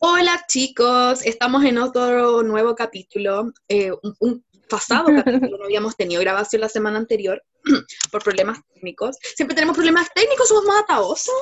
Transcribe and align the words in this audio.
Hola 0.00 0.44
chicos, 0.46 1.26
estamos 1.26 1.64
en 1.64 1.76
otro 1.76 2.44
nuevo 2.44 2.76
capítulo, 2.76 3.52
eh, 3.66 3.90
un, 3.90 4.16
un 4.20 4.44
pasado 4.68 5.06
capítulo, 5.06 5.58
no 5.58 5.64
habíamos 5.64 5.96
tenido 5.96 6.20
grabación 6.20 6.60
la 6.60 6.68
semana 6.68 6.98
anterior 6.98 7.42
por 8.12 8.22
problemas 8.22 8.60
técnicos. 8.72 9.16
Siempre 9.34 9.56
tenemos 9.56 9.76
problemas 9.76 10.08
técnicos, 10.14 10.46
somos 10.46 10.64
más 10.66 10.84
ataosos. 10.84 11.34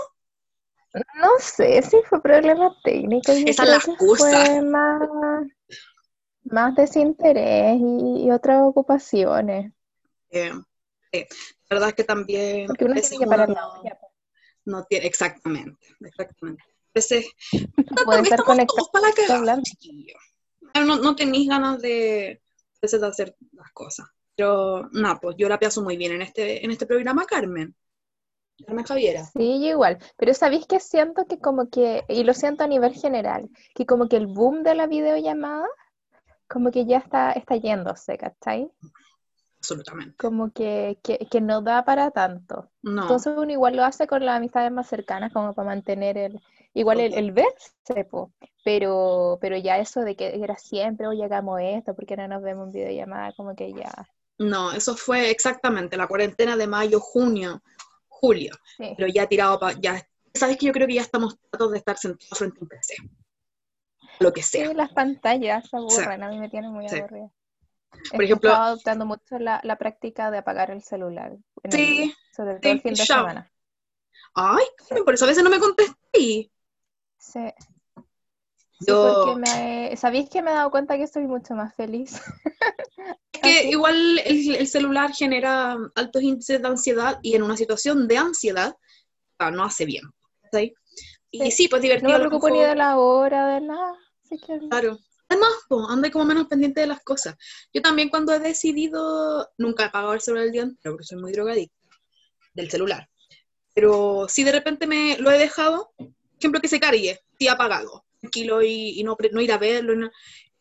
No 1.20 1.28
sé 1.38 1.82
si 1.82 1.98
fue 2.08 2.22
problema 2.22 2.74
técnico. 2.82 3.30
Esa 3.30 3.64
es 3.64 3.68
la 3.68 3.76
excusa. 3.76 4.46
Fue 4.46 4.62
más, 4.62 5.02
más 6.44 6.74
desinterés 6.76 7.76
y, 7.78 8.24
y 8.24 8.30
otras 8.30 8.62
ocupaciones. 8.62 9.70
Eh, 10.30 10.52
eh, 11.12 11.26
la 11.68 11.74
verdad 11.74 11.88
es 11.90 11.94
que 11.94 12.04
también 12.04 12.66
Porque 12.68 12.86
uno 12.86 12.94
tiene 12.94 13.18
que 13.18 13.26
parar 13.26 13.50
la 13.50 13.68
olla. 13.68 13.98
no 14.64 14.84
tiene, 14.84 15.06
exactamente, 15.06 15.86
exactamente. 16.00 16.64
Puede 18.04 18.22
estar 18.22 18.42
conectado 18.42 18.88
para 18.92 19.12
la. 19.40 19.62
No, 20.84 20.96
no 20.96 21.16
tenéis 21.16 21.48
ganas 21.48 21.80
de, 21.80 22.40
de 22.80 23.06
hacer 23.06 23.36
las 23.52 23.72
cosas. 23.72 24.06
Pero 24.36 24.88
no, 24.92 25.18
pues 25.20 25.36
yo 25.38 25.48
la 25.48 25.58
pienso 25.58 25.82
muy 25.82 25.96
bien 25.96 26.12
en 26.12 26.22
este, 26.22 26.64
en 26.64 26.70
este 26.70 26.86
programa, 26.86 27.24
Carmen. 27.24 27.74
Carmen 28.66 28.84
Javiera. 28.84 29.24
Sí, 29.24 29.60
yo 29.60 29.68
igual. 29.68 29.98
Pero 30.16 30.34
sabéis 30.34 30.66
que 30.66 30.80
siento 30.80 31.26
que 31.26 31.38
como 31.38 31.68
que, 31.70 32.04
y 32.08 32.24
lo 32.24 32.34
siento 32.34 32.64
a 32.64 32.68
nivel 32.68 32.94
general, 32.94 33.48
que 33.74 33.86
como 33.86 34.08
que 34.08 34.16
el 34.16 34.26
boom 34.26 34.62
de 34.62 34.74
la 34.74 34.86
videollamada, 34.86 35.66
como 36.48 36.70
que 36.70 36.86
ya 36.86 36.98
está, 36.98 37.32
está 37.32 37.56
yéndose, 37.56 38.18
¿cachai? 38.18 38.70
Absolutamente. 39.58 40.16
Como 40.16 40.52
que, 40.52 40.98
que, 41.02 41.26
que 41.30 41.40
no 41.40 41.62
da 41.62 41.84
para 41.84 42.10
tanto. 42.10 42.70
No. 42.82 43.02
Entonces 43.02 43.32
uno 43.36 43.50
igual 43.50 43.76
lo 43.76 43.84
hace 43.84 44.06
con 44.06 44.24
las 44.24 44.36
amistades 44.36 44.70
más 44.70 44.86
cercanas, 44.86 45.32
como 45.32 45.54
para 45.54 45.68
mantener 45.68 46.18
el, 46.18 46.40
igual 46.80 47.00
el, 47.00 47.14
el 47.14 47.32
verse, 47.32 48.04
po. 48.10 48.32
Pero, 48.64 49.38
pero 49.40 49.56
ya 49.56 49.78
eso 49.78 50.00
de 50.00 50.16
que 50.16 50.34
era 50.42 50.56
siempre, 50.56 51.06
oye, 51.06 51.24
hagamos 51.24 51.60
esto, 51.62 51.94
porque 51.94 52.16
no 52.16 52.26
nos 52.28 52.42
vemos 52.42 52.66
en 52.66 52.72
videollamada, 52.72 53.32
como 53.36 53.54
que 53.54 53.72
ya, 53.72 53.92
No, 54.38 54.72
eso 54.72 54.96
fue 54.96 55.30
exactamente 55.30 55.96
la 55.96 56.06
cuarentena 56.08 56.56
de 56.56 56.66
mayo, 56.66 57.00
junio, 57.00 57.62
julio. 58.08 58.54
sí. 58.76 58.94
Pero 58.96 59.08
ya 59.08 59.26
tirado 59.26 59.58
para. 59.58 59.78
Ya, 59.80 60.02
Sabes 60.34 60.58
que 60.58 60.66
yo 60.66 60.72
creo 60.72 60.86
que 60.86 60.94
ya 60.94 61.02
estamos 61.02 61.38
tratando 61.38 61.72
de 61.72 61.78
estar 61.78 61.96
sentados 61.96 62.36
frente 62.38 62.58
a 62.60 62.62
un 62.62 62.68
PC. 62.68 62.94
Lo 64.20 64.32
que 64.32 64.42
sea. 64.42 64.68
Sí, 64.68 64.74
las 64.74 64.92
pantallas 64.92 65.64
se 65.64 65.70
Sí. 65.70 65.76
aburren, 65.76 66.22
a 66.22 66.28
mí 66.28 66.38
me 66.38 66.48
tienen 66.50 66.72
muy 66.72 66.86
aburrida. 66.86 67.30
Por 68.12 68.22
ejemplo- 68.22 68.50
estado 68.50 68.64
adoptando 68.66 69.06
mucho 69.06 69.38
la, 69.38 69.60
la 69.64 69.76
práctica 69.76 70.30
de 70.30 70.38
apagar 70.38 70.70
el 70.70 70.82
celular, 70.82 71.36
en 71.62 71.72
Sí, 71.72 72.14
sobre 72.36 72.56
todo 72.60 72.72
el 72.72 72.80
fin 72.82 72.92
de 72.94 73.04
semana. 73.06 73.50
Ay, 74.34 74.64
por 75.04 75.14
eso 75.14 75.24
a 75.24 75.28
veces 75.28 75.42
no 75.42 75.48
me 75.50 75.58
contesté. 75.58 76.50
Sí. 77.18 77.40
Sí, 78.78 78.86
Yo- 78.88 79.22
porque 79.24 79.40
me, 79.40 79.96
¿sabéis 79.96 80.28
que 80.28 80.42
me 80.42 80.50
he 80.50 80.54
dado 80.54 80.70
cuenta 80.70 80.96
que 80.96 81.04
estoy 81.04 81.26
mucho 81.26 81.54
más 81.54 81.74
feliz? 81.74 82.20
Es 83.32 83.40
que 83.42 83.68
igual 83.68 84.18
el, 84.24 84.56
el 84.56 84.66
celular 84.66 85.12
genera 85.14 85.76
altos 85.94 86.22
índices 86.22 86.60
de 86.60 86.68
ansiedad 86.68 87.18
y 87.22 87.34
en 87.36 87.42
una 87.42 87.56
situación 87.56 88.08
de 88.08 88.16
ansiedad 88.16 88.74
ah, 89.38 89.50
no 89.50 89.62
hace 89.62 89.84
bien. 89.84 90.04
¿sí? 90.52 90.74
Y 91.30 91.40
Sí. 91.44 91.50
sí, 91.50 91.68
pues 91.68 91.80
No 91.80 91.82
divertido. 91.82 92.08
me 92.10 92.14
a 92.14 92.18
lo 92.18 92.28
preocupo 92.28 92.48
ni 92.50 92.60
de 92.62 92.74
la 92.74 92.96
hora, 92.98 93.46
de 93.48 93.60
nada. 93.60 93.92
Así 94.24 94.38
que 94.38 94.58
Claro. 94.70 94.98
Además, 95.28 95.50
pues, 95.68 95.82
anda 95.90 96.10
como 96.10 96.24
menos 96.24 96.46
pendiente 96.46 96.80
de 96.80 96.86
las 96.86 97.02
cosas. 97.04 97.36
Yo 97.74 97.82
también 97.82 98.08
cuando 98.08 98.32
he 98.32 98.38
decidido, 98.40 99.48
nunca 99.58 99.82
he 99.84 99.86
apagado 99.88 100.14
el 100.14 100.20
celular 100.20 100.46
el 100.46 100.52
día 100.52 100.62
entero 100.62 100.94
porque 100.94 101.04
soy 101.04 101.18
muy 101.20 101.32
drogadicta 101.32 101.76
del 102.54 102.70
celular. 102.70 103.08
Pero 103.74 104.26
si 104.28 104.44
de 104.44 104.52
repente 104.52 104.86
me 104.86 105.18
lo 105.18 105.30
he 105.30 105.38
dejado, 105.38 105.92
ejemplo 106.46 106.60
que 106.60 106.68
se 106.68 106.80
cargue, 106.80 107.20
sí 107.38 107.48
apagado, 107.48 108.04
tranquilo 108.20 108.62
y, 108.62 109.00
y 109.00 109.04
no, 109.04 109.16
ir 109.40 109.52
a 109.52 109.58
verlo. 109.58 109.94
no- 109.96 110.10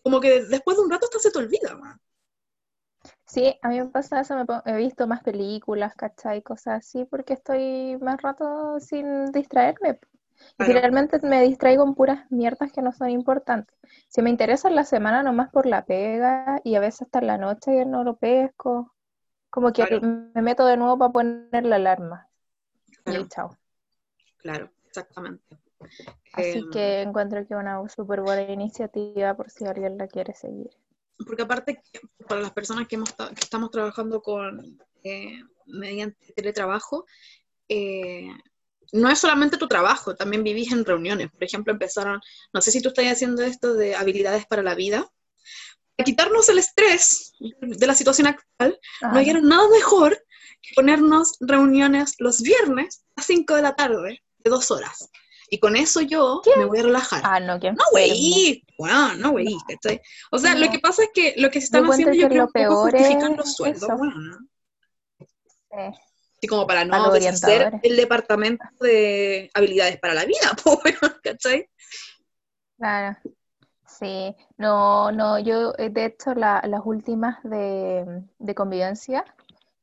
como 0.03 0.21
que 0.21 0.43
después 0.45 0.77
de 0.77 0.83
un 0.83 0.91
rato 0.91 1.05
hasta 1.05 1.19
se 1.19 1.31
te 1.31 1.39
olvida, 1.39 1.75
man. 1.77 1.99
Sí, 3.25 3.55
a 3.61 3.69
mí 3.69 3.79
me 3.79 3.87
pasa 3.87 4.21
eso, 4.21 4.35
me 4.35 4.45
he 4.65 4.77
visto 4.77 5.07
más 5.07 5.23
películas, 5.23 5.95
¿cachai? 5.95 6.41
Cosas 6.41 6.79
así, 6.79 7.05
porque 7.05 7.33
estoy 7.33 7.97
más 8.01 8.21
rato 8.21 8.79
sin 8.79 9.31
distraerme. 9.31 9.99
Y 10.59 10.63
Claro. 10.65 10.73
finalmente 10.73 11.19
me 11.23 11.41
distraigo 11.41 11.83
en 11.83 11.95
puras 11.95 12.29
mierdas 12.29 12.71
que 12.71 12.81
no 12.81 12.91
son 12.91 13.09
importantes. 13.09 13.75
Si 14.09 14.21
me 14.21 14.29
interesa 14.29 14.67
en 14.69 14.75
la 14.75 14.83
semana 14.83 15.23
nomás 15.23 15.49
por 15.49 15.65
la 15.65 15.85
pega 15.85 16.61
y 16.63 16.75
a 16.75 16.79
veces 16.79 17.03
hasta 17.03 17.19
en 17.19 17.27
la 17.27 17.37
noche 17.37 17.81
y 17.81 17.85
no 17.85 18.03
lo 18.03 18.17
pesco. 18.17 18.93
Como 19.49 19.73
que 19.73 19.85
Claro. 19.85 20.01
me 20.01 20.41
meto 20.41 20.65
de 20.65 20.77
nuevo 20.77 20.97
para 20.97 21.11
poner 21.13 21.65
la 21.65 21.77
alarma. 21.77 22.29
Claro. 23.03 23.21
Y 23.21 23.29
chao. 23.29 23.57
Claro, 24.37 24.71
exactamente. 24.87 25.57
Así 26.33 26.59
Em, 26.59 26.71
que 26.71 27.01
encuentro 27.01 27.45
que 27.47 27.55
una 27.55 27.87
súper 27.89 28.21
buena 28.21 28.51
iniciativa 28.51 29.35
por 29.35 29.49
si 29.49 29.65
alguien 29.65 29.97
la 29.97 30.07
quiere 30.07 30.33
seguir. 30.33 30.69
Porque 31.25 31.43
aparte, 31.43 31.81
para 32.27 32.41
las 32.41 32.51
personas 32.51 32.87
que, 32.87 32.95
hemos 32.95 33.13
que 33.13 33.41
estamos 33.41 33.71
trabajando 33.71 34.21
con 34.21 34.77
eh, 35.03 35.39
mediante 35.65 36.33
teletrabajo, 36.33 37.05
eh, 37.69 38.29
no 38.91 39.09
es 39.09 39.19
solamente 39.19 39.57
tu 39.57 39.67
trabajo, 39.67 40.15
también 40.15 40.43
vivís 40.43 40.71
en 40.71 40.85
reuniones. 40.85 41.31
Por 41.31 41.43
ejemplo, 41.43 41.73
empezaron, 41.73 42.19
no 42.53 42.61
sé 42.61 42.71
si 42.71 42.81
tú 42.81 42.89
estás 42.89 43.05
haciendo 43.05 43.43
esto 43.43 43.73
de 43.73 43.95
habilidades 43.95 44.45
para 44.45 44.63
la 44.63 44.75
vida. 44.75 45.09
Para 45.95 46.05
quitarnos 46.05 46.49
el 46.49 46.59
estrés 46.59 47.33
de 47.39 47.87
la 47.87 47.95
situación 47.95 48.27
actual, 48.27 48.79
Ah, 49.01 49.09
no 49.11 49.19
hallaron 49.19 49.47
nada 49.47 49.67
mejor 49.69 50.17
que 50.61 50.75
ponernos 50.75 51.37
reuniones 51.39 52.15
los 52.19 52.41
viernes 52.41 53.05
a 53.15 53.21
5 53.21 53.55
de 53.55 53.61
la 53.61 53.75
tarde, 53.75 54.21
de 54.39 54.49
dos 54.49 54.71
horas. 54.71 55.09
Y 55.49 55.59
con 55.59 55.75
eso 55.75 56.01
yo 56.01 56.41
¿Qué? 56.43 56.51
me 56.57 56.65
voy 56.65 56.79
a 56.79 56.83
relajar. 56.83 57.21
Ah, 57.23 57.39
no, 57.39 57.59
que 57.59 57.71
No, 57.71 57.83
güey, 57.91 58.63
bueno, 58.77 59.13
no, 59.15 59.31
güey, 59.31 59.55
¿cachai? 59.67 60.01
O 60.31 60.37
sea, 60.37 60.55
lo 60.55 60.65
No. 60.65 60.71
que 60.71 60.79
pasa 60.79 61.03
es 61.03 61.09
que 61.13 61.33
lo 61.37 61.49
que 61.51 61.59
se 61.59 61.65
están 61.65 61.85
haciendo, 61.85 62.13
yo 62.13 62.27
que 62.29 62.33
creo, 62.51 62.75
justificar 62.75 63.31
es 63.31 63.37
los 63.37 63.53
sueldos, 63.55 63.89
bueno, 63.97 64.15
¿no? 64.15 64.37
Así 65.71 66.47
como 66.47 66.67
para 66.67 66.85
no 66.85 67.11
deshacer 67.11 67.79
el 67.83 67.95
departamento 67.95 68.63
de 68.79 69.49
habilidades 69.53 69.99
para 69.99 70.13
la 70.13 70.25
vida, 70.25 70.55
pues, 70.63 70.95
¿cachai? 71.23 71.67
Claro, 72.77 73.17
sí, 73.87 74.35
no, 74.57 75.11
no, 75.11 75.39
yo 75.39 75.73
eh, 75.77 75.89
de 75.89 76.05
hecho 76.05 76.33
la- 76.35 76.61
las 76.67 76.81
últimas 76.85 77.41
de, 77.43 78.23
de 78.37 78.55
convivencia 78.55 79.23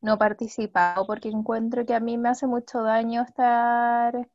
no 0.03 0.15
he 0.15 0.19
participado 0.19 1.07
porque 1.07 1.29
encuentro 1.29 1.87
que 1.87 1.95
a 1.95 2.01
mí 2.01 2.19
me 2.19 2.29
hace 2.29 2.47
mucho 2.47 2.83
daño 2.83 3.23
estar 3.23 4.29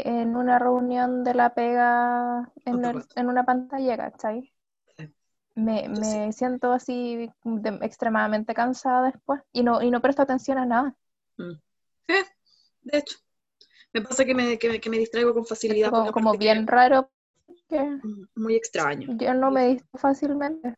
en 0.00 0.36
una 0.36 0.58
reunión 0.58 1.24
de 1.24 1.34
la 1.34 1.54
pega 1.54 2.50
en, 2.64 2.84
el- 2.84 3.04
en 3.16 3.28
una 3.28 3.44
pantalla, 3.44 3.96
¿cachai? 3.96 4.52
Sí. 4.96 5.12
Me, 5.54 5.82
sí. 5.82 5.88
me 6.00 6.32
siento 6.32 6.72
así 6.72 7.30
de- 7.44 7.78
extremadamente 7.82 8.54
cansada 8.54 9.02
después 9.10 9.42
y 9.52 9.62
no, 9.62 9.82
y 9.82 9.90
no 9.90 10.00
presto 10.00 10.22
atención 10.22 10.58
a 10.58 10.66
nada. 10.66 10.94
Mm. 11.36 11.52
Sí, 12.08 12.14
de 12.82 12.98
hecho. 12.98 13.18
Me 13.92 14.00
pasa 14.00 14.24
que 14.24 14.34
me, 14.34 14.58
que, 14.58 14.68
me- 14.70 14.80
que 14.80 14.88
me 14.90 14.98
distraigo 14.98 15.34
con 15.34 15.44
facilidad. 15.44 15.90
Como, 15.90 16.12
como 16.12 16.32
bien 16.32 16.66
raro 16.66 17.10
que... 17.68 17.80
mm, 17.82 18.28
Muy 18.36 18.54
extraño. 18.56 19.08
Yo 19.18 19.34
no 19.34 19.50
me 19.50 19.66
distraigo 19.68 19.98
fácilmente. 19.98 20.74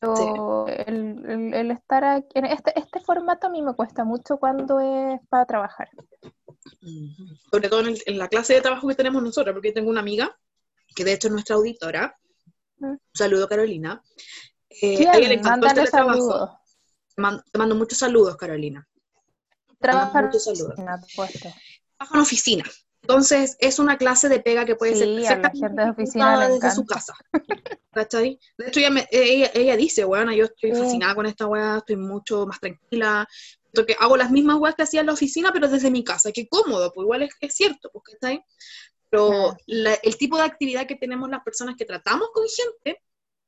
Pero 0.00 0.66
el, 0.68 1.24
el- 1.26 1.54
el 1.54 1.70
estar 1.70 2.04
aquí, 2.04 2.28
en 2.38 2.46
este, 2.46 2.78
este 2.78 3.00
formato 3.00 3.46
a 3.46 3.50
mí 3.50 3.62
me 3.62 3.74
cuesta 3.74 4.04
mucho 4.04 4.38
cuando 4.38 4.80
es 4.80 5.20
para 5.28 5.46
trabajar. 5.46 5.88
Sobre 7.50 7.68
todo 7.68 7.80
en, 7.80 7.86
el- 7.88 8.02
en 8.06 8.18
la 8.18 8.28
clase 8.28 8.54
de 8.54 8.60
trabajo 8.60 8.86
que 8.88 8.94
tenemos 8.94 9.22
nosotros, 9.22 9.52
porque 9.54 9.68
yo 9.68 9.74
tengo 9.74 9.90
una 9.90 10.00
amiga, 10.00 10.36
que 10.94 11.04
de 11.04 11.12
hecho 11.14 11.28
es 11.28 11.32
nuestra 11.32 11.56
auditora, 11.56 12.16
Mm. 12.78 12.86
un 12.86 13.00
saludo 13.14 13.48
Carolina, 13.48 14.02
eh, 14.68 14.96
¿Quién? 14.96 15.08
a 15.08 15.16
ella 15.16 15.28
le 15.28 15.34
encantó 15.34 15.68
saludos. 15.86 16.50
Te 17.14 17.22
mando, 17.22 17.44
te 17.52 17.58
mando 17.58 17.74
muchos 17.76 17.98
saludos, 17.98 18.36
Carolina. 18.36 18.86
Trabajar 19.78 20.24
muchos 20.24 20.44
saludos. 20.44 20.74
Trabaja 20.74 22.14
en 22.14 22.20
oficina. 22.20 22.64
Entonces, 23.02 23.56
es 23.60 23.78
una 23.78 23.96
clase 23.98 24.28
de 24.28 24.40
pega 24.40 24.64
que 24.64 24.74
puede 24.76 24.96
ser 24.96 25.08
Sí, 25.08 25.14
perfectamente 25.28 25.82
de 25.84 25.90
oficina 25.90 26.48
desde 26.48 26.70
su 26.74 26.84
casa. 26.86 27.14
¿Cachai? 27.92 28.40
De 28.58 28.66
hecho, 28.68 28.80
ella, 28.80 28.90
me- 28.90 29.06
ella, 29.12 29.50
ella 29.54 29.76
dice, 29.76 30.04
bueno, 30.04 30.32
yo 30.32 30.46
estoy 30.46 30.72
Sí. 30.74 30.80
fascinada 30.80 31.14
con 31.14 31.26
esta 31.26 31.46
weá, 31.46 31.76
estoy 31.78 31.96
mucho 31.96 32.44
más 32.46 32.58
tranquila, 32.58 33.28
porque 33.74 33.96
hago 33.98 34.16
las 34.16 34.30
mismas 34.30 34.56
weas 34.58 34.74
que 34.74 34.82
hacía 34.82 35.00
en 35.00 35.06
la 35.06 35.12
oficina, 35.12 35.50
pero 35.52 35.68
desde 35.68 35.90
mi 35.90 36.04
casa. 36.04 36.30
Qué 36.32 36.48
cómodo, 36.48 36.92
pues 36.92 37.04
igual 37.04 37.22
es, 37.22 37.34
es 37.40 37.54
cierto, 37.54 37.90
pues, 37.92 38.04
¿cachai? 38.12 38.44
Pero 39.10 39.28
Claro. 39.28 39.56
la- 39.66 39.94
el 40.02 40.16
tipo 40.18 40.36
de 40.36 40.42
actividad 40.44 40.86
que 40.86 40.96
tenemos 40.96 41.28
las 41.30 41.42
personas 41.44 41.76
que 41.76 41.84
tratamos 41.84 42.28
con 42.32 42.44
gente, 42.48 43.02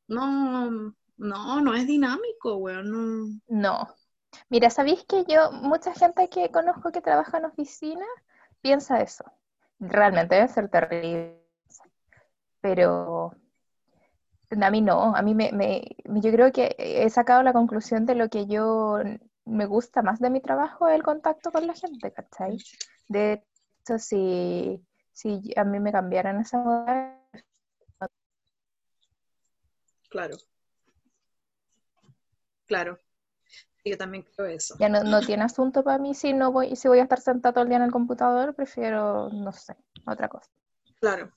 no, 0.08 0.70
no, 1.16 1.60
no 1.60 1.74
es 1.74 1.86
dinámico, 1.86 2.56
weón. 2.56 2.90
No. 2.90 3.40
No. 3.48 3.88
Mira, 4.48 4.70
¿sabéis 4.70 5.04
que 5.04 5.24
yo, 5.26 5.50
mucha 5.52 5.94
gente 5.94 6.28
que 6.28 6.50
conozco 6.50 6.92
que 6.92 7.00
trabaja 7.00 7.38
en 7.38 7.46
oficina, 7.46 8.04
piensa 8.60 9.00
eso? 9.00 9.24
Realmente 9.80 10.34
debe 10.36 10.48
ser 10.48 10.68
terrible. 10.68 11.42
Pero 12.60 13.32
a 14.60 14.70
mí 14.70 14.80
no, 14.80 15.14
a 15.16 15.22
mí 15.22 15.34
me, 15.34 15.52
me- 15.52 15.96
yo 16.20 16.30
creo 16.32 16.52
que 16.52 16.74
he 16.78 17.08
sacado 17.10 17.42
la 17.42 17.52
conclusión 17.52 18.06
de 18.06 18.14
lo 18.14 18.28
que 18.28 18.46
yo 18.46 18.98
me 19.46 19.66
gusta 19.66 20.02
más 20.02 20.20
de 20.20 20.30
mi 20.30 20.40
trabajo, 20.40 20.88
el 20.88 21.02
contacto 21.02 21.50
con 21.50 21.66
la 21.66 21.74
gente, 21.74 22.12
¿cachai? 22.12 22.58
De 23.08 23.44
hecho, 23.80 23.98
si, 23.98 24.84
si 25.12 25.52
a 25.56 25.64
mí 25.64 25.80
me 25.80 25.92
cambiaran 25.92 26.40
esa 26.40 26.58
moda, 26.58 27.16
Claro. 30.08 30.36
Claro. 32.66 32.98
Yo 33.84 33.96
también 33.96 34.24
creo 34.34 34.46
eso. 34.46 34.74
Ya 34.78 34.88
no, 34.88 35.04
no 35.04 35.20
tiene 35.20 35.44
asunto 35.44 35.84
para 35.84 35.98
mí 35.98 36.14
si 36.14 36.32
no 36.32 36.50
voy, 36.50 36.74
si 36.74 36.88
voy 36.88 36.98
a 36.98 37.04
estar 37.04 37.20
sentado 37.20 37.54
todo 37.54 37.64
el 37.64 37.68
día 37.68 37.78
en 37.78 37.84
el 37.84 37.92
computador, 37.92 38.54
prefiero, 38.54 39.28
no 39.30 39.52
sé, 39.52 39.76
otra 40.06 40.28
cosa. 40.28 40.50
Claro. 41.00 41.32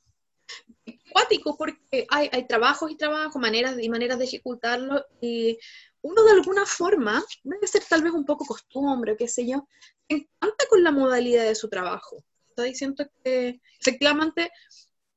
Cuático, 1.11 1.55
porque 1.57 2.07
hay, 2.09 2.29
hay 2.31 2.47
trabajos 2.47 2.89
y 2.89 2.95
trabajos, 2.97 3.35
maneras 3.35 3.77
y 3.79 3.89
maneras 3.89 4.17
de 4.17 4.25
ejecutarlo, 4.25 5.05
y 5.21 5.59
uno 6.01 6.23
de 6.23 6.31
alguna 6.31 6.65
forma, 6.65 7.23
debe 7.43 7.67
ser 7.67 7.83
tal 7.87 8.03
vez 8.03 8.13
un 8.13 8.25
poco 8.25 8.45
costumbre, 8.45 9.17
qué 9.17 9.27
sé 9.27 9.47
yo, 9.47 9.67
se 10.07 10.15
encanta 10.17 10.65
con 10.69 10.83
la 10.83 10.91
modalidad 10.91 11.43
de 11.45 11.55
su 11.55 11.69
trabajo. 11.69 12.23
Está 12.47 12.63
diciendo 12.63 13.05
que 13.23 13.59
efectivamente 13.79 14.49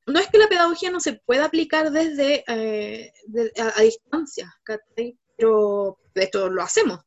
no 0.05 0.19
es 0.19 0.27
que 0.29 0.37
la 0.37 0.47
pedagogía 0.49 0.91
no 0.91 0.99
se 0.99 1.13
pueda 1.25 1.45
aplicar 1.45 1.91
desde 1.91 2.43
eh, 2.47 3.13
de- 3.27 3.51
a, 3.59 3.79
a 3.79 3.81
distancia, 3.83 4.53
¿cachai? 4.63 5.17
pero 5.37 5.97
de 6.13 6.23
hecho 6.25 6.49
lo 6.49 6.61
hacemos. 6.61 6.99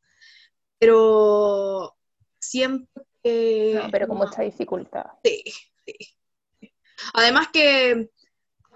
Pero 0.78 1.94
siempre 2.38 3.04
que... 3.22 3.72
No, 3.82 3.90
pero 3.90 4.08
con 4.08 4.18
no- 4.18 4.24
mucha 4.26 4.42
dificultad. 4.42 5.04
Sí, 5.24 5.42
sí. 5.86 6.14
Además 7.14 7.48
que, 7.52 8.10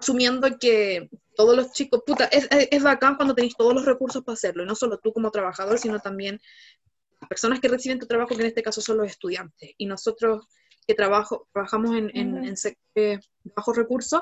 asumiendo 0.01 0.47
que 0.59 1.09
todos 1.35 1.55
los 1.55 1.71
chicos, 1.71 2.01
puta, 2.05 2.25
es, 2.25 2.47
es, 2.51 2.67
es 2.71 2.83
bacán 2.83 3.15
cuando 3.15 3.33
tenéis 3.33 3.55
todos 3.55 3.73
los 3.73 3.85
recursos 3.85 4.23
para 4.23 4.33
hacerlo, 4.33 4.63
y 4.63 4.65
no 4.65 4.75
solo 4.75 4.99
tú 4.99 5.13
como 5.13 5.31
trabajador, 5.31 5.77
sino 5.79 5.99
también 5.99 6.39
las 7.19 7.29
personas 7.29 7.59
que 7.59 7.67
reciben 7.67 7.99
tu 7.99 8.07
trabajo, 8.07 8.35
que 8.35 8.41
en 8.41 8.47
este 8.47 8.63
caso 8.63 8.81
son 8.81 8.97
los 8.97 9.07
estudiantes. 9.07 9.71
Y 9.77 9.85
nosotros 9.85 10.47
que 10.87 10.95
trabajo, 10.95 11.47
trabajamos 11.53 11.95
en, 11.95 12.11
en, 12.15 12.55
de 12.95 13.19
bajos 13.55 13.77
recursos, 13.77 14.21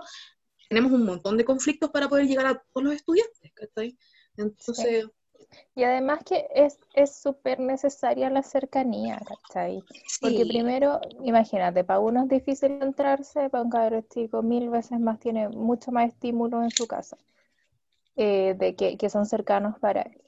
tenemos 0.68 0.92
un 0.92 1.06
montón 1.06 1.38
de 1.38 1.46
conflictos 1.46 1.90
para 1.90 2.10
poder 2.10 2.28
llegar 2.28 2.46
a 2.46 2.64
todos 2.74 2.84
los 2.86 2.94
estudiantes, 2.94 3.52
¿cachai? 3.54 3.98
Entonces, 4.38 5.06
Y 5.76 5.84
además 5.84 6.24
que 6.24 6.48
es 6.54 6.80
es 6.94 7.16
súper 7.16 7.60
necesaria 7.60 8.30
la 8.30 8.44
cercanía, 8.44 9.20
¿cachai? 9.26 9.84
Porque 10.22 10.46
primero, 10.46 11.00
imagínate, 11.24 11.84
para 11.84 12.00
uno 12.00 12.24
es 12.24 12.30
difícil 12.30 12.82
entrarse, 12.82 13.50
para 13.50 13.64
un 13.64 13.70
cabrón 13.70 14.06
chico 14.10 14.42
mil 14.44 14.70
veces 14.70 15.00
más 15.00 15.20
tiene 15.20 15.50
mucho 15.50 15.92
más 15.92 16.10
estímulo 16.10 16.62
en 16.62 16.72
su 16.72 16.88
casa, 16.88 17.18
eh, 18.16 18.56
de 18.58 18.76
que, 18.76 18.98
que 18.98 19.10
son 19.10 19.26
cercanos 19.26 19.80
para 19.80 20.02
él. 20.02 20.22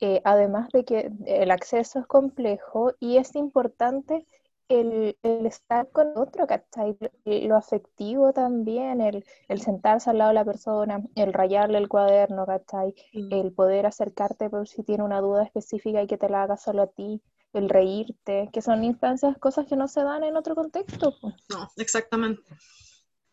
Eh, 0.00 0.20
además 0.24 0.70
de 0.70 0.84
que 0.84 1.12
el 1.26 1.50
acceso 1.50 2.00
es 2.00 2.06
complejo 2.06 2.92
y 3.00 3.16
es 3.16 3.36
importante 3.36 4.26
el, 4.68 5.16
el 5.22 5.46
estar 5.46 5.90
con 5.90 6.12
otro, 6.16 6.46
¿cachai? 6.46 6.96
Lo, 7.00 7.10
lo 7.48 7.56
afectivo 7.56 8.32
también, 8.32 9.00
el, 9.00 9.24
el 9.48 9.60
sentarse 9.60 10.10
al 10.10 10.18
lado 10.18 10.28
de 10.30 10.34
la 10.34 10.44
persona, 10.44 11.02
el 11.14 11.32
rayarle 11.32 11.78
el 11.78 11.88
cuaderno, 11.88 12.46
¿cachai? 12.46 12.94
mm, 13.12 13.30
el 13.30 13.52
poder 13.52 13.86
acercarte 13.86 14.50
por 14.50 14.68
si 14.68 14.82
tiene 14.82 15.04
una 15.04 15.20
duda 15.20 15.44
específica 15.44 16.02
y 16.02 16.06
que 16.06 16.18
te 16.18 16.28
la 16.28 16.42
haga 16.44 16.56
solo 16.56 16.82
a 16.82 16.86
ti, 16.88 17.22
el 17.52 17.68
reírte, 17.68 18.50
que 18.52 18.62
son 18.62 18.84
instancias, 18.84 19.38
cosas 19.38 19.66
que 19.66 19.76
no 19.76 19.88
se 19.88 20.02
dan 20.02 20.24
en 20.24 20.36
otro 20.36 20.54
contexto. 20.54 21.16
pues. 21.20 21.34
no, 21.48 21.68
exactamente. 21.76 22.42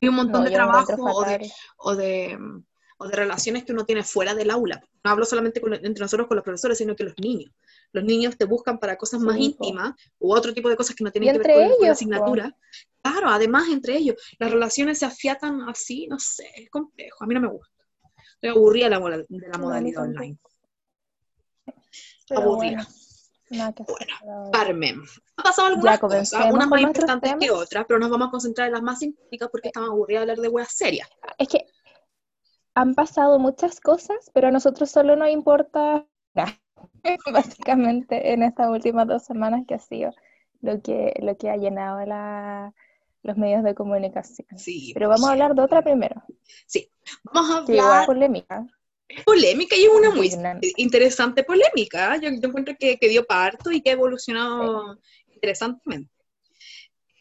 Hay 0.02 0.10
un 0.10 0.16
montón 0.16 0.42
No, 0.42 0.50
de 0.50 0.52
trabajo 0.52 0.94
o 1.04 1.24
de, 1.24 1.38
fatal. 1.38 1.52
o 1.78 1.96
de, 1.96 2.40
o 3.02 3.08
de 3.08 3.16
relaciones 3.16 3.64
que 3.66 3.72
uno 3.74 3.84
tiene 3.86 4.04
fuera 4.04 4.34
del 4.36 4.52
aula. 4.52 4.82
No 5.04 5.12
hablo 5.12 5.26
solamente 5.26 5.60
con- 5.60 5.74
entre 5.74 6.02
nosotros 6.04 6.28
con 6.28 6.36
los 6.36 6.44
profesores, 6.44 6.78
sino 6.78 6.96
que 6.96 7.04
los 7.04 7.14
niños. 7.18 7.52
Los 7.92 8.04
niños 8.04 8.38
te 8.38 8.46
buscan 8.46 8.78
para 8.80 8.96
cosas 8.98 9.20
más 9.22 9.36
Sí, 9.36 9.46
íntimas 9.46 9.94
u 10.20 10.34
otro 10.34 10.54
tipo 10.54 10.70
de 10.70 10.76
cosas 10.78 10.96
que 10.96 11.04
no 11.04 11.12
tienen 11.12 11.32
que 11.34 11.40
ver 11.40 11.48
con, 11.48 11.54
con 11.56 11.62
la 11.62 11.68
ellos, 11.76 11.86
po. 11.88 11.92
asignatura. 11.92 12.58
Claro, 13.02 13.30
además 13.30 13.68
entre 13.70 13.98
ellos, 13.98 14.16
las 14.40 14.52
relaciones 14.52 15.00
se 15.00 15.06
afiatan 15.06 15.62
así, 15.68 16.08
no 16.08 16.20
sé, 16.20 16.48
es 16.56 16.70
complejo. 16.70 17.24
A 17.24 17.28
mí 17.28 17.34
no 17.34 17.42
me 17.42 17.48
gusta. 17.48 17.74
Estoy 18.36 18.50
aburrida 18.52 18.86
de 18.86 18.90
la, 18.92 19.00
de 19.18 19.26
la 19.30 19.58
No, 19.58 19.60
modalidad 19.60 20.04
online. 20.04 20.38
Pero 22.28 22.42
Aburrida. 22.42 22.88
bueno, 23.50 23.74
Bueno. 23.86 24.50
Carmen, 24.54 25.02
han 25.36 25.44
pasado 25.44 25.68
algunas 25.68 26.00
cosas, 26.00 26.32
más 26.70 26.82
importantes 26.82 27.34
que 27.40 27.52
otras, 27.52 27.84
pero 27.88 28.00
nos 28.00 28.10
vamos 28.10 28.30
a 28.30 28.32
concentrar 28.32 28.68
en 28.68 28.74
las 28.74 28.82
más 28.82 29.00
simpáticas 29.00 29.50
porque 29.52 29.68
estamos 29.70 29.90
aburridas 29.90 30.20
de 30.26 30.32
hablar 30.32 30.38
de 30.42 30.48
weas 30.48 30.72
serias. 30.74 31.10
Es 31.38 31.50
que 31.50 31.66
han 32.76 32.96
pasado 32.96 33.40
muchas 33.40 33.80
cosas, 33.80 34.32
pero 34.34 34.48
a 34.48 34.52
nosotros 34.52 34.90
solo 34.92 35.16
nos 35.16 35.30
importa 35.30 36.06
nada. 36.34 36.58
Básicamente 37.34 38.34
en 38.34 38.44
estas 38.44 38.70
últimas 38.70 39.08
dos 39.08 39.24
semanas 39.24 39.62
que 39.68 39.76
ha 39.76 39.80
sido 39.80 40.12
lo 40.62 40.82
que, 40.82 41.14
lo 41.22 41.38
que 41.38 41.50
ha 41.50 41.58
llenado 41.58 42.06
la- 42.06 42.74
los 43.24 43.38
medios 43.38 43.64
de 43.64 43.76
comunicación. 43.76 44.48
Sí, 44.58 44.92
Pero 44.94 45.10
vamos 45.10 45.30
a 45.30 45.34
hablar 45.34 45.54
de 45.54 45.62
otra 45.62 45.82
primero, 45.84 46.24
Vamos 47.34 47.52
a 47.52 47.58
hablar 47.58 48.02
es 48.02 48.08
polémica. 48.08 48.66
es 49.08 49.24
polémica 49.24 49.76
y 49.76 49.84
es 49.84 49.90
una 49.90 50.10
muy 50.10 50.28
Indignante. 50.28 50.74
interesante 50.78 51.44
polémica. 51.44 52.16
Yo, 52.18 52.30
yo 52.30 52.48
encuentro 52.48 52.76
que, 52.80 52.98
que 52.98 53.10
dio 53.10 53.26
parto 53.26 53.72
y 53.72 53.82
que 53.82 53.92
ha 53.92 53.94
evolucionado 53.94 54.98
interesantemente. 55.34 56.10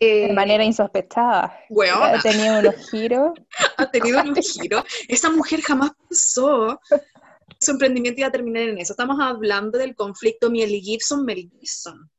Eh, 0.03 0.29
De 0.29 0.33
manera 0.33 0.65
insospechada. 0.65 1.59
weona, 1.69 2.19
Ha 2.19 2.23
tenido 2.23 2.59
unos 2.59 2.91
giros. 2.91 3.33
ha 3.77 3.91
tenido 3.91 4.23
un 4.23 4.35
giro. 4.35 4.83
Esa 5.09 5.31
mujer 5.31 5.61
jamás 5.61 5.93
pensó 6.09 6.81
que 6.89 7.57
su 7.61 7.73
emprendimiento 7.73 8.21
iba 8.21 8.29
a 8.29 8.33
terminar 8.33 8.63
en 8.63 8.79
eso. 8.79 8.95
Estamos 8.95 9.19
hablando 9.21 9.77
del 9.77 9.95
conflicto 9.95 10.51
Miel 10.51 10.71
Gibson-Mel 10.71 11.51
Gibson. 11.51 12.11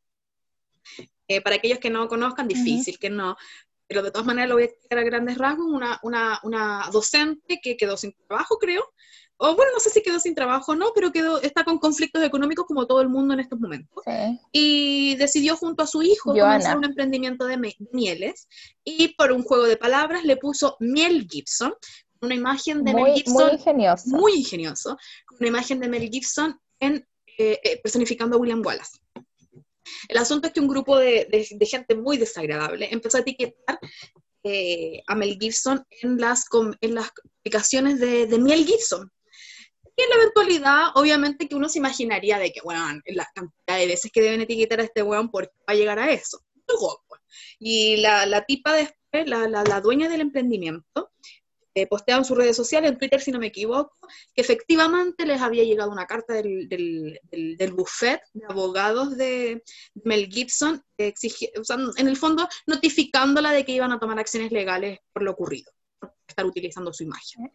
Eh, 1.28 1.42
para 1.42 1.56
aquellos 1.56 1.80
que 1.80 1.90
no 1.90 2.08
conozcan, 2.08 2.48
difícil 2.48 3.00
que 3.00 3.10
no, 3.10 3.36
pero 3.88 4.04
de 4.04 4.12
todas 4.12 4.28
maneras 4.28 4.50
lo 4.50 4.56
voy 4.56 4.64
a 4.64 4.66
explicar 4.68 5.00
a 5.00 5.04
grandes 5.04 5.38
rasgos. 5.40 5.66
Una, 5.66 6.00
una, 6.04 6.40
una 6.44 6.88
docente 6.92 7.60
que 7.64 7.76
quedó 7.78 7.98
sin 7.98 8.14
trabajo, 8.28 8.58
creo. 8.60 8.84
O 9.44 9.56
bueno, 9.56 9.72
no 9.74 9.80
sé 9.80 9.90
si 9.90 10.04
quedó 10.04 10.20
sin 10.20 10.36
trabajo 10.36 10.74
o 10.74 10.76
no, 10.76 10.92
pero 10.94 11.12
quedó, 11.12 11.42
está 11.42 11.64
con 11.64 11.80
conflictos 11.80 12.22
económicos 12.24 12.66
como 12.68 12.86
todo 12.86 13.02
el 13.02 13.10
mundo 13.10 13.34
en 13.34 13.40
estos 13.40 13.60
momentos 13.60 14.04
Sí. 14.06 14.40
y 14.52 15.16
decidió 15.16 15.58
junto 15.58 15.82
a 15.84 15.88
su 15.88 16.04
hijo 16.04 16.32
Joana. 16.32 16.44
comenzar 16.58 16.78
un 16.78 16.86
emprendimiento 16.86 17.46
de 17.46 17.58
mieles 17.92 18.48
y 18.84 19.16
por 19.16 19.32
un 19.32 19.42
juego 19.44 19.64
de 19.64 19.78
palabras 19.78 20.24
le 20.26 20.38
puso 20.38 20.76
Miel 20.80 21.28
Gibson, 21.30 21.74
una 22.22 22.36
imagen 22.36 22.84
de 22.84 22.94
Mel 22.94 23.02
Muy, 23.02 23.10
muy 23.12 23.18
Gibson 23.20 23.52
ingenioso. 23.54 24.10
muy 24.10 24.34
ingenioso, 24.34 24.98
una 25.40 25.48
imagen 25.48 25.80
de 25.80 25.88
Mel 25.90 26.10
Gibson 26.12 26.60
en, 26.80 27.08
eh, 27.40 27.60
eh, 27.64 27.80
personificando 27.82 28.36
a 28.38 28.40
William 28.40 28.62
Wallace. 28.64 29.00
El 30.08 30.18
asunto 30.20 30.48
es 30.48 30.54
que 30.54 30.60
un 30.60 30.68
grupo 30.68 30.98
de, 31.00 31.28
de- 31.32 31.48
de 31.50 31.66
gente 31.66 31.96
muy 31.96 32.18
desagradable 32.18 32.90
empezó 32.92 33.18
a 33.18 33.22
etiquetar 33.22 33.80
eh, 34.44 35.02
a 35.08 35.16
Mel 35.16 35.38
Gibson 35.40 35.84
en 36.02 36.18
las, 36.18 36.46
en 36.82 36.96
las 36.96 37.10
publicaciones 37.44 38.00
de, 38.00 38.28
de 38.28 38.38
Miel 38.38 38.66
Gibson. 38.66 39.12
En 40.02 40.10
la 40.10 40.16
eventualidad, 40.16 40.84
obviamente 40.96 41.48
que 41.48 41.56
uno 41.56 41.70
se 41.70 41.78
imaginaría 41.78 42.40
de 42.40 42.52
que, 42.52 42.62
bueno, 42.62 42.82
la 43.06 43.28
cantidad 43.36 43.78
de 43.78 43.88
veces 43.88 44.12
que 44.12 44.22
deben 44.22 44.42
etiquetar 44.42 44.80
a 44.80 44.84
este 44.84 45.04
weón, 45.04 45.30
¿por 45.30 45.48
qué 45.48 45.58
va 45.60 45.74
a 45.74 45.76
llegar 45.76 46.00
a 46.00 46.12
eso? 46.12 46.42
Y 47.60 47.98
la, 47.98 48.44
tipa 48.48 48.74
después, 48.74 49.28
la, 49.28 49.48
la, 49.48 49.82
dueña 49.82 50.10
del 50.10 50.22
emprendimiento, 50.22 51.12
eh, 51.76 51.88
postea 51.88 52.18
en 52.18 52.26
sus 52.26 52.38
redes 52.38 52.56
sociales, 52.56 52.92
en 52.92 52.98
Twitter 52.98 53.22
si 53.22 53.32
no 53.32 53.40
me 53.40 53.48
equivoco, 53.48 53.92
que 54.34 54.42
efectivamente 54.42 55.26
les 55.26 55.42
había 55.42 55.64
llegado 55.64 55.92
una 55.92 56.08
carta 56.08 56.34
del, 56.34 56.68
del, 56.68 57.74
buffet 57.74 58.22
de 58.34 58.46
abogados 58.50 59.16
de 59.16 59.64
Mel 60.04 60.28
Gibson, 60.28 60.84
exigi- 60.98 61.52
o 61.56 61.94
en 61.98 62.08
el 62.08 62.18
fondo 62.18 62.48
notificándola 62.66 63.52
de 63.52 63.64
que 63.64 63.74
iban 63.74 63.92
a 63.92 64.00
tomar 64.00 64.20
acciones 64.20 64.52
legales 64.52 65.00
por 65.14 65.24
lo 65.24 65.32
ocurrido, 65.32 65.72
por 66.00 66.14
estar 66.28 66.46
utilizando 66.46 66.92
su 66.92 67.04
imagen. 67.04 67.52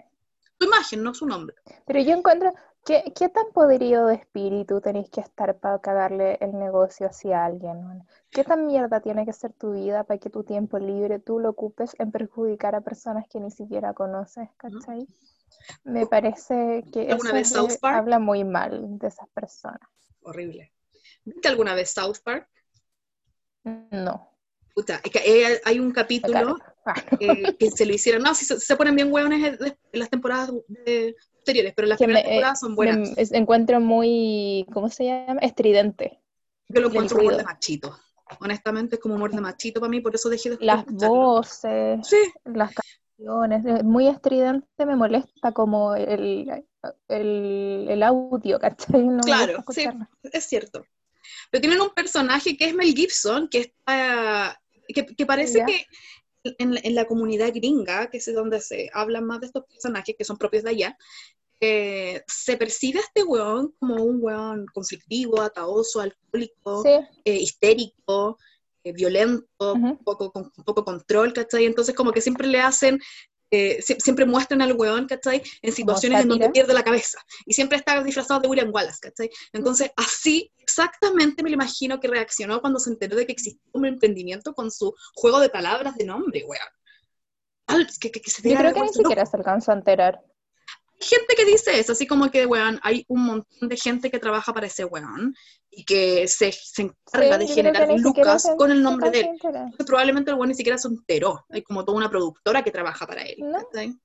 Su 0.59 0.67
imagen, 0.67 1.03
no 1.03 1.15
su 1.15 1.27
nombre. 1.27 1.57
Pero 1.87 2.01
yo 2.01 2.15
encuentro, 2.15 2.53
¿qué, 2.85 3.13
qué 3.15 3.29
tan 3.29 3.47
podrido 3.53 4.07
de 4.07 4.15
espíritu 4.15 4.81
tenéis 4.81 5.11
que 5.11 5.21
estar 5.21 5.59
para 5.59 5.79
cagarle 5.81 6.39
el 6.41 6.59
negocio 6.59 7.07
hacia 7.07 7.45
alguien? 7.45 8.03
¿Qué 8.31 8.43
tan 8.45 8.67
mierda 8.67 9.01
tiene 9.01 9.27
que 9.27 9.33
ser 9.33 9.53
tu 9.53 9.73
vida 9.73 10.05
para 10.05 10.19
que 10.19 10.31
tu 10.31 10.45
tiempo 10.45 10.79
libre 10.79 11.19
tú 11.19 11.39
lo 11.39 11.51
ocupes 11.51 11.95
en 11.99 12.11
perjudicar 12.11 12.75
a 12.75 12.81
personas 12.81 13.27
que 13.29 13.41
ni 13.41 13.51
siquiera 13.51 13.93
conoces, 13.93 14.49
¿cachai? 14.57 15.07
Me 15.85 16.07
parece 16.07 16.85
que 16.93 17.11
¿Alguna 17.11 17.31
eso 17.31 17.37
vez 17.37 17.49
South 17.49 17.81
Park? 17.81 17.97
habla 17.97 18.19
muy 18.19 18.45
mal 18.45 18.99
de 18.99 19.09
esas 19.09 19.29
personas. 19.29 19.81
Horrible. 20.23 20.73
¿Viste 21.25 21.49
alguna 21.49 21.75
vez 21.75 21.91
South 21.91 22.19
Park? 22.25 22.49
No. 23.91 24.36
Puta, 24.77 25.01
es 25.03 25.11
que 25.11 25.19
hay, 25.21 25.55
hay 25.65 25.81
un 25.81 25.87
me 25.89 25.95
capítulo. 25.95 26.59
Ah, 26.85 26.95
eh, 27.19 27.57
que 27.59 27.71
se 27.71 27.87
lo 27.87 27.95
hicieron. 27.95 28.23
No, 28.23 28.35
si 28.35 28.45
se, 28.45 28.61
se 28.61 28.77
ponen 28.77 28.95
bien 28.95 29.11
hueones 29.11 29.59
en 29.59 29.77
las 29.99 30.11
temporadas 30.11 30.53
de- 30.69 31.17
posteriores, 31.35 31.73
pero 31.75 31.89
las 31.89 31.97
que 31.99 32.05
primeras 32.05 32.25
me, 32.25 32.29
eh, 32.29 32.33
temporadas 32.35 32.61
son 32.61 32.71
me- 32.73 32.77
buenas. 32.77 33.17
es- 33.17 33.33
encuentro 33.33 33.81
muy, 33.81 34.67
¿cómo 34.75 34.91
se 34.91 35.05
llama? 35.07 35.41
Estridente. 35.41 36.21
Yo 36.69 36.83
lo 36.83 36.89
encuentro 36.89 37.19
humor 37.21 37.39
de 37.39 37.45
machito. 37.45 37.99
Honestamente, 38.41 38.97
es 38.97 39.01
como 39.01 39.15
humor 39.15 39.31
de 39.33 39.41
machito 39.41 39.81
para 39.81 39.89
mí, 39.91 40.01
por 40.01 40.15
eso 40.15 40.29
dejé 40.29 40.51
de 40.51 40.59
Las 40.61 40.85
voces, 40.85 42.07
Sí, 42.07 42.19
las 42.45 42.73
canciones, 42.75 43.65
es 43.65 43.83
muy 43.83 44.09
estridente, 44.09 44.85
me 44.85 44.95
molesta 44.95 45.53
como 45.53 45.95
el, 45.95 46.65
el, 47.09 47.87
el 47.89 48.03
audio, 48.03 48.59
¿cachai? 48.59 49.05
No 49.05 49.17
me 49.17 49.23
Claro, 49.23 49.65
sí. 49.71 49.87
es 50.25 50.45
cierto. 50.45 50.85
Pero 51.51 51.61
tienen 51.63 51.81
un 51.81 51.91
personaje 51.91 52.57
que 52.57 52.67
es 52.67 52.75
Mel 52.75 52.95
Gibson, 52.95 53.49
que 53.49 53.59
está, 53.61 54.61
que, 54.95 55.07
que 55.07 55.27
parece 55.27 55.65
que 55.67 55.87
en, 56.59 56.79
en 56.83 56.95
la 56.95 57.07
comunidad 57.07 57.53
gringa, 57.55 58.09
que 58.11 58.19
es 58.19 58.35
donde 58.35 58.61
se 58.61 58.91
hablan 58.93 59.27
más 59.27 59.41
de 59.41 59.47
estos 59.47 59.65
personajes 59.65 60.15
que 60.17 60.25
son 60.25 60.37
propios 60.37 60.65
de 60.65 60.71
allá, 60.71 60.97
eh, 61.61 62.23
se 62.27 62.57
percibe 62.57 62.99
a 62.99 63.03
este 63.03 63.23
weón 63.23 63.75
como 63.79 64.05
un 64.05 64.19
weón 64.21 64.67
conflictivo, 64.75 65.41
ataoso, 65.41 66.01
alcohólico, 66.01 66.83
Sí, 66.83 66.91
eh, 67.25 67.37
histérico, 67.37 68.39
eh, 68.85 68.93
violento, 68.93 69.75
poco, 70.05 70.31
con 70.31 70.51
poco 70.65 70.85
control, 70.85 71.33
¿cachai? 71.33 71.65
Entonces 71.65 71.95
como 71.95 72.13
que 72.13 72.21
siempre 72.21 72.47
le 72.47 72.61
hacen, 72.61 73.01
eh, 73.51 73.79
sie- 73.81 74.01
siempre 74.01 74.25
muestran 74.27 74.61
al 74.63 74.73
weón, 74.73 75.07
¿cachai? 75.07 75.43
En 75.63 75.73
situaciones 75.73 76.19
en 76.23 76.29
donde 76.29 76.45
pierde 76.53 76.75
la 76.75 76.83
cabeza. 76.83 77.19
Y 77.45 77.55
siempre 77.55 77.79
está 77.79 78.03
disfrazado 78.03 78.41
de 78.41 78.49
William 78.49 78.71
Wallace, 78.73 78.99
¿cachai? 79.01 79.31
Entonces 79.53 79.91
así 79.97 80.53
exactamente 80.59 81.43
me 81.43 81.51
lo 81.51 81.55
imagino 81.55 82.01
que 82.01 82.09
reaccionó 82.09 82.61
cuando 82.61 82.79
se 82.81 82.91
enteró 82.91 83.17
de 83.17 83.27
que 83.27 83.33
existía 83.33 83.61
un 83.73 83.87
emprendimiento 83.87 84.53
con 84.55 84.71
su 84.71 84.95
juego 85.15 85.39
de 85.41 85.49
palabras 85.49 85.97
de 85.97 86.05
nombre, 86.05 86.43
weón. 86.45 86.69
Al- 87.69 87.87
Que, 88.01 88.11
que- 88.11 88.21
que 88.21 88.31
se 88.31 88.43
yo 88.49 88.57
creo 88.59 88.75
que 88.75 88.81
ni 88.81 88.87
siquiera 89.05 89.27
se 89.27 89.37
alcanzó 89.37 89.73
a 89.73 89.75
enterar. 89.75 90.21
Hay 90.99 91.07
gente 91.07 91.35
que 91.37 91.45
dice 91.45 91.79
eso, 91.79 91.93
así 91.93 92.07
como 92.07 92.31
que, 92.31 92.47
weón, 92.47 92.81
hay 92.83 93.05
un 93.09 93.25
montón 93.25 93.69
de 93.69 93.77
gente 93.77 94.11
que 94.11 94.19
trabaja 94.19 94.55
para 94.55 94.67
ese 94.67 94.85
weón 94.85 95.35
y 95.71 95.85
que 95.85 96.27
se, 96.27 96.53
se 96.53 96.83
encarga 96.83 97.39
Sí, 97.39 97.47
de 97.49 97.55
generar 97.55 97.89
lucas 98.01 98.43
se- 98.45 98.57
con 98.57 98.71
el 98.73 98.83
nombre 98.83 99.11
de 99.11 99.21
él. 99.21 99.25
alcanzó 99.27 99.47
a 99.47 99.49
enterar. 99.51 99.65
Entonces, 99.67 99.87
probablemente 99.87 100.31
el 100.31 100.37
weón 100.37 100.49
ni 100.49 100.55
siquiera 100.55 100.79
se 100.79 100.89
enteró. 100.89 101.45
Hay 101.51 101.63
como 101.63 101.85
toda 101.85 101.99
una 101.99 102.09
productora 102.11 102.63
que 102.65 102.71
trabaja 102.71 103.07
para 103.07 103.23
él. 103.23 103.37
No. 103.41 103.59
También 103.73 104.01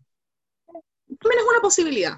es 1.39 1.49
una 1.49 1.61
posibilidad. 1.61 2.17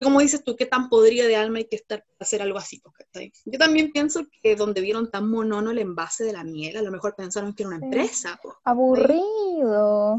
Como 0.00 0.18
dices 0.20 0.42
tú, 0.42 0.56
qué 0.56 0.66
tan 0.66 0.88
podrida 0.88 1.26
de 1.28 1.36
alma 1.36 1.58
hay 1.58 1.66
que 1.68 1.76
estar 1.76 2.02
para 2.04 2.16
hacer 2.20 2.42
algo 2.42 2.58
así. 2.58 2.80
pues. 3.12 3.30
Yo 3.44 3.56
también 3.58 3.92
pienso 3.92 4.22
que 4.42 4.56
donde 4.56 4.80
vieron 4.80 5.08
tan 5.12 5.28
monono 5.30 5.70
el 5.70 5.78
envase 5.78 6.24
de 6.24 6.32
la 6.32 6.42
miel, 6.42 6.76
a 6.76 6.82
lo 6.82 6.90
mejor 6.90 7.14
pensaron 7.16 7.54
que 7.54 7.62
era 7.62 7.68
una 7.76 7.84
empresa. 7.86 8.38
pues. 8.42 8.54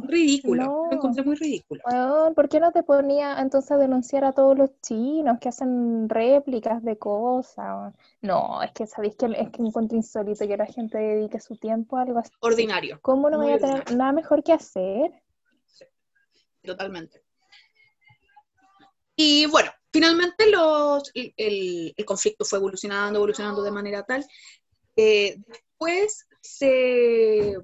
Ridículo. 0.03 0.63
No. 0.63 0.87
Lo 0.89 0.93
encontré 0.97 1.23
muy 1.23 1.35
ridículo. 1.35 1.81
¿por 2.35 2.49
qué 2.49 2.59
no 2.59 2.71
te 2.71 2.83
ponía 2.83 3.39
entonces 3.39 3.71
a 3.71 3.77
denunciar 3.77 4.23
a 4.25 4.31
todos 4.31 4.57
los 4.57 4.69
chinos 4.81 5.37
que 5.39 5.49
hacen 5.49 6.07
réplicas 6.09 6.83
de 6.83 6.97
cosas? 6.97 7.93
No, 8.21 8.61
es 8.61 8.71
que 8.71 8.87
sabéis 8.87 9.15
que 9.15 9.25
es 9.25 9.49
que 9.49 9.61
encuentro 9.61 9.97
insólito 9.97 10.47
que 10.47 10.57
la 10.57 10.65
gente 10.65 10.97
dedique 10.97 11.39
su 11.39 11.55
tiempo 11.57 11.97
a 11.97 12.01
algo 12.03 12.19
así. 12.19 12.31
Ordinario. 12.39 12.99
¿Cómo 13.01 13.29
no 13.29 13.37
muy 13.37 13.47
voy 13.47 13.55
a 13.55 13.59
tener 13.59 13.75
ordinario. 13.79 13.97
nada 13.97 14.11
mejor 14.11 14.43
que 14.43 14.53
hacer? 14.53 15.11
totalmente. 16.63 17.21
Y 19.15 19.45
bueno, 19.47 19.69
finalmente 19.91 20.49
los, 20.49 21.11
el, 21.13 21.33
el- 21.37 22.05
conflicto 22.05 22.45
fue 22.45 22.59
evolucionando, 22.59 23.19
evolucionando 23.19 23.61
de 23.61 23.71
manera 23.71 24.03
tal 24.03 24.25
que 24.95 25.37
después 25.47 26.27
se 26.41 27.57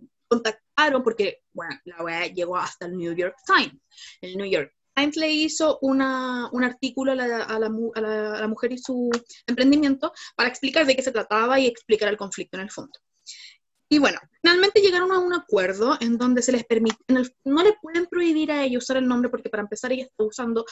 porque, 1.03 1.43
bueno, 1.53 1.75
la 1.85 2.03
weá 2.03 2.27
llegó 2.27 2.57
hasta 2.57 2.85
el 2.85 2.97
New 2.97 3.13
York 3.13 3.35
Times. 3.45 3.81
El 4.21 4.37
New 4.37 4.45
York 4.49 4.73
Times 4.95 5.15
le 5.17 5.31
hizo 5.31 5.77
una, 5.81 6.49
un 6.51 6.63
artículo 6.63 7.11
a 7.11 7.15
la, 7.15 7.43
a 7.43 7.59
la 7.59 7.67
a 7.95 8.01
la- 8.01 8.33
a 8.37 8.41
la 8.41 8.47
mujer 8.47 8.71
y 8.73 8.77
su 8.77 9.09
emprendimiento 9.47 10.11
para 10.35 10.49
explicar 10.49 10.85
de 10.85 10.95
qué 10.95 11.01
se 11.01 11.11
trataba 11.11 11.59
y 11.59 11.67
explicar 11.67 12.09
el 12.09 12.17
conflicto 12.17 12.57
en 12.57 12.63
el 12.63 12.71
fondo. 12.71 12.97
Y 13.91 13.97
bueno, 13.97 14.19
finalmente 14.41 14.81
llegaron 14.81 15.11
a 15.11 15.19
un 15.19 15.33
acuerdo 15.33 15.97
en 15.99 16.17
donde 16.17 16.41
se 16.41 16.51
les 16.51 16.63
permite, 16.65 16.97
en 17.07 17.17
el- 17.17 17.35
no 17.45 17.63
le 17.63 17.73
pueden 17.81 18.05
prohibir 18.07 18.51
a 18.51 18.63
ella 18.63 18.77
usar 18.77 18.97
el 18.97 19.07
nombre 19.07 19.29
porque 19.29 19.49
para 19.49 19.61
empezar 19.63 19.91
ella 19.91 20.03
está 20.03 20.23
usando 20.23 20.65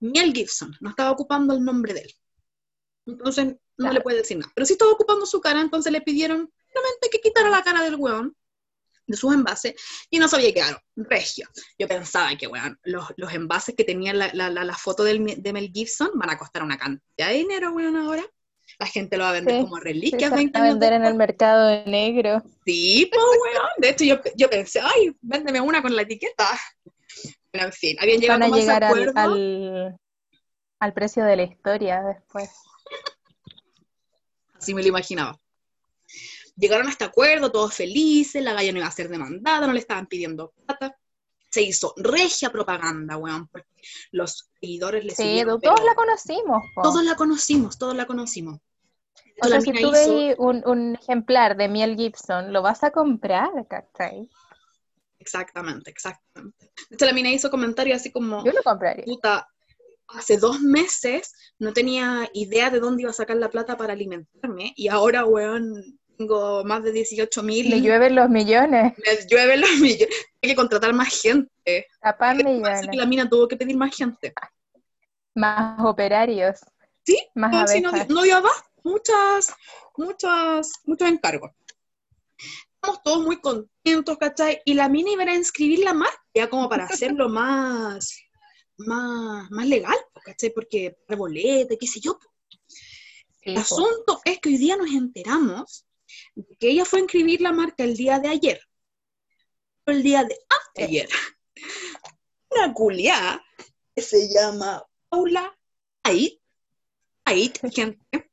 Miel 0.00 0.32
Gibson, 0.32 0.72
no 0.80 0.90
estaba 0.90 1.10
ocupando 1.10 1.54
el 1.54 1.64
nombre 1.64 1.94
de 1.94 2.00
él. 2.00 2.14
Entonces 3.06 3.46
no 3.46 3.56
Claro. 3.76 3.94
le 3.94 4.00
puede 4.02 4.16
decir 4.18 4.38
nada. 4.38 4.52
Pero 4.54 4.66
sí 4.66 4.74
estaba 4.74 4.92
ocupando 4.92 5.26
su 5.26 5.40
cara, 5.40 5.60
entonces 5.60 5.90
le 5.92 6.00
pidieron 6.02 6.50
simplemente 6.66 7.08
que 7.10 7.20
quitara 7.20 7.50
la 7.50 7.62
cara 7.62 7.82
del 7.82 7.96
weón 7.96 8.36
de 9.06 9.16
sus 9.16 9.34
envases 9.34 9.74
y 10.10 10.18
no 10.18 10.28
sabía 10.28 10.52
qué 10.52 10.60
era, 10.60 10.82
regio. 10.96 11.48
Yo 11.78 11.86
pensaba 11.88 12.36
que, 12.36 12.46
weón, 12.46 12.78
los, 12.84 13.06
los 13.16 13.32
envases 13.32 13.74
que 13.74 13.84
tenían 13.84 14.18
la, 14.18 14.30
la, 14.32 14.50
la, 14.50 14.74
foto 14.74 15.04
del, 15.04 15.42
de 15.42 15.52
Mel 15.52 15.70
Gibson 15.72 16.10
van 16.14 16.30
a 16.30 16.38
costar 16.38 16.62
una 16.62 16.78
cantidad 16.78 17.28
de 17.28 17.34
dinero, 17.34 17.72
weón, 17.72 17.96
ahora. 17.96 18.24
La 18.78 18.86
gente 18.86 19.16
lo 19.16 19.24
va 19.24 19.30
a 19.30 19.34
vender 19.34 19.56
Sí, 19.56 19.62
como 19.62 19.76
Sí, 19.76 19.82
reliquias 19.84 20.30
se 20.30 20.36
20 20.36 20.58
van 20.58 20.66
a 20.66 20.70
vender 20.70 20.92
en 20.94 21.04
el 21.04 21.14
mercado 21.14 21.84
negro. 21.84 22.42
Sí, 22.64 23.08
pues, 23.12 23.24
weón. 23.24 23.68
De 23.78 23.90
hecho, 23.90 24.04
yo, 24.04 24.20
yo 24.36 24.50
pensé, 24.50 24.80
ay, 24.80 25.14
véndeme 25.20 25.60
una 25.60 25.80
con 25.80 25.94
la 25.94 26.02
etiqueta. 26.02 26.48
Pero 27.50 27.66
en 27.66 27.72
fin, 27.72 27.96
habían 28.00 28.20
llegado 28.20 28.40
Van 28.40 28.52
a 28.52 28.56
llegar 28.56 28.84
al, 28.84 29.96
al 30.80 30.92
precio 30.92 31.24
de 31.24 31.36
la 31.36 31.42
historia 31.44 32.02
después. 32.02 32.50
Así 34.54 34.74
me 34.74 34.82
lo 34.82 34.88
imaginaba. 34.88 35.38
Llegaron 36.56 36.86
a 36.86 36.90
este 36.90 37.04
acuerdo, 37.04 37.50
todos 37.50 37.74
felices, 37.74 38.42
la 38.42 38.52
galla 38.54 38.72
no 38.72 38.78
iba 38.78 38.86
a 38.86 38.90
ser 38.92 39.08
demandada, 39.08 39.66
no 39.66 39.72
le 39.72 39.80
estaban 39.80 40.06
pidiendo 40.06 40.52
plata. 40.66 40.96
Se 41.50 41.62
hizo 41.62 41.94
regia 41.96 42.50
propaganda, 42.50 43.16
weón, 43.16 43.48
porque 43.48 43.68
los 44.12 44.50
seguidores 44.60 45.04
le 45.04 45.10
Sí, 45.14 45.22
siguieron, 45.22 45.60
todos 45.60 45.74
pero 45.80 45.86
la 45.86 45.94
conocimos. 45.94 46.62
po. 46.74 46.82
todos 46.82 47.04
la 47.04 47.14
conocimos, 47.16 47.78
todos 47.78 47.94
la 47.96 48.06
conocimos. 48.06 48.60
O 49.42 49.48
sea, 49.48 49.60
si 49.60 49.72
tú 49.72 49.90
veis 49.90 50.34
un, 50.38 50.62
un 50.66 50.94
ejemplar 50.94 51.56
de 51.56 51.68
Miel 51.68 51.96
Gibson, 51.96 52.52
lo 52.52 52.62
vas 52.62 52.84
a 52.84 52.90
comprar, 52.92 53.50
¿cachai? 53.68 54.28
Exactamente, 55.18 55.90
exactamente. 55.90 56.72
De 56.90 56.94
hecho, 56.96 57.06
la 57.06 57.12
mina 57.12 57.30
hizo 57.30 57.50
comentarios 57.50 57.96
así 58.00 58.12
como, 58.12 58.44
Yo 58.44 58.52
lo 58.52 58.62
compraría. 58.62 59.04
puta, 59.04 59.48
hace 60.08 60.36
dos 60.36 60.60
meses 60.60 61.32
no 61.58 61.72
tenía 61.72 62.28
idea 62.34 62.70
de 62.70 62.78
dónde 62.80 63.02
iba 63.02 63.10
a 63.10 63.14
sacar 63.14 63.36
la 63.36 63.50
plata 63.50 63.76
para 63.76 63.92
alimentarme 63.92 64.72
y 64.76 64.88
ahora, 64.88 65.24
weón, 65.24 65.98
tengo 66.16 66.64
más 66.64 66.82
de 66.82 66.92
18 66.92 67.42
mil. 67.42 67.70
Le 67.70 67.80
llueven 67.80 68.14
los 68.14 68.28
millones, 68.28 68.94
Me 68.98 69.26
llueven 69.28 69.60
los 69.60 69.76
millones. 69.78 70.08
Hay 70.42 70.50
que 70.50 70.56
contratar 70.56 70.92
más 70.92 71.20
gente. 71.20 71.86
tapan 72.00 72.36
Así 72.36 72.44
que 72.44 72.50
millones, 72.52 72.96
la 72.96 73.06
mina 73.06 73.28
tuvo 73.28 73.48
que 73.48 73.56
pedir 73.56 73.76
más 73.76 73.94
gente. 73.94 74.32
más 75.34 75.80
operarios, 75.84 76.60
Sí, 77.06 77.18
más 77.34 77.52
no, 77.52 77.66
sí, 77.66 77.80
no, 77.80 77.92
no 77.92 78.22
dio 78.22 78.36
abasto. 78.36 78.70
Muchas, 78.82 79.54
muchas, 79.96 80.72
muchos 80.84 81.08
encargos. 81.08 81.50
Estamos 82.74 83.02
todos 83.02 83.24
muy 83.24 83.40
contentos, 83.40 84.16
¿cachai? 84.18 84.60
Y 84.64 84.74
la 84.74 84.88
mina 84.88 85.10
iba 85.10 85.24
a 85.24 85.34
inscribir 85.34 85.80
la 85.80 85.94
marca, 85.94 86.22
ya 86.34 86.48
como 86.48 86.68
para 86.68 86.84
hacerlo 86.84 87.28
más, 87.30 88.14
más, 88.78 89.50
más 89.50 89.66
legal, 89.66 89.96
¿cachai? 90.24 90.50
Porque 90.50 90.96
arbolete, 91.08 91.78
qué 91.78 91.86
sé 91.86 92.00
yo. 92.00 92.18
El 93.42 93.58
asunto 93.58 94.20
es 94.24 94.38
que 94.38 94.48
hoy 94.50 94.56
día 94.56 94.76
nos 94.76 94.90
enteramos 94.90 95.86
que 96.58 96.68
ella 96.68 96.84
fue 96.84 96.98
a 96.98 97.02
inscribir 97.02 97.40
la 97.40 97.52
marca 97.52 97.84
el 97.84 97.96
día 97.96 98.18
de 98.18 98.28
ayer. 98.28 98.60
O 99.86 99.90
el 99.90 100.02
día 100.02 100.24
de 100.24 100.36
anteayer. 100.68 101.08
Una 102.50 102.72
culiá 102.72 103.42
que 103.94 104.02
se 104.02 104.28
llama 104.32 104.84
Paula 105.08 105.56
Ait. 106.02 106.40
Ait, 107.24 107.58
gente. 107.74 108.30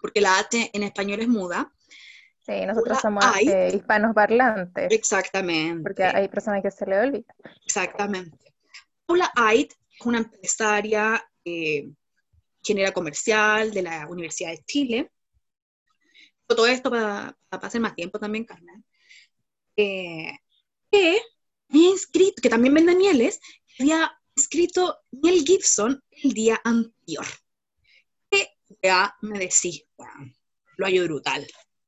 Porque 0.00 0.20
la 0.20 0.38
H 0.38 0.70
en 0.72 0.82
español 0.82 1.20
es 1.20 1.28
muda. 1.28 1.72
Sí, 2.44 2.66
nosotros 2.66 2.98
somos 3.00 3.24
eh, 3.40 3.70
hispanos 3.72 4.14
parlantes, 4.14 4.90
Exactamente. 4.90 5.82
porque 5.82 6.02
hay 6.02 6.26
personas 6.26 6.60
que 6.60 6.72
se 6.72 6.84
le 6.86 6.98
olvida. 6.98 7.34
Exactamente. 7.64 8.52
Paula 9.06 9.30
Ait 9.36 9.72
es 9.72 10.06
una 10.06 10.18
empresaria, 10.18 11.24
eh, 11.44 11.88
ingeniera 12.58 12.90
comercial 12.90 13.70
de 13.70 13.82
la 13.82 14.08
Universidad 14.08 14.50
de 14.50 14.64
Chile. 14.64 15.12
Todo 16.54 16.66
esto 16.66 16.90
para, 16.90 17.36
para 17.48 17.60
pasar 17.60 17.80
más 17.80 17.94
tiempo 17.94 18.18
también, 18.18 18.44
Carmen. 18.44 18.84
Eh, 19.76 20.32
que 20.90 21.20
había 21.70 21.88
inscrito, 21.90 22.42
que 22.42 22.48
también 22.50 22.74
vende 22.74 22.94
mieles, 22.94 23.40
que 23.76 23.82
había 23.84 24.12
inscrito 24.36 24.98
Miel 25.10 25.44
Gibson 25.44 26.02
el 26.10 26.32
día 26.32 26.60
anterior. 26.64 27.26
Que 28.30 28.48
ya 28.82 29.14
me 29.22 29.38
decís, 29.38 29.84
weón, 29.96 30.34
lo 30.76 30.86
hallo 30.86 31.04
brutal, 31.04 31.46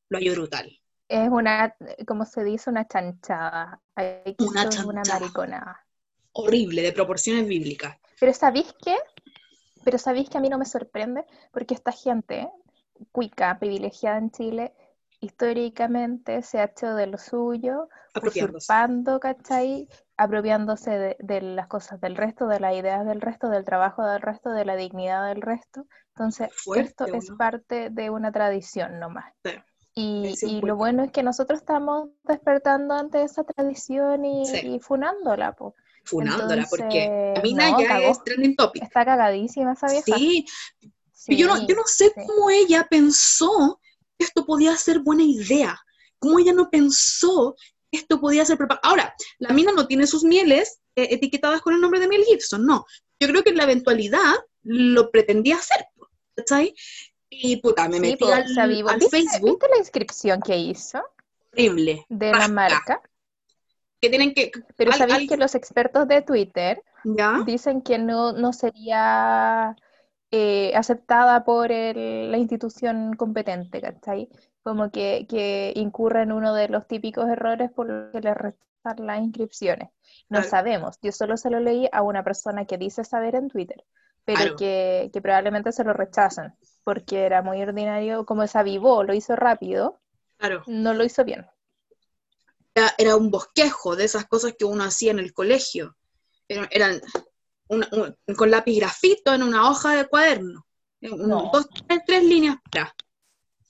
lo 0.09 0.19
hallo 0.19 0.33
brutal. 0.33 0.81
Es 1.09 1.29
una, 1.29 1.77
como 2.07 2.25
se 2.25 2.43
dice, 2.45 2.71
una 2.71 2.89
chanchada. 2.89 3.81
Hay 3.95 4.35
que 4.37 4.45
Una 4.45 4.63
es 4.65 4.79
una 4.85 5.03
chanchada. 5.03 5.21
mariconada. 5.21 5.87
Horrible, 6.33 6.83
de 6.83 6.93
proporciones 6.93 7.47
bíblicas. 7.47 7.97
Pero 8.19 8.33
¿sabéis 8.33 8.75
qué? 8.83 8.97
Pero 9.85 9.99
¿sabéis 9.99 10.31
que 10.31 10.39
a 10.39 10.41
mí 10.41 10.49
no 10.49 10.59
me 10.59 10.65
sorprende? 10.65 11.25
Porque 11.53 11.75
esta 11.75 11.93
gente, 11.93 12.49
cuica, 13.13 13.59
privilegiada 13.59 14.19
en 14.19 14.31
Chile, 14.31 14.75
históricamente 15.21 16.43
se 16.43 16.59
ha 16.61 16.65
hecho 16.65 16.95
de 16.95 17.07
lo 17.07 17.19
suyo, 17.19 17.89
usurpando, 18.23 19.21
¿cachai? 19.21 19.89
Apropiándose 20.17 20.91
de, 20.91 21.17
de 21.19 21.41
las 21.41 21.67
cosas 21.67 22.01
del 22.01 22.17
resto, 22.17 22.47
de 22.47 22.61
las 22.61 22.75
ideas 22.75 23.05
del 23.07 23.21
resto, 23.21 23.49
del 23.49 23.65
trabajo 23.65 24.05
del 24.05 24.23
resto, 24.23 24.51
de 24.51 24.65
la 24.65 24.77
dignidad 24.77 25.27
del 25.29 25.43
resto. 25.43 25.87
Entonces, 26.09 26.49
Fuerte, 26.63 26.89
esto 26.89 27.07
es 27.07 27.29
¿o 27.31 27.33
no? 27.33 27.39
parte 27.39 27.91
de 27.91 28.11
una 28.11 28.31
tradición 28.33 29.01
nomás. 29.01 29.33
Sí. 29.45 29.53
Y, 29.97 30.27
Es 30.33 30.43
y 30.43 30.61
lo 30.61 30.77
bueno 30.77 31.05
es 31.05 31.13
que 31.13 31.23
nosotros 31.23 31.61
estamos 31.61 32.11
despertando 32.25 32.95
ante 32.95 33.23
esa 33.23 33.45
tradición 33.45 34.25
y, 34.25 34.45
Sí. 34.47 34.75
y 34.75 34.81
funándola, 34.81 35.53
po. 35.53 35.75
funándola, 36.05 36.67
porque 36.69 37.05
Entonces, 37.05 37.37
la 37.37 37.43
mina 37.43 37.71
no, 37.71 37.81
ya 37.81 37.89
cagó. 37.89 38.07
es 38.11 38.23
trending 38.25 38.57
topic. 38.57 38.83
Está 38.83 39.05
cagadísima 39.05 39.73
esa 39.73 39.87
vieja. 39.87 40.03
Sí, 40.05 40.47
pero 41.27 41.39
yo 41.39 41.47
no, 41.47 41.67
yo 41.67 41.75
no 41.75 41.85
sé 41.87 42.07
sí. 42.07 42.13
cómo 42.27 42.51
ella 42.51 42.87
pensó 42.89 43.81
que 44.19 44.25
esto 44.25 44.45
podía 44.45 44.77
ser 44.77 45.01
buena 45.01 45.23
idea, 45.23 45.79
cómo 46.19 46.39
ella 46.39 46.53
no 46.53 46.71
pensó 46.71 47.57
que 47.91 47.99
esto 47.99 48.21
podía 48.21 48.45
ser 48.45 48.59
propaganda. 48.59 48.89
Ahora, 48.89 49.15
la 49.39 49.55
mina 49.55 49.73
no 49.73 49.87
tiene 49.87 50.07
sus 50.07 50.25
mieles 50.25 50.81
eh, 50.97 51.09
etiquetadas 51.11 51.61
con 51.61 51.75
el 51.75 51.81
nombre 51.81 52.01
de 52.01 52.09
Mel 52.09 52.25
Gibson, 52.25 52.65
no. 52.65 52.85
Yo 53.21 53.29
creo 53.29 53.43
que 53.43 53.51
en 53.51 53.57
la 53.57 53.65
eventualidad 53.65 54.35
lo 54.63 55.11
pretendía 55.11 55.57
hacer, 55.57 55.87
¿cachai? 56.35 56.75
Y 57.31 57.57
puta, 57.57 57.89
me 57.89 58.01
metí 58.01 58.25
al, 58.25 58.59
al 58.59 59.03
Facebook. 59.11 59.51
¿Viste 59.51 59.69
la 59.69 59.79
inscripción 59.79 60.41
que 60.41 60.57
hizo? 60.57 61.03
Horrible. 61.53 62.07
De 62.09 62.31
la 62.31 62.49
marca. 62.49 63.01
Que 64.01 64.09
tienen 64.09 64.35
que. 64.35 64.53
Pero 64.77 64.93
sabéis 64.93 65.29
que 65.29 65.37
los 65.37 65.55
expertos 65.55 66.07
de 66.07 66.23
Twitter 66.23 66.83
dicen 67.45 67.83
que 67.83 67.99
no, 67.99 68.33
no 68.33 68.53
sería 68.53 69.77
eh, 70.37 70.73
aceptada 70.75 71.45
por 71.45 71.71
la 71.71 72.37
institución 72.39 73.15
competente, 73.15 73.81
¿cachai? 73.81 74.29
Como 74.65 74.91
que, 74.91 75.29
que 75.29 75.73
incurre 75.77 76.23
en 76.23 76.33
uno 76.33 76.53
de 76.55 76.69
los 76.69 76.89
típicos 76.89 77.29
errores 77.29 77.71
por 77.71 77.89
los 77.89 78.11
que 78.11 78.21
le 78.21 78.35
rechazan 78.35 79.07
las 79.07 79.21
inscripciones. 79.21 79.91
No 80.29 80.43
sabemos. 80.43 80.99
Yo 81.01 81.13
solo 81.13 81.37
se 81.37 81.51
lo 81.51 81.61
leí 81.61 81.89
a 81.93 82.03
una 82.03 82.25
persona 82.25 82.65
que 82.65 82.79
dice 82.79 83.05
saber 83.05 83.37
en 83.37 83.49
Twitter, 83.49 83.85
pero 84.25 84.57
que, 84.57 85.09
que, 85.13 85.23
probablemente 85.23 85.71
se 85.71 85.85
lo 85.85 85.93
rechazan, 85.93 86.57
porque 86.83 87.27
era 87.27 87.41
muy 87.41 87.63
ordinario, 87.63 88.27
como 88.27 88.45
se 88.49 88.59
avivó, 88.59 89.05
lo 89.05 89.15
hizo 89.15 89.37
rápido, 89.37 90.01
claro. 90.39 90.65
no 90.67 90.95
lo 90.95 91.05
hizo 91.05 91.25
bien. 91.25 91.47
Era, 92.75 92.93
era, 92.99 93.15
un 93.15 93.31
bosquejo 93.31 93.95
de 93.95 94.03
esas 94.03 94.25
cosas 94.25 94.55
que 94.59 94.65
uno 94.65 94.83
hacía 94.83 95.13
en 95.13 95.21
el 95.21 95.33
colegio. 95.33 95.95
eran 96.49 97.01
con 98.37 98.51
lápiz 98.51 98.77
grafito 98.77 99.35
en 99.35 99.43
una 99.43 99.71
hoja 99.71 99.97
de 99.97 100.07
cuaderno. 100.07 100.67
Dos, 101.01 101.69
tres, 102.07 102.25
líneas 102.25 102.57
atrás. 102.67 102.93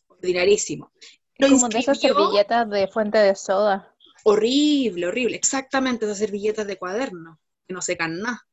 Ordinarísimo. 0.09 0.93
como 1.39 1.69
de 1.69 1.79
esas 1.79 2.01
servilletas 2.01 2.69
de 2.71 2.89
fuente 2.89 3.19
de 3.19 3.35
soda. 3.35 3.95
Horrible, 4.25 5.07
horrible. 5.07 5.37
Exactamente, 5.37 6.07
esas 6.07 6.19
servilletas 6.19 6.67
de 6.67 6.79
cuaderno, 6.79 7.41
que 7.67 7.75
no 7.75 7.83
secan 7.83 8.21
nada. 8.21 8.47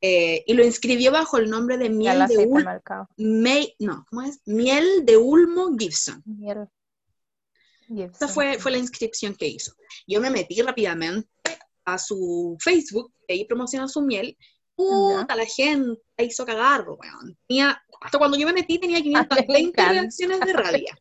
Eh, 0.00 0.44
y 0.46 0.54
lo 0.54 0.64
inscribió 0.64 1.10
bajo 1.10 1.38
el 1.38 1.50
nombre 1.50 1.76
de 1.76 1.90
Miel 1.90 2.26
de 2.28 2.38
Ulmo. 2.38 2.70
No, 3.78 4.06
¿cómo 4.08 4.22
es? 4.22 4.40
Miel 4.46 5.04
de 5.04 5.16
Ulmo 5.16 5.76
Gibson. 5.76 6.22
Miel. 6.24 6.68
Esa 7.88 8.28
fue, 8.28 8.58
fue 8.58 8.70
la 8.70 8.78
inscripción 8.78 9.34
que 9.34 9.46
hizo. 9.46 9.72
Yo 10.06 10.20
me 10.20 10.30
metí 10.30 10.60
rápidamente 10.60 11.28
a 11.94 11.98
su 11.98 12.56
Facebook, 12.60 13.12
ahí 13.28 13.44
promociona 13.44 13.88
su 13.88 14.02
miel, 14.02 14.36
puta, 14.78 15.34
la 15.34 15.44
gente 15.44 16.00
hizo 16.18 16.46
cagar, 16.46 16.88
weón. 16.88 17.36
Tenía, 17.48 17.82
hasta 18.00 18.18
cuando 18.18 18.38
yo 18.38 18.46
me 18.46 18.52
metí 18.52 18.78
tenía 18.78 19.02
520 19.02 19.88
reacciones 19.88 20.40
de 20.40 20.52
rabia. 20.52 20.98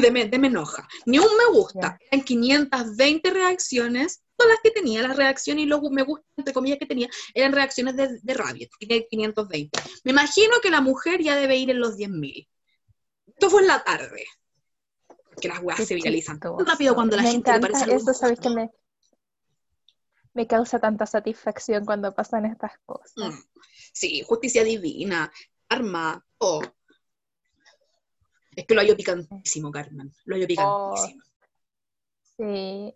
De 0.00 0.10
me, 0.10 0.26
de 0.26 0.38
me, 0.38 0.46
enoja. 0.46 0.88
Ni 1.04 1.18
un 1.18 1.26
me 1.36 1.58
gusta. 1.58 1.98
en 2.10 2.22
520 2.22 3.30
reacciones. 3.30 4.22
Todas 4.36 4.54
las 4.54 4.60
que 4.62 4.70
tenía, 4.70 5.02
las 5.02 5.16
reacciones 5.16 5.64
y 5.64 5.66
los 5.66 5.82
me 5.90 6.02
gusta, 6.02 6.24
entre 6.36 6.54
comillas, 6.54 6.78
que 6.78 6.86
tenía, 6.86 7.08
eran 7.34 7.52
reacciones 7.52 7.94
de, 7.96 8.18
de 8.20 8.34
rabia. 8.34 8.68
Tiene 8.78 9.06
520. 9.08 9.80
Me 10.04 10.12
imagino 10.12 10.54
que 10.62 10.70
la 10.70 10.80
mujer 10.80 11.20
ya 11.20 11.36
debe 11.36 11.56
ir 11.56 11.70
en 11.70 11.80
los 11.80 11.96
10.000. 11.96 12.48
Esto 13.26 13.50
fue 13.50 13.62
en 13.62 13.68
la 13.68 13.82
tarde. 13.84 14.24
Que 15.40 15.48
las 15.48 15.60
weas 15.62 15.84
se 15.84 15.94
viralizan 15.94 16.38
tan 16.38 16.64
rápido 16.64 16.94
cuando 16.94 17.16
la 17.16 17.24
gente 17.24 17.52
le 17.52 17.60
parece 17.60 17.92
Eso, 17.94 18.14
¿sabes 18.14 18.38
que 18.38 18.50
me, 18.50 18.70
me 20.34 20.46
causa 20.46 20.78
tanta 20.78 21.06
satisfacción 21.06 21.84
cuando 21.84 22.14
pasan 22.14 22.44
estas 22.44 22.78
cosas. 22.84 23.12
Mm. 23.16 23.38
Sí, 23.92 24.22
justicia 24.26 24.64
divina, 24.64 25.32
arma, 25.68 26.24
oh. 26.38 26.62
Es 28.56 28.66
que 28.66 28.74
lo 28.74 28.80
hallo 28.80 28.96
picantísimo, 28.96 29.70
Carmen. 29.70 30.12
Lo 30.24 30.36
hallo 30.36 30.46
picantísimo. 30.46 31.20
Oh. 31.20 31.34
Sí, 32.36 32.42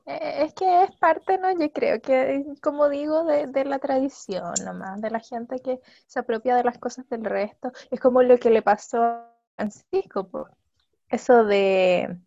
e, 0.05 0.45
es 0.45 0.55
que 0.55 0.83
es 0.83 0.97
parte, 0.97 1.39
¿no? 1.39 1.53
Yo 1.59 1.73
creo 1.73 2.01
que, 2.01 2.45
como 2.61 2.89
digo, 2.89 3.25
de, 3.25 3.47
de, 3.47 3.65
la 3.65 3.79
tradición 3.79 4.53
nomás, 4.65 5.01
de 5.01 5.11
la 5.11 5.21
gente 5.21 5.61
que 5.61 5.81
se 6.07 6.19
apropia 6.19 6.57
de 6.57 6.65
las 6.65 6.79
cosas 6.79 7.09
del 7.09 7.25
resto. 7.25 7.71
Es 7.91 8.01
como 8.01 8.23
lo 8.23 8.39
que 8.39 8.51
le 8.51 8.63
pasó 8.63 9.03
a 9.03 9.33
Francisco, 9.57 10.29
por 10.29 10.57
eso 11.09 11.45
de 11.45 12.19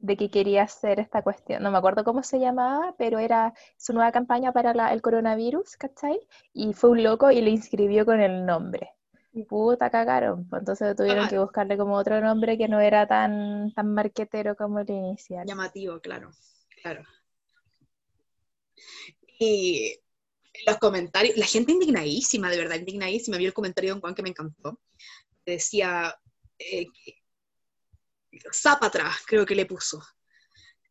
de 0.00 0.16
que 0.16 0.30
quería 0.30 0.62
hacer 0.62 0.98
esta 0.98 1.22
cuestión, 1.22 1.62
no 1.62 1.70
me 1.70 1.78
acuerdo 1.78 2.04
cómo 2.04 2.22
se 2.22 2.40
llamaba, 2.40 2.94
pero 2.98 3.18
era 3.18 3.54
su 3.76 3.92
nueva 3.92 4.12
campaña 4.12 4.52
para 4.52 4.92
el 4.92 5.02
coronavirus, 5.02 5.76
¿cachai? 5.76 6.18
Y 6.52 6.72
fue 6.72 6.90
un 6.90 7.02
loco 7.02 7.30
y 7.30 7.40
le 7.40 7.50
inscribió 7.50 8.04
con 8.06 8.20
el 8.20 8.46
nombre. 8.46 8.90
Y 9.32 9.44
puta, 9.44 9.90
cagaron. 9.90 10.48
Pues 10.48 10.60
entonces 10.60 10.96
tuvieron 10.96 11.28
que 11.28 11.38
buscarle 11.38 11.76
como 11.76 11.94
otro 11.94 12.20
nombre 12.20 12.58
que 12.58 12.66
no 12.66 12.80
era 12.80 13.06
tan, 13.06 13.72
tan 13.74 13.94
marquetero 13.94 14.56
como 14.56 14.80
el 14.80 14.90
inicial. 14.90 15.46
Llamativo, 15.46 16.00
claro, 16.00 16.30
claro. 16.82 17.04
Y 19.38 19.96
los 20.66 20.78
comentarios, 20.78 21.36
la 21.36 21.46
gente 21.46 21.72
indignadísima, 21.72 22.50
de 22.50 22.58
verdad, 22.58 22.76
indignadísima. 22.76 23.36
Vi 23.36 23.46
el 23.46 23.52
comentario 23.52 23.90
de 23.90 23.94
un 23.94 24.00
Juan 24.00 24.14
que 24.14 24.22
me 24.22 24.30
encantó. 24.30 24.80
Decía, 25.46 26.14
eh, 26.58 26.86
Zapatra, 28.52 29.10
creo 29.26 29.44
que 29.44 29.54
le 29.54 29.66
puso. 29.66 30.02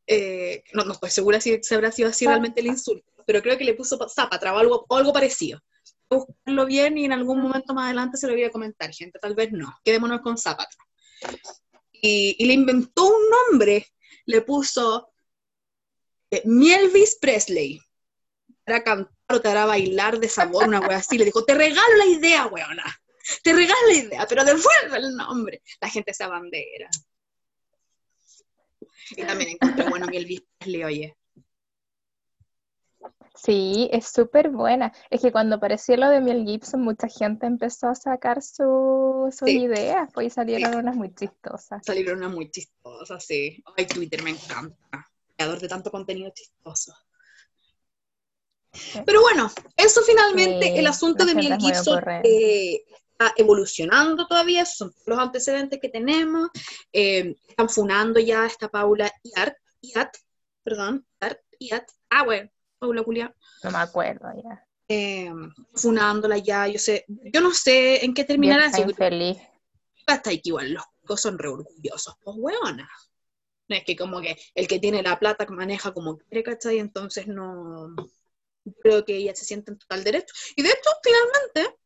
Eh, 0.05 0.63
no, 0.73 0.83
no, 0.83 0.93
estoy 0.93 1.09
segura 1.09 1.39
si, 1.39 1.59
se 1.61 1.75
habrá 1.75 1.91
sido 1.91 2.09
así 2.09 2.25
realmente 2.25 2.61
el 2.61 2.67
insulto, 2.67 3.11
pero 3.25 3.41
creo 3.41 3.57
que 3.57 3.63
le 3.63 3.75
puso 3.75 3.97
Zapatra 4.09 4.53
o 4.53 4.57
algo, 4.57 4.85
algo 4.89 5.13
parecido. 5.13 5.61
Buscarlo 6.09 6.65
bien 6.65 6.97
y 6.97 7.05
en 7.05 7.11
algún 7.11 7.39
momento 7.39 7.73
más 7.73 7.85
adelante 7.85 8.17
se 8.17 8.27
lo 8.27 8.33
voy 8.33 8.43
a 8.43 8.51
comentar, 8.51 8.91
gente, 8.91 9.19
tal 9.19 9.35
vez 9.35 9.51
no. 9.51 9.71
Quedémonos 9.83 10.21
con 10.21 10.37
Zapatra. 10.37 10.83
Y, 11.91 12.43
le 12.45 12.53
inventó 12.53 13.05
un 13.05 13.23
nombre, 13.29 13.87
le 14.25 14.41
puso 14.41 15.11
eh, 16.31 16.41
Mielvis 16.45 17.17
Presley. 17.21 17.79
Para 18.65 18.83
cantar 18.83 19.13
o 19.29 19.41
te 19.41 19.47
hará 19.47 19.65
bailar 19.65 20.19
de 20.19 20.27
sabor, 20.27 20.67
una 20.67 20.79
wea 20.79 20.97
así. 20.97 21.17
Le 21.17 21.25
dijo, 21.25 21.45
te 21.45 21.53
regalo 21.53 21.95
la 21.97 22.05
idea, 22.05 22.47
weona. 22.47 22.83
Te 23.43 23.53
regalo 23.53 23.87
la 23.87 23.93
idea, 23.93 24.25
pero 24.27 24.43
devuelve 24.43 24.97
el 24.97 25.15
nombre. 25.15 25.61
La 25.81 25.89
gente 25.89 26.13
se 26.13 26.23
abandera. 26.23 26.89
Y 29.11 29.23
también 29.23 29.51
encontré 29.51 29.89
bueno 29.89 30.07
que 30.07 30.17
el 30.17 30.43
le 30.65 30.85
oye. 30.85 31.17
Sí, 33.35 33.89
es 33.93 34.07
súper 34.07 34.49
buena. 34.49 34.91
Es 35.09 35.21
que 35.21 35.31
cuando 35.31 35.55
apareció 35.55 35.95
lo 35.95 36.09
de 36.09 36.19
Mel 36.19 36.45
Gibson, 36.45 36.81
mucha 36.81 37.07
gente 37.07 37.45
empezó 37.45 37.87
a 37.87 37.95
sacar 37.95 38.41
sus 38.41 39.35
su 39.35 39.47
ideas, 39.47 40.09
pues 40.13 40.27
y 40.27 40.29
salieron 40.29 40.75
unas 40.75 40.95
muy 40.95 41.13
chistosas. 41.13 41.85
Salieron 41.85 42.17
unas 42.17 42.31
muy 42.31 42.51
chistosas, 42.51 43.23
sí. 43.25 43.63
Ay, 43.77 43.87
Twitter 43.87 44.21
me 44.23 44.31
encanta. 44.31 45.07
Creador 45.35 45.59
de 45.59 45.67
tanto 45.69 45.89
contenido 45.89 46.29
chistoso. 46.31 46.93
Pero 49.05 49.21
bueno, 49.21 49.49
eso 49.77 50.01
finalmente, 50.01 50.77
el 50.77 50.87
asunto 50.87 51.25
de 51.25 51.35
Mel 51.35 51.57
Gibson 51.57 52.01
evolucionando 53.35 54.27
todavía, 54.27 54.65
son 54.65 54.93
los 55.05 55.19
antecedentes 55.19 55.79
que 55.79 55.89
tenemos. 55.89 56.49
Eh, 56.91 57.35
están 57.47 57.69
funando 57.69 58.19
ya 58.19 58.45
esta 58.45 58.69
Paula 58.69 59.11
Iat, 59.23 59.55
Iat 59.81 60.17
perdón, 60.63 61.05
Iat, 61.59 61.89
ah, 62.09 62.23
bueno, 62.23 62.49
Paula 62.77 63.03
Julia. 63.03 63.35
No 63.63 63.71
me 63.71 63.77
acuerdo 63.77 64.29
ya. 64.43 64.65
Eh, 64.87 65.31
funándola 65.75 66.37
ya, 66.37 66.67
yo 66.67 66.79
sé, 66.79 67.05
yo 67.07 67.41
no 67.41 67.51
sé 67.53 68.03
en 68.03 68.13
qué 68.13 68.23
terminará. 68.23 68.67
Está 68.67 68.81
infeliz. 68.81 69.37
Hasta 70.07 70.31
que 70.31 70.41
igual 70.43 70.73
los 70.73 70.83
chicos 71.01 71.21
son 71.21 71.37
re 71.37 71.49
orgullosos, 71.49 72.15
pues 72.23 72.35
hueonas. 72.39 72.89
No 73.67 73.75
es 73.75 73.83
que 73.83 73.95
como 73.95 74.19
que 74.19 74.35
el 74.55 74.67
que 74.67 74.79
tiene 74.79 75.03
la 75.03 75.19
plata 75.19 75.45
maneja 75.49 75.93
como 75.93 76.17
quiere, 76.17 76.43
¿cachai? 76.43 76.79
Entonces 76.79 77.27
no 77.27 77.93
creo 78.81 79.05
que 79.05 79.15
ella 79.15 79.35
se 79.35 79.45
siente 79.45 79.71
en 79.71 79.77
total 79.77 80.03
derecho. 80.03 80.33
Y 80.55 80.63
de 80.63 80.69
hecho, 80.69 80.89
finalmente, 81.03 81.78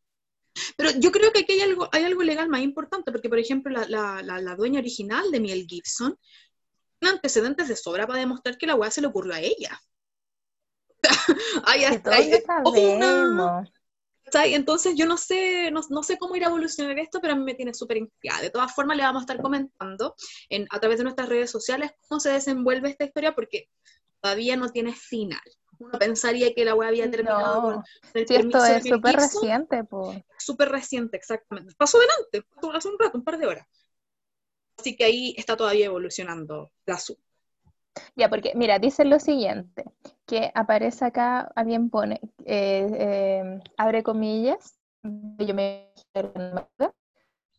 pero 0.77 0.91
yo 0.99 1.11
creo 1.11 1.31
que 1.31 1.41
aquí 1.41 1.53
hay 1.53 1.61
algo, 1.61 1.89
hay 1.91 2.03
algo 2.03 2.23
legal 2.23 2.49
más 2.49 2.61
importante, 2.61 3.11
porque 3.11 3.29
por 3.29 3.39
ejemplo 3.39 3.71
la, 3.87 4.21
la, 4.21 4.55
dueña 4.55 4.79
original 4.79 5.31
de 5.31 5.39
Miel 5.39 5.65
Gibson 5.67 6.17
tiene 6.99 7.15
antecedentes 7.15 7.67
de 7.67 7.75
sobra 7.75 8.07
para 8.07 8.19
demostrar 8.19 8.57
que 8.57 8.67
la 8.67 8.75
weá 8.75 8.91
se 8.91 9.01
le 9.01 9.07
ocurrió 9.07 9.33
a 9.33 9.41
ella. 9.41 9.79
Ay, 11.65 11.83
hasta 11.83 12.17
Entonces 14.45 14.95
yo 14.95 15.05
no 15.05 15.17
sé, 15.17 15.69
no, 15.71 15.81
no, 15.89 16.01
sé 16.01 16.17
cómo 16.17 16.35
ir 16.35 16.43
a 16.43 16.47
evolucionar 16.47 16.97
esto, 16.97 17.19
pero 17.19 17.33
a 17.33 17.35
mí 17.35 17.43
me 17.43 17.55
tiene 17.55 17.73
súper 17.73 17.97
intrigada. 17.97 18.41
De 18.41 18.49
todas 18.49 18.73
formas, 18.73 18.97
le 18.97 19.03
vamos 19.03 19.21
a 19.21 19.25
estar 19.25 19.41
comentando 19.41 20.15
en, 20.49 20.65
a 20.71 20.79
través 20.79 20.97
de 20.97 21.03
nuestras 21.03 21.29
redes 21.29 21.51
sociales 21.51 21.91
cómo 22.07 22.19
se 22.19 22.31
desenvuelve 22.31 22.89
esta 22.89 23.03
historia, 23.03 23.35
porque 23.35 23.69
todavía 24.21 24.55
no 24.55 24.69
tiene 24.69 24.93
final 24.93 25.41
uno 25.83 25.99
pensaría 25.99 26.53
que 26.53 26.65
la 26.65 26.75
web 26.75 26.89
había 26.89 27.09
terminado 27.09 27.61
con 27.61 27.83
el 28.13 28.27
sí, 28.27 28.35
esto 28.35 28.65
es 28.65 28.87
súper 28.87 29.15
reciente, 29.15 29.83
pues. 29.83 30.23
Súper 30.37 30.69
reciente, 30.69 31.17
exactamente. 31.17 31.73
Pasó 31.77 31.99
delante, 31.99 32.47
hace 32.73 32.87
un 32.87 32.99
rato, 32.99 33.17
un 33.17 33.23
par 33.23 33.37
de 33.37 33.47
horas. 33.47 33.67
Así 34.77 34.95
que 34.95 35.05
ahí 35.05 35.35
está 35.37 35.55
todavía 35.55 35.85
evolucionando 35.85 36.71
la 36.85 36.97
sub. 36.97 37.17
Ya, 38.15 38.29
porque 38.29 38.53
mira, 38.55 38.79
dice 38.79 39.05
lo 39.05 39.19
siguiente, 39.19 39.85
que 40.25 40.51
aparece 40.55 41.05
acá, 41.05 41.51
alguien 41.55 41.89
pone, 41.89 42.19
eh, 42.45 42.89
eh, 42.97 43.59
abre 43.77 44.01
comillas, 44.01 44.79
yo 45.03 45.53
me 45.53 45.93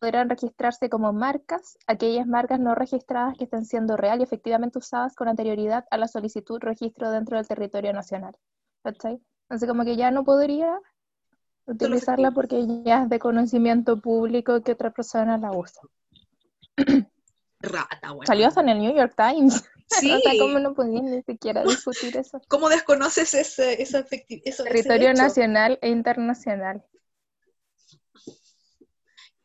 podrán 0.05 0.29
registrarse 0.29 0.87
como 0.87 1.13
marcas 1.13 1.79
aquellas 1.87 2.27
marcas 2.27 2.59
no 2.59 2.75
registradas 2.75 3.35
que 3.37 3.45
estén 3.45 3.65
siendo 3.65 3.97
real 3.97 4.19
y 4.19 4.23
efectivamente 4.23 4.77
usadas 4.77 5.15
con 5.15 5.27
anterioridad 5.27 5.85
a 5.89 5.97
la 5.97 6.07
solicitud 6.07 6.59
registro 6.59 7.09
dentro 7.09 7.37
del 7.37 7.47
territorio 7.47 7.91
nacional. 7.91 8.35
¿Cachai? 8.83 9.19
Entonces 9.45 9.67
como 9.67 9.83
que 9.83 9.95
ya 9.95 10.11
no 10.11 10.23
podría 10.23 10.79
utilizarla 11.65 12.29
porque 12.31 12.63
ya 12.83 13.03
es 13.03 13.09
de 13.09 13.17
conocimiento 13.17 13.99
público 13.99 14.61
que 14.61 14.73
otra 14.73 14.91
persona 14.91 15.39
la 15.39 15.51
usa. 15.51 15.81
Rata, 17.59 18.11
güey. 18.11 18.27
Salió 18.27 18.47
hasta 18.47 18.61
en 18.61 18.69
el 18.69 18.77
New 18.77 18.95
York 18.95 19.15
Times. 19.17 19.63
Sí. 19.87 20.11
o 20.13 20.19
sea, 20.19 20.33
¿cómo 20.39 20.59
no 20.59 20.75
podían 20.75 21.05
ni 21.05 21.23
siquiera 21.23 21.63
discutir 21.63 22.15
eso? 22.15 22.39
¿Cómo 22.47 22.69
desconoces 22.69 23.33
ese, 23.33 23.81
eso- 23.81 24.05
ese 24.11 24.63
Territorio 24.63 25.15
nacional 25.15 25.79
e 25.81 25.89
internacional. 25.89 26.83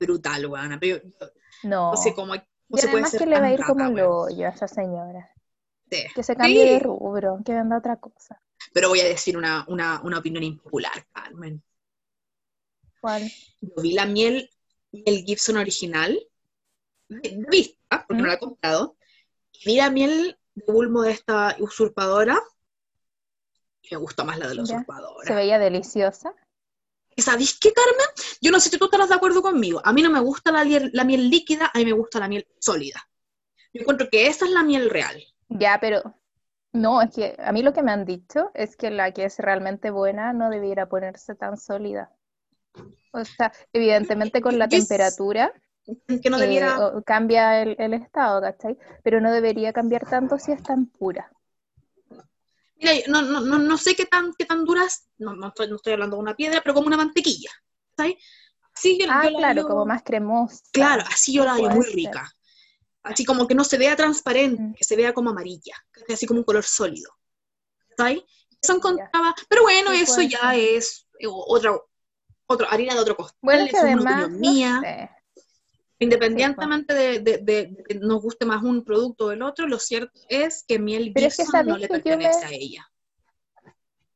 Brutal, 0.01 0.47
weón. 0.47 0.79
Pero 0.81 1.03
No. 1.63 1.91
no 1.93 1.97
sé 1.97 2.15
cómo, 2.15 2.33
cómo 2.33 2.43
y 2.71 2.79
se 2.79 2.89
puede 2.89 3.05
ser 3.07 3.21
que 3.21 3.27
le 3.27 3.41
va 3.41 3.47
a 3.47 3.53
ir 3.53 3.61
como 3.65 3.81
rata, 3.85 3.93
el 4.01 4.07
hoyo 4.07 4.47
a 4.47 4.51
esa 4.51 4.67
señora. 4.67 5.31
Sí. 5.91 6.05
Que 6.15 6.23
se 6.23 6.35
cambie 6.37 6.63
Sí. 6.65 6.71
de 6.71 6.79
rubro, 6.81 7.39
que 7.45 7.53
venda 7.53 7.77
otra 7.79 7.97
cosa. 7.97 8.41
Pero 8.73 8.89
voy 8.89 9.01
a 9.01 9.05
decir 9.05 9.37
una, 9.37 9.65
una, 9.69 10.01
una 10.03 10.19
opinión 10.19 10.43
impopular, 10.45 11.07
Carmen. 11.13 11.63
¿Cuál? 13.01 13.31
Yo 13.61 13.83
vi 13.83 13.93
la 13.93 14.07
miel, 14.07 14.51
miel 14.93 15.25
Gibson 15.25 15.57
original, 15.57 16.19
de 17.09 17.45
vista, 17.51 18.05
porque 18.07 18.23
no 18.23 18.29
la 18.29 18.35
he 18.35 18.39
comprado. 18.39 18.97
y 19.53 19.65
Vi 19.67 19.77
la 19.77 19.91
miel 19.91 20.39
de 20.55 20.73
bulmo 20.73 21.03
de 21.03 21.13
esta 21.13 21.57
usurpadora. 21.59 22.39
Y 23.83 23.89
me 23.95 23.97
gustó 23.99 24.25
más 24.25 24.39
la 24.39 24.47
de 24.49 24.55
la 24.55 24.63
usurpadora. 24.63 25.27
Se 25.27 25.35
veía 25.35 25.59
deliciosa. 25.59 26.35
¿Y 27.21 27.23
¿Sabéis 27.23 27.59
qué, 27.61 27.71
Carmen? 27.75 28.07
Yo 28.41 28.51
no 28.51 28.59
sé 28.59 28.71
si 28.71 28.79
tú 28.79 28.87
estarás 28.87 29.11
de 29.11 29.15
acuerdo 29.15 29.43
conmigo. 29.43 29.83
A 29.85 29.93
mí 29.93 30.01
no 30.01 30.09
me 30.09 30.21
gusta 30.21 30.51
la, 30.51 30.65
miel 30.65 31.29
líquida, 31.29 31.71
a 31.75 31.77
mí 31.77 31.85
me 31.85 31.93
gusta 31.93 32.19
la 32.19 32.29
miel 32.29 32.49
sólida. 32.59 33.07
Yo 33.75 33.83
encuentro 33.83 34.09
que 34.11 34.27
esa 34.27 34.47
es 34.47 34.53
la 34.53 34.63
miel 34.63 34.89
real. 34.89 35.23
Ya, 35.51 35.77
pero 35.83 36.15
no, 36.73 37.03
es 37.03 37.15
que 37.15 37.37
a 37.39 37.53
mí 37.53 37.63
lo 37.63 37.75
que 37.75 37.83
me 37.83 37.93
han 37.93 38.07
dicho 38.07 38.51
es 38.55 38.75
que 38.75 38.91
la 38.91 39.13
que 39.13 39.27
es 39.27 39.39
realmente 39.39 39.91
buena 39.91 40.33
no 40.33 40.49
debiera 40.49 40.89
ponerse 40.89 41.35
tan 41.35 41.59
sólida. 41.59 42.11
O 43.13 43.23
sea, 43.23 43.53
evidentemente 43.75 44.41
con 44.41 44.59
la 44.59 44.65
es- 44.65 44.89
temperatura 44.89 45.53
Que 46.23 46.31
no 46.31 46.39
eh, 46.39 46.41
debiera. 46.41 46.79
cambia 47.05 47.61
el, 47.61 47.77
el 47.79 47.93
estado, 47.93 48.41
¿cachai? 48.41 48.79
Pero 49.05 49.21
no 49.21 49.31
debería 49.31 49.75
cambiar 49.75 50.09
tanto 50.09 50.39
si 50.39 50.53
es 50.53 50.63
tan 50.63 50.87
pura. 50.87 51.31
Mira, 52.81 52.95
no, 53.09 53.23
no, 53.23 53.41
no, 53.41 53.59
no 53.59 53.79
sé 53.79 53.95
qué 53.95 54.07
tan, 54.07 54.33
qué 54.39 54.47
tan 54.47 54.65
duras, 54.65 55.09
no, 55.19 55.35
no, 55.37 55.49
estoy, 55.49 55.69
no 55.69 55.77
estoy 55.77 55.93
hablando 55.93 56.17
de 56.17 56.23
una 56.23 56.35
piedra, 56.35 56.61
pero 56.63 56.75
como 56.75 56.87
una 56.87 56.97
mantequilla. 56.97 57.51
¿sabes? 57.97 58.15
Así 58.75 58.99
yo, 58.99 59.07
Ah, 59.11 59.29
yo 59.29 59.37
claro, 59.37 59.67
como 59.67 59.85
más 59.85 60.03
cremosa. 60.03 60.63
Claro, 60.73 61.05
así 61.13 61.33
yo 61.35 61.45
la 61.45 61.57
Puede 61.57 61.75
muy 61.75 61.87
rica. 61.87 62.33
Así 63.03 63.25
como 63.25 63.47
que 63.47 63.55
no 63.55 63.65
se 63.65 63.77
vea 63.79 63.97
transparente, 63.97 64.63
Mm. 64.63 64.75
que 64.75 64.85
se 64.85 64.97
vea 64.97 65.13
como 65.13 65.31
amarilla, 65.31 65.75
que 66.07 66.15
así 66.15 66.27
como 66.27 66.41
un 66.41 66.45
color 66.45 66.65
sólido. 66.65 67.11
¿Sabes? 67.97 68.21
Eso 68.63 68.77
encontraba. 68.77 69.35
Pero 69.49 69.63
bueno, 69.63 69.91
Sí, 69.93 70.01
eso 70.03 70.23
ya 70.23 70.51
ser. 70.53 70.61
es 70.61 71.07
eh, 71.19 71.27
otra, 71.29 71.75
otra 72.47 72.69
harina 72.69 72.95
de 72.95 73.01
otro 73.01 73.17
costal. 73.17 73.39
Bueno, 73.43 73.65
es 73.65 73.71
que 73.71 73.77
una 73.79 73.87
además, 73.87 74.13
opinión 74.25 74.33
no 74.33 74.39
mía. 74.39 74.81
sé. 74.83 75.11
Independientemente 76.01 76.95
de, 76.95 77.21
de- 77.21 77.39
de- 77.39 77.67
de 77.67 77.85
que 77.87 77.95
nos 77.97 78.21
guste 78.23 78.47
más 78.47 78.63
un 78.63 78.85
producto 78.85 79.27
o 79.27 79.31
el 79.33 79.43
otro, 79.43 79.67
lo 79.69 79.79
cierto 79.79 80.19
es 80.29 80.65
que 80.67 80.79
miel 80.79 81.13
Pero 81.15 81.27
es 81.27 81.37
que 81.37 81.45
Gibson 81.45 81.67
no 81.67 81.77
le 81.77 81.83
me- 81.83 81.89
pertenece 81.89 82.47
a 82.47 82.51
ella. 82.51 82.87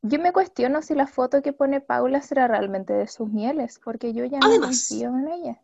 Yo 0.01 0.19
me 0.19 0.31
cuestiono 0.33 0.81
si 0.81 0.93
la 0.93 1.07
foto 1.07 1.41
que 1.41 1.53
pone 1.53 1.81
Paula 1.81 2.21
será 2.21 2.47
realmente 2.47 2.93
de 2.93 3.07
sus 3.07 3.29
mieles, 3.29 3.79
porque 3.83 4.13
yo 4.13 4.25
ya 4.25 4.39
no 4.39 4.49
confío 4.59 5.09
en 5.09 5.27
ella. 5.29 5.61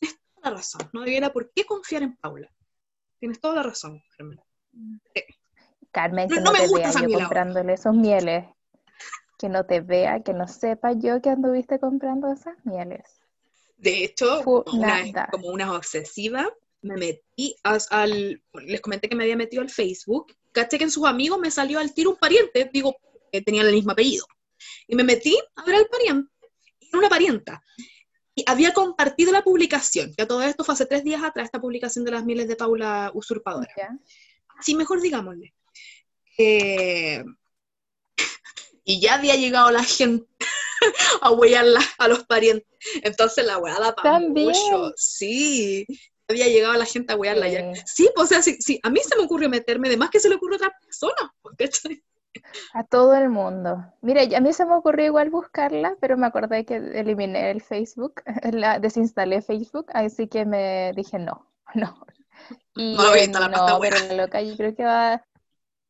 Toda 0.00 0.50
la 0.50 0.56
razón. 0.56 0.80
No 0.92 1.02
debiera 1.02 1.32
por 1.32 1.52
qué 1.52 1.64
confiar 1.64 2.02
en 2.02 2.16
Paula. 2.16 2.50
Tienes 3.20 3.40
toda 3.40 3.56
la 3.56 3.62
razón, 3.64 4.02
Carmen. 4.16 4.40
Carmen, 5.92 6.28
No- 6.28 6.34
que 6.34 6.40
no 6.40 6.46
no, 6.46 6.52
me 6.52 6.58
te 6.60 6.68
gusta 6.68 6.90
vea 6.92 7.08
yo 7.08 7.18
comprándole 7.18 7.72
esos 7.74 7.94
mieles. 7.94 8.46
Que 9.38 9.48
no 9.48 9.66
te 9.66 9.80
vea, 9.80 10.20
que 10.20 10.32
no 10.32 10.48
sepa 10.48 10.92
yo 10.92 11.20
que 11.20 11.30
anduviste 11.30 11.78
comprando 11.78 12.32
esas 12.32 12.56
mieles. 12.64 13.15
De 13.76 14.04
hecho, 14.04 14.42
como 14.42 14.64
una, 14.72 15.28
como 15.30 15.48
una 15.48 15.72
obsesiva, 15.74 16.48
me 16.82 16.96
metí 16.96 17.56
as- 17.62 17.88
al. 17.90 18.42
Les 18.54 18.80
comenté 18.80 19.08
que 19.08 19.16
me 19.16 19.24
había 19.24 19.36
metido 19.36 19.62
al 19.62 19.70
Facebook. 19.70 20.34
Caché 20.52 20.78
que 20.78 20.84
en 20.84 20.90
sus 20.90 21.04
amigos 21.06 21.38
me 21.38 21.50
salió 21.50 21.78
al 21.78 21.92
tiro 21.92 22.10
un 22.10 22.16
pariente, 22.16 22.70
digo, 22.72 22.96
que 23.30 23.42
tenían 23.42 23.66
el 23.66 23.74
mismo 23.74 23.92
apellido. 23.92 24.26
Y 24.88 24.96
me 24.96 25.04
metí 25.04 25.38
a 25.56 25.64
ver 25.64 25.74
al 25.76 25.86
pariente. 25.86 26.30
Era 26.80 26.98
una 26.98 27.08
parienta. 27.08 27.62
Y 28.34 28.44
había 28.46 28.72
compartido 28.72 29.32
la 29.32 29.42
publicación, 29.42 30.14
que 30.14 30.22
a 30.22 30.26
todo 30.26 30.42
esto 30.42 30.64
fue 30.64 30.74
hace 30.74 30.86
tres 30.86 31.04
días 31.04 31.22
atrás, 31.22 31.46
esta 31.46 31.60
publicación 31.60 32.04
de 32.04 32.10
las 32.10 32.24
mieles 32.24 32.48
de 32.48 32.56
Paula 32.56 33.10
Usurpadora. 33.14 33.68
¿ya? 33.76 33.90
Así 34.58 34.74
mejor 34.74 35.00
digámosle. 35.00 35.54
Eh, 36.38 37.24
y 38.84 39.00
ya 39.00 39.14
había 39.14 39.36
llegado 39.36 39.70
la 39.70 39.82
gente 39.82 40.26
a 41.20 41.30
huellarla 41.32 41.80
a 41.98 42.08
los 42.08 42.24
parientes. 42.24 42.68
Entonces 43.02 43.44
la 43.46 43.58
weá 43.58 43.78
da 43.78 43.94
pa' 43.94 44.02
También. 44.02 44.48
mucho. 44.48 44.92
Sí. 44.96 45.86
Había 46.28 46.46
llegado 46.46 46.74
la 46.74 46.84
gente 46.84 47.12
a 47.12 47.16
huearla 47.16 47.48
ya. 47.48 47.74
Sí. 47.74 47.82
Sí, 47.86 48.10
pues 48.14 48.24
o 48.24 48.28
sea, 48.28 48.42
sí, 48.42 48.56
sí, 48.60 48.80
a 48.82 48.90
mí 48.90 49.00
se 49.00 49.16
me 49.16 49.24
ocurrió 49.24 49.48
meterme, 49.48 49.88
además 49.88 50.10
que 50.10 50.20
se 50.20 50.28
le 50.28 50.34
ocurre 50.36 50.54
a 50.54 50.56
otra 50.56 50.76
persona. 50.80 51.34
pues, 51.42 51.56
¿cachai? 51.56 52.02
A 52.74 52.84
todo 52.84 53.14
el 53.14 53.28
mundo. 53.28 53.84
Mira, 54.02 54.22
a 54.36 54.40
mí 54.40 54.52
se 54.52 54.66
me 54.66 54.74
ocurrió 54.74 55.06
igual 55.06 55.30
buscarla, 55.30 55.96
pero 56.00 56.16
me 56.16 56.26
acordé 56.26 56.64
que 56.64 56.76
eliminé 56.76 57.50
el 57.50 57.62
Facebook, 57.62 58.22
la, 58.52 58.78
desinstalé 58.78 59.42
Facebook, 59.42 59.86
así 59.92 60.28
que 60.28 60.44
me 60.44 60.92
dije 60.94 61.18
no, 61.18 61.50
no. 61.74 61.98
Y 62.74 62.94
No 62.94 63.02
eh, 63.02 63.06
para 63.06 63.20
esta 63.20 63.48
no, 63.48 63.80
pero 63.80 63.96
la 63.98 64.14
loca 64.14 64.42
yo 64.42 64.56
creo 64.56 64.74
que 64.74 64.84
va, 64.84 65.24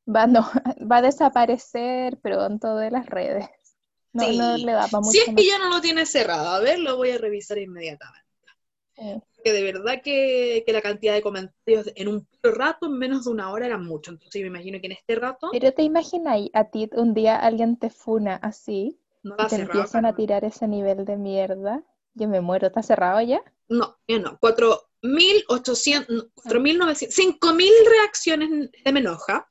va, 0.07 0.27
no, 0.27 0.49
va 0.91 0.99
a 0.99 1.03
desaparecer 1.03 2.19
pronto 2.19 2.77
de 2.77 2.91
las 2.91 3.07
redes. 3.07 3.49
No, 4.13 4.25
Sí. 4.25 4.39
no 4.39 4.57
le 4.57 4.73
da 4.73 4.89
para 4.89 5.01
mucho 5.01 5.11
Si 5.13 5.19
es 5.19 5.27
más. 5.29 5.37
que 5.37 5.47
ya 5.47 5.59
no 5.59 5.69
lo 5.71 5.81
tiene 5.81 6.07
cerrado, 6.07 6.49
a 6.51 6.61
ver, 6.61 6.79
lo 6.79 6.97
voy 6.97 7.11
a 7.11 7.19
revisar 7.19 7.59
inmediatamente. 7.59 8.27
Sí. 8.97 9.23
Que 9.45 9.53
de 9.53 9.63
verdad 9.63 10.01
que, 10.03 10.65
que 10.67 10.73
la 10.73 10.81
cantidad 10.81 11.13
de 11.15 11.23
comentarios 11.23 11.93
en 11.95 12.09
un 12.09 12.25
puro 12.27 12.55
rato, 12.55 12.87
en 12.87 12.99
menos 12.99 13.25
de 13.27 13.31
una 13.31 13.51
hora, 13.53 13.67
eran 13.67 13.85
mucho. 13.85 14.11
Entonces 14.11 14.41
yo 14.41 14.45
me 14.51 14.57
imagino 14.57 14.81
que 14.81 14.87
en 14.87 14.93
este 14.93 15.15
rato 15.17 15.51
Pero 15.53 15.73
te 15.73 15.83
imaginas 15.83 16.41
a 16.55 16.65
ti 16.65 16.89
un 16.93 17.13
día 17.15 17.37
alguien 17.37 17.77
te 17.77 17.91
funa 17.91 18.37
así 18.37 18.99
no 19.23 19.35
y 19.35 19.37
te 19.45 19.51
cerrado. 19.51 19.81
empiezan 19.81 20.07
a 20.07 20.17
tirar 20.17 20.45
ese 20.45 20.67
nivel 20.67 21.05
de 21.05 21.17
mierda. 21.17 21.83
Yo 22.15 22.27
me 22.29 22.41
muero, 22.41 22.69
¿está 22.69 22.83
cerrado 22.83 23.21
ya? 23.21 23.43
No, 23.69 23.99
ya 24.09 24.19
no. 24.19 24.39
4.800, 24.41 26.09
no, 26.09 26.25
4.900, 26.35 27.11
5.000 27.11 27.73
reacciones 27.87 28.71
de 28.85 28.93
me 28.93 29.01
enoja, 29.01 29.47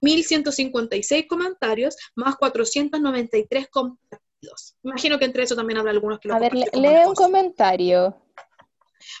1.156 0.00 1.26
comentarios, 1.26 1.96
más 2.14 2.36
493 2.36 3.68
compartidos. 3.68 4.76
Imagino 4.82 5.18
que 5.18 5.24
entre 5.24 5.42
eso 5.42 5.56
también 5.56 5.78
habrá 5.78 5.90
algunos 5.90 6.20
que 6.20 6.28
lo 6.28 6.34
A 6.34 6.38
ver, 6.38 6.52
lee 6.54 7.06
un 7.06 7.14
comentario 7.14 8.14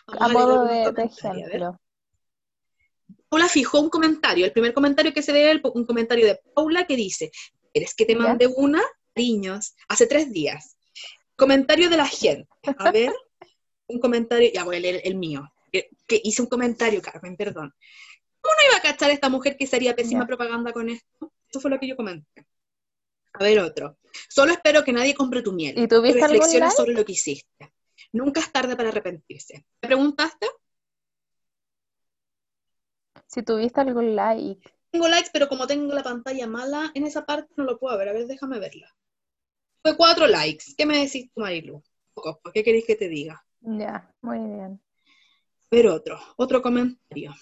Vamos 0.06 0.20
a 0.20 0.28
modo 0.28 0.64
de, 0.66 1.04
ejemplo. 1.04 1.80
Paula 3.28 3.48
fijó 3.48 3.80
un 3.80 3.90
comentario. 3.90 4.44
El 4.44 4.52
primer 4.52 4.72
comentario 4.72 5.12
que 5.12 5.22
se 5.22 5.32
ve 5.32 5.50
es 5.50 5.60
un 5.74 5.84
comentario 5.84 6.26
de 6.26 6.40
Paula 6.54 6.86
que 6.86 6.96
dice: 6.96 7.30
¿Quieres 7.72 7.94
que 7.94 8.04
te 8.04 8.14
¿Ya? 8.14 8.20
mande 8.20 8.46
una? 8.46 8.82
Cariños, 9.14 9.74
hace 9.88 10.06
tres 10.06 10.30
días. 10.30 10.76
Comentario 11.36 11.88
de 11.90 11.96
la 11.96 12.06
gente. 12.06 12.48
A 12.78 12.90
ver, 12.92 13.12
un 13.86 14.00
comentario, 14.00 14.50
ya 14.52 14.64
voy 14.64 14.76
a 14.76 14.80
leer 14.80 15.00
el 15.04 15.16
mío. 15.16 15.50
Que, 15.72 15.88
que 16.06 16.20
hice 16.22 16.42
un 16.42 16.48
comentario, 16.48 17.02
Carmen, 17.02 17.36
perdón. 17.36 17.74
¿Cómo 18.46 18.54
no 18.60 18.68
iba 18.68 18.78
a 18.78 18.92
cachar 18.92 19.10
esta 19.10 19.28
mujer 19.28 19.56
que 19.56 19.66
sería 19.66 19.96
pésima 19.96 20.24
propaganda 20.24 20.72
con 20.72 20.88
esto? 20.88 21.32
Eso 21.50 21.58
fue 21.60 21.68
lo 21.68 21.80
que 21.80 21.88
yo 21.88 21.96
comenté. 21.96 22.46
A 23.32 23.42
ver, 23.42 23.58
otro. 23.58 23.98
Solo 24.28 24.52
espero 24.52 24.84
que 24.84 24.92
nadie 24.92 25.14
compre 25.14 25.42
tu 25.42 25.52
miel. 25.52 25.76
¿Y 25.76 25.88
tuviste 25.88 26.20
Reflexiona 26.20 26.70
sobre 26.70 26.92
lo 26.92 27.04
que 27.04 27.12
hiciste. 27.12 27.72
Nunca 28.12 28.38
es 28.38 28.52
tarde 28.52 28.76
para 28.76 28.90
arrepentirse. 28.90 29.66
¿Me 29.82 29.88
preguntaste? 29.88 30.46
Si 33.26 33.42
tuviste 33.42 33.80
algún 33.80 34.14
like. 34.14 34.62
Tengo 34.92 35.08
likes, 35.08 35.30
pero 35.32 35.48
como 35.48 35.66
tengo 35.66 35.92
la 35.92 36.04
pantalla 36.04 36.46
mala, 36.46 36.92
en 36.94 37.04
esa 37.04 37.26
parte 37.26 37.52
no 37.56 37.64
lo 37.64 37.80
puedo 37.80 37.98
ver. 37.98 38.10
A 38.10 38.12
ver, 38.12 38.28
déjame 38.28 38.60
verla. 38.60 38.94
Fue 39.82 39.96
cuatro 39.96 40.28
likes. 40.28 40.66
¿Qué 40.78 40.86
me 40.86 40.98
decís 40.98 41.32
tú, 41.34 41.40
Marilu? 41.40 41.82
¿Qué 42.54 42.62
queréis 42.62 42.86
que 42.86 42.94
te 42.94 43.08
diga? 43.08 43.44
Ya, 43.60 44.08
muy 44.22 44.38
bien. 44.38 44.80
A 45.04 45.68
ver, 45.72 45.88
otro. 45.88 46.20
Otro 46.36 46.62
comentario. 46.62 47.34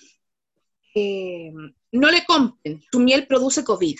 Eh, 0.94 1.52
no 1.92 2.10
le 2.10 2.24
compren. 2.24 2.80
Tu 2.90 3.00
miel 3.00 3.26
produce 3.26 3.64
COVID. 3.64 3.98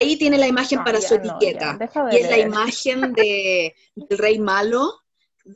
Ahí 0.00 0.18
tiene 0.18 0.36
la 0.38 0.46
imagen 0.46 0.78
No, 0.78 0.84
para 0.84 0.98
ya 0.98 1.08
su 1.08 1.18
no, 1.18 1.36
etiqueta. 1.38 1.78
y 2.12 2.16
es 2.16 2.28
la 2.28 2.38
imagen 2.38 3.12
de, 3.14 3.74
del 3.94 4.18
rey 4.18 4.38
malo 4.38 5.00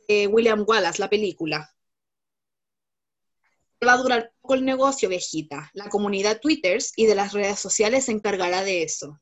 de 0.07 0.27
William 0.27 0.63
Wallace, 0.67 0.99
la 0.99 1.09
película. 1.09 1.71
Va 3.85 3.93
a 3.93 3.97
durar 3.97 4.33
poco 4.41 4.55
el 4.55 4.65
negocio, 4.65 5.07
viejita. 5.07 5.69
La 5.73 5.87
comunidad 5.89 6.39
Twitters 6.39 6.93
y 6.95 7.05
de 7.05 7.15
las 7.15 7.33
redes 7.33 7.59
sociales 7.59 8.05
se 8.05 8.11
encargará 8.11 8.63
de 8.63 8.83
eso. 8.83 9.19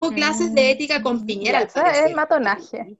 Hubo 0.00 0.12
clases 0.14 0.54
de 0.54 0.70
ética 0.70 1.02
con 1.02 1.18
Mm, 1.22 1.26
Piñera, 1.26 1.58
al 1.58 1.66
eso 1.66 1.84
es 1.84 2.14
matonaje. 2.14 2.98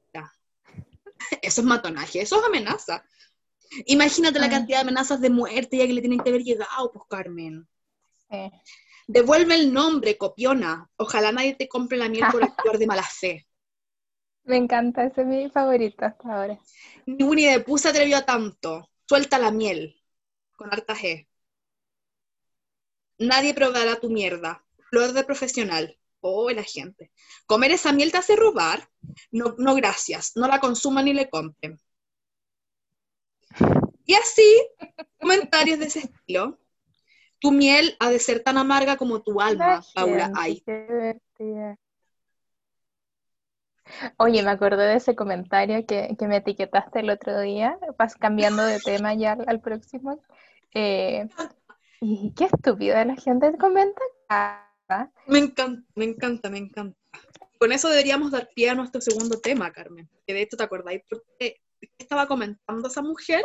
Eso 1.42 1.60
es 1.60 1.66
matonaje, 1.66 2.20
eso 2.22 2.38
es 2.40 2.44
amenaza. 2.46 3.04
Imagínate 3.86 4.38
la 4.38 4.48
Mm. 4.48 4.50
cantidad 4.50 4.78
de 4.78 4.82
amenazas 4.82 5.20
de 5.20 5.30
muerte 5.30 5.76
ya 5.76 5.86
que 5.86 5.92
le 5.92 6.00
tienen 6.00 6.20
que 6.20 6.30
haber 6.30 6.42
llegado, 6.42 6.90
pues 6.92 7.04
Carmen. 7.08 7.68
Sí. 8.30 8.50
Devuelve 9.06 9.54
el 9.54 9.72
nombre, 9.72 10.16
copiona. 10.16 10.88
Ojalá 10.96 11.32
nadie 11.32 11.54
te 11.54 11.68
compre 11.68 11.98
la 11.98 12.08
miel 12.08 12.24
por 12.30 12.42
actuar 12.44 12.78
de 12.78 12.86
mala 12.86 13.02
fe. 13.02 13.46
Me 14.44 14.56
encanta, 14.56 15.04
ese 15.04 15.20
es 15.22 15.26
mi 15.26 15.50
favorito 15.50 16.04
hasta 16.04 16.34
ahora. 16.34 16.58
Ni 17.06 17.22
Winnie 17.24 17.52
the 17.54 17.60
Pooh 17.60 17.78
se 17.78 17.88
atrevió 17.88 18.16
a 18.16 18.22
tanto. 18.26 18.90
Suelta 19.08 19.38
la 19.38 19.50
miel. 19.50 20.00
Con 20.56 20.72
harta 20.72 20.94
G. 20.94 21.26
Nadie 23.18 23.54
probará 23.54 23.96
tu 24.00 24.08
mierda. 24.10 24.64
Flor 24.90 25.12
de 25.12 25.24
profesional. 25.24 25.96
Oh, 26.20 26.50
la 26.50 26.62
gente. 26.62 27.10
Comer 27.46 27.72
esa 27.72 27.92
miel 27.92 28.10
te 28.12 28.18
hace 28.18 28.36
robar. 28.36 28.88
No, 29.30 29.54
no 29.58 29.74
gracias. 29.74 30.32
No 30.36 30.46
la 30.48 30.60
consuman 30.60 31.04
ni 31.04 31.14
le 31.14 31.28
compren. 31.30 31.80
Y 34.04 34.14
así, 34.14 34.68
comentarios 35.20 35.78
de 35.78 35.86
ese 35.86 36.00
estilo. 36.00 36.58
Tu 37.38 37.52
miel 37.52 37.96
ha 38.00 38.10
de 38.10 38.18
ser 38.18 38.42
tan 38.42 38.58
amarga 38.58 38.96
como 38.96 39.22
tu 39.22 39.40
alma, 39.40 39.76
La 39.76 39.84
Paula 39.94 40.32
Ay. 40.36 40.62
Oye, 44.18 44.42
me 44.42 44.50
acordé 44.50 44.86
de 44.86 44.96
ese 44.96 45.16
comentario 45.16 45.84
que, 45.86 46.16
que 46.18 46.28
me 46.28 46.36
etiquetaste 46.36 47.00
el 47.00 47.10
otro 47.10 47.40
día, 47.40 47.78
vas 47.98 48.14
cambiando 48.14 48.64
de 48.64 48.78
tema 48.78 49.14
ya 49.14 49.32
al, 49.32 49.44
al 49.46 49.60
próximo. 49.60 50.22
Eh, 50.74 51.28
y 52.00 52.32
qué 52.34 52.44
estúpida 52.44 53.04
la 53.04 53.16
gente 53.16 53.56
comenta. 53.58 54.02
Me 55.26 55.38
encanta, 55.38 55.82
me 55.94 56.04
encanta, 56.04 56.50
me 56.50 56.58
encanta. 56.58 56.98
Con 57.58 57.72
eso 57.72 57.88
deberíamos 57.88 58.30
dar 58.30 58.48
pie 58.54 58.70
a 58.70 58.74
nuestro 58.74 59.00
segundo 59.00 59.40
tema, 59.40 59.70
Carmen. 59.72 60.08
Que 60.26 60.34
de 60.34 60.42
hecho, 60.42 60.56
¿te 60.56 60.62
acordáis 60.62 61.02
por 61.08 61.22
qué 61.38 61.60
estaba 61.98 62.26
comentando 62.26 62.88
esa 62.88 63.02
mujer? 63.02 63.44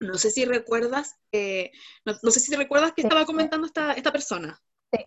No 0.00 0.18
sé 0.18 0.30
si 0.30 0.44
recuerdas, 0.44 1.16
eh, 1.32 1.70
no, 2.04 2.14
no 2.22 2.30
sé 2.30 2.40
si 2.40 2.54
recuerdas 2.54 2.92
que 2.92 3.02
Sí. 3.02 3.06
estaba 3.06 3.24
comentando 3.24 3.66
esta, 3.66 3.92
esta 3.92 4.12
persona. 4.12 4.60
Sí. 4.92 5.04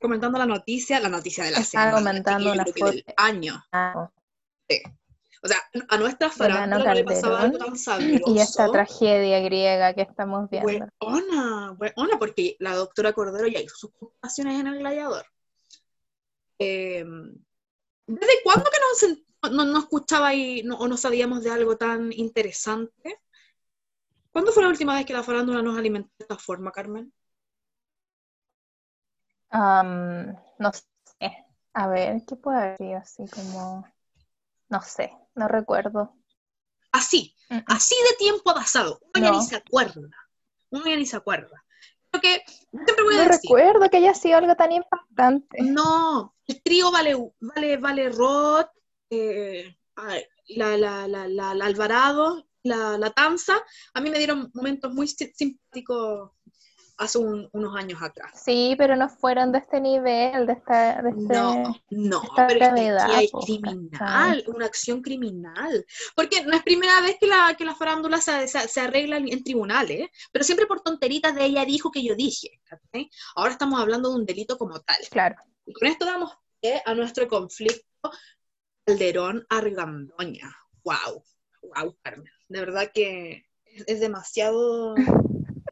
Comentando 0.00 0.38
la 0.38 0.46
noticia, 0.46 1.00
la 1.00 1.08
noticia 1.08 1.44
de 1.44 1.50
la 1.52 1.58
Estaba 1.58 1.86
semana. 1.90 1.98
comentando 2.08 2.44
yo 2.46 2.52
una 2.52 2.64
creo 2.64 2.74
que 2.74 2.84
del 2.84 3.04
foto. 3.04 3.14
año. 3.16 3.64
Ah, 3.72 4.10
O 5.42 5.46
sea, 5.48 5.58
a 5.90 5.98
nuestra 5.98 6.30
farándula 6.30 6.94
le 6.94 7.04
pasaba 7.04 7.42
algo 7.42 7.58
tan 7.58 7.76
sabroso. 7.76 8.32
y 8.34 8.38
esta 8.38 8.70
tragedia 8.70 9.40
griega 9.40 9.92
que 9.94 10.02
estamos 10.02 10.48
viendo. 10.48 10.68
Buena, 11.00 11.72
buena, 11.76 12.18
porque 12.18 12.56
la 12.60 12.74
doctora 12.76 13.12
Cordero 13.12 13.46
ya 13.48 13.60
hizo 13.60 13.76
sus 13.76 13.90
ocupaciones 13.90 14.58
en 14.60 14.68
el 14.68 14.78
gladiador. 14.78 15.26
Eh, 16.58 17.04
¿Desde 18.06 18.32
cuándo 18.42 18.64
que 18.70 18.78
no, 18.80 18.94
se- 18.94 19.23
no, 19.48 19.64
no 19.64 19.78
escuchaba 19.78 20.34
y 20.34 20.62
no, 20.62 20.76
o 20.78 20.88
no 20.88 20.96
sabíamos 20.96 21.42
de 21.42 21.50
algo 21.50 21.76
tan 21.76 22.12
interesante? 22.12 23.20
¿Cuándo 24.32 24.52
fue 24.52 24.62
la 24.62 24.68
última 24.68 24.94
vez 24.96 25.06
que 25.06 25.12
la 25.14 25.22
farándula 25.22 25.62
nos 25.62 25.78
alimentó 25.78 26.10
de 26.18 26.24
esta 26.24 26.36
forma, 26.36 26.72
Carmen? 26.72 27.12
No 30.58 30.72
sé. 30.72 31.46
A 31.72 31.88
ver, 31.88 32.22
¿qué 32.26 32.36
puede 32.36 32.58
haber 32.58 32.76
sido 32.76 32.98
así 32.98 33.24
como? 33.28 33.86
No 34.68 34.82
sé, 34.82 35.12
no 35.34 35.48
recuerdo. 35.48 36.14
Así, 36.92 37.34
Mm, 37.50 37.56
mm. 37.56 37.64
así 37.68 37.94
de 38.10 38.16
tiempo 38.16 38.50
ha 38.50 38.54
pasado. 38.54 39.00
Uno 39.14 39.26
No. 39.26 39.32
ni 39.32 39.42
se 39.42 39.56
acuerda. 39.56 40.00
Uno 40.70 40.84
ni 40.84 41.06
se 41.06 41.16
acuerda. 41.16 41.64
Siempre 42.72 43.04
voy 43.04 43.14
a 43.14 43.18
No 43.18 43.24
decir, 43.28 43.50
recuerdo 43.50 43.90
que 43.90 43.96
haya 43.96 44.14
sido 44.14 44.38
algo 44.38 44.54
tan 44.54 44.72
impactante. 44.72 45.62
No, 45.62 46.34
el 46.46 46.62
trío 46.62 46.90
vale, 46.92 47.14
vale, 47.40 47.76
vale 47.76 48.08
Roth, 48.10 48.68
eh, 49.20 49.76
la, 50.48 50.76
la, 50.76 51.06
la, 51.08 51.28
la- 51.28 51.54
la 51.54 51.64
Alvarado, 51.66 52.46
la, 52.62 53.10
Tanza, 53.10 53.56
a 53.92 54.00
mí 54.00 54.10
me 54.10 54.18
dieron 54.18 54.50
momentos 54.54 54.92
muy 54.92 55.06
si- 55.06 55.32
simpáticos 55.34 56.30
hace 56.96 57.18
un- 57.18 57.48
unos 57.52 57.76
años 57.76 58.00
atrás. 58.00 58.40
Sí, 58.44 58.74
pero 58.78 58.94
no 58.94 59.08
fueron 59.08 59.50
de 59.50 59.58
este 59.58 59.80
nivel, 59.80 60.46
de 60.46 60.52
esta, 60.52 61.02
de 61.02 61.10
este... 61.10 61.34
No, 61.34 61.74
no, 61.90 62.22
esta 62.22 62.46
pero 62.46 62.64
es 62.64 62.70
que 63.04 63.30
criminal, 63.44 64.44
una 64.46 64.66
acción 64.66 65.02
criminal. 65.02 65.84
Porque 66.14 66.44
no 66.44 66.56
es 66.56 66.62
primera 66.62 67.00
vez 67.00 67.16
que 67.18 67.26
la, 67.26 67.54
que 67.58 67.64
la 67.64 67.74
farándula 67.74 68.18
se, 68.20 68.46
se, 68.46 68.60
se 68.68 68.80
arregla 68.80 69.16
en, 69.16 69.42
tribunales, 69.42 70.08
pero 70.30 70.44
siempre 70.44 70.66
por 70.66 70.82
tonteritas 70.82 71.34
de 71.34 71.44
ella 71.44 71.64
dijo 71.64 71.90
que 71.90 72.04
yo 72.04 72.14
dije. 72.14 72.60
Ahora 73.34 73.52
estamos 73.52 73.80
hablando 73.80 74.10
de 74.10 74.16
un 74.16 74.24
delito 74.26 74.56
como 74.56 74.80
tal. 74.80 74.96
Claro. 75.10 75.34
Y 75.66 75.72
con 75.72 75.88
esto 75.88 76.04
damos 76.04 76.30
pie 76.60 76.80
a 76.86 76.94
nuestro 76.94 77.26
conflicto 77.26 77.84
Calderón-Argandoña. 78.84 80.54
¡Wow! 80.84 81.24
¡Wow, 81.62 81.96
Carmen! 82.02 82.30
De 82.48 82.60
verdad 82.60 82.90
que 82.92 83.46
es, 83.64 84.00
demasiado, 84.00 84.94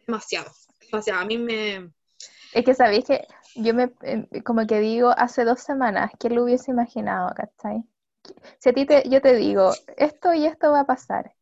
demasiado, 0.06 0.50
demasiado. 0.80 1.20
A 1.20 1.24
mí 1.24 1.38
me... 1.38 1.92
Es 2.52 2.64
que 2.64 2.74
sabéis 2.74 3.04
que 3.04 3.26
yo 3.54 3.74
me, 3.74 3.92
eh, 4.02 4.26
como 4.44 4.66
que 4.66 4.80
digo, 4.80 5.10
hace 5.10 5.44
dos 5.44 5.60
semanas, 5.60 6.10
¿quién 6.18 6.34
lo 6.34 6.44
hubiese 6.44 6.70
imaginado, 6.70 7.30
cachai? 7.34 7.82
Si 8.58 8.68
a 8.68 8.72
ti 8.72 8.86
te, 8.86 9.08
yo 9.08 9.20
te 9.20 9.34
digo, 9.34 9.72
esto 9.96 10.32
y 10.32 10.46
esto 10.46 10.70
va 10.70 10.80
a 10.80 10.86
pasar, 10.86 11.34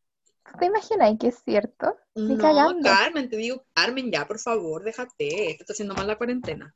¿te 0.59 0.67
imagináis 0.67 1.19
que 1.19 1.29
es 1.29 1.43
cierto? 1.45 1.97
Ni 2.15 2.37
No, 2.37 2.43
cagando. 2.43 2.89
Carmen, 2.89 3.29
te 3.29 3.37
digo, 3.37 3.65
Carmen, 3.73 4.11
ya, 4.11 4.27
por 4.27 4.39
favor, 4.39 4.83
déjate, 4.83 5.15
te 5.17 5.51
está 5.51 5.73
haciendo 5.73 5.95
mal 5.95 6.07
la 6.07 6.17
cuarentena. 6.17 6.75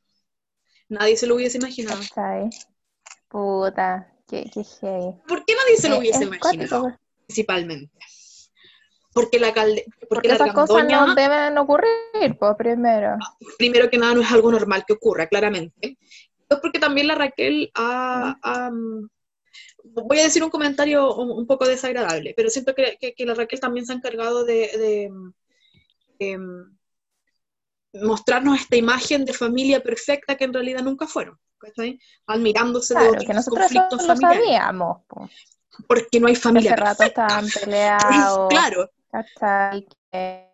Nadie 0.88 1.16
se 1.16 1.26
lo 1.26 1.36
hubiese 1.36 1.58
imaginado. 1.58 2.00
¿Cachai? 2.00 2.50
Puta, 3.28 4.13
qué, 4.26 4.50
qué 4.52 4.64
heavy. 4.64 5.14
¿Por 5.26 5.44
qué 5.44 5.54
nadie 5.54 5.76
se 5.76 5.88
lo 5.88 5.96
Eh, 5.96 5.98
hubiese 5.98 6.24
imaginado? 6.24 6.82
pues. 6.82 6.94
Principalmente. 7.26 7.90
Porque 9.12 9.38
la 9.38 9.52
calde... 9.54 9.84
porque, 9.86 10.06
Porque 10.08 10.28
la 10.28 10.34
esas 10.34 10.52
cosas 10.52 10.86
no 10.88 11.14
deben 11.14 11.56
ocurrir, 11.58 12.36
pues 12.38 12.56
primero. 12.56 13.16
primero 13.58 13.88
que 13.88 13.98
nada 13.98 14.14
no 14.14 14.20
es 14.22 14.30
algo 14.32 14.50
normal 14.50 14.84
que 14.86 14.94
ocurra, 14.94 15.28
claramente. 15.28 15.96
Es 16.48 16.58
porque 16.60 16.78
también 16.78 17.06
la 17.06 17.14
Raquel 17.14 17.70
ha, 17.74 18.70
mm, 18.72 19.08
voy 19.84 20.18
a 20.18 20.24
decir 20.24 20.42
un 20.42 20.50
comentario 20.50 21.14
un, 21.14 21.46
poco 21.46 21.66
desagradable, 21.66 22.34
pero 22.36 22.50
siento 22.50 22.74
que, 22.74 22.96
que- 23.00 23.14
que 23.14 23.24
la 23.26 23.34
Raquel 23.34 23.60
también 23.60 23.86
se 23.86 23.92
ha 23.92 23.96
encargado 23.96 24.44
de, 24.44 24.54
de, 24.76 25.10
de, 26.18 26.38
mm, 26.38 26.76
mostrarnos 28.04 28.60
esta 28.60 28.76
imagen 28.76 29.24
de 29.24 29.32
familia 29.32 29.80
perfecta 29.82 30.36
que 30.36 30.44
en 30.44 30.52
realidad 30.52 30.82
nunca 30.82 31.06
fueron, 31.06 31.38
¿cachai? 31.64 31.98
Admirándose 32.26 32.94
de 32.94 33.00
Claro, 33.00 33.10
otros 33.12 33.24
que 33.26 33.34
nosotros 33.34 33.60
conflictos 33.64 34.06
lo 34.06 34.16
sabíamos, 34.16 34.98
porque 35.88 36.20
no 36.20 36.28
hay 36.28 36.36
familia 36.36 36.72
hace 36.74 36.82
rato 36.82 37.02
estaban 37.04 37.46
peleados, 37.64 38.48
Claro, 38.48 38.90
¿cachai? 39.10 39.86
Que 40.10 40.50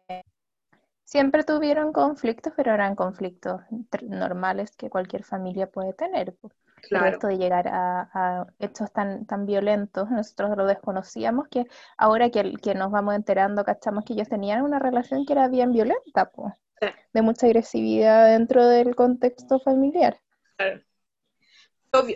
siempre 1.05 1.45
tuvieron 1.45 1.93
conflictos, 1.93 2.53
pero 2.57 2.73
eran 2.73 2.95
conflictos 2.95 3.61
normales 4.03 4.77
que 4.77 4.91
cualquier 4.91 5.25
familia 5.25 5.71
puede 5.71 5.93
tener. 5.93 6.37
Pero 6.41 6.55
claro. 6.89 7.07
esto 7.09 7.27
de 7.27 7.37
llegar 7.39 7.69
a, 7.69 8.11
a 8.15 8.47
hechos 8.59 8.91
tan, 8.93 9.27
tan 9.27 9.45
violentos, 9.45 10.11
nosotros 10.11 10.57
lo 10.57 10.67
desconocíamos, 10.67 11.49
que 11.49 11.67
ahora 11.99 12.31
que, 12.31 12.55
que 12.55 12.75
nos 12.75 12.91
vamos 12.91 13.15
enterando, 13.15 13.65
cachamos 13.65 14.05
que 14.05 14.15
ellos 14.15 14.29
tenían 14.29 14.63
una 14.63 14.79
relación 14.79 15.27
que 15.27 15.35
era 15.35 15.49
bien 15.49 15.73
violenta, 15.73 16.31
pues, 16.31 16.55
Sí. 16.81 16.87
de 17.13 17.21
mucha 17.21 17.45
agresividad 17.47 18.29
dentro 18.31 18.67
del 18.67 18.97
contexto 18.97 19.61
familiar. 19.61 20.19
Claro. 20.57 20.81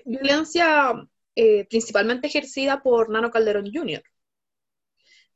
Violencia 0.04 0.92
eh, 1.34 1.66
principalmente 1.68 2.26
ejercida 2.28 2.82
por 2.82 3.10
Nano 3.10 3.30
Calderón 3.30 3.70
Jr. 3.72 4.02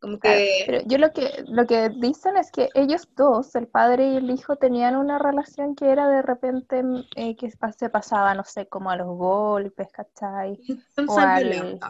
Como 0.01 0.21
que, 0.21 0.65
Pero 0.67 0.83
yo 0.87 0.99
lo 0.99 1.13
que, 1.13 1.45
lo 1.49 1.67
que 1.67 1.89
dicen 1.89 2.37
es 2.37 2.53
que 2.53 2.69
ellos 2.75 3.09
dos, 3.17 3.55
el 3.57 3.67
padre 3.67 4.13
y 4.13 4.17
el 4.17 4.31
hijo, 4.31 4.57
tenían 4.57 4.97
una 4.97 5.19
relación 5.19 5.75
que 5.75 5.91
era 5.91 6.09
de 6.09 6.23
repente 6.23 6.83
mm, 6.83 7.05
eh, 7.17 7.37
que 7.37 7.51
se 7.51 7.91
pasaba, 7.91 8.35
no 8.35 8.45
sé, 8.45 8.69
como 8.69 8.91
a 8.91 8.97
los 8.97 9.09
golpes, 9.09 9.89
¿cachai? 9.91 10.61
o 11.09 11.19
al-. 11.19 11.81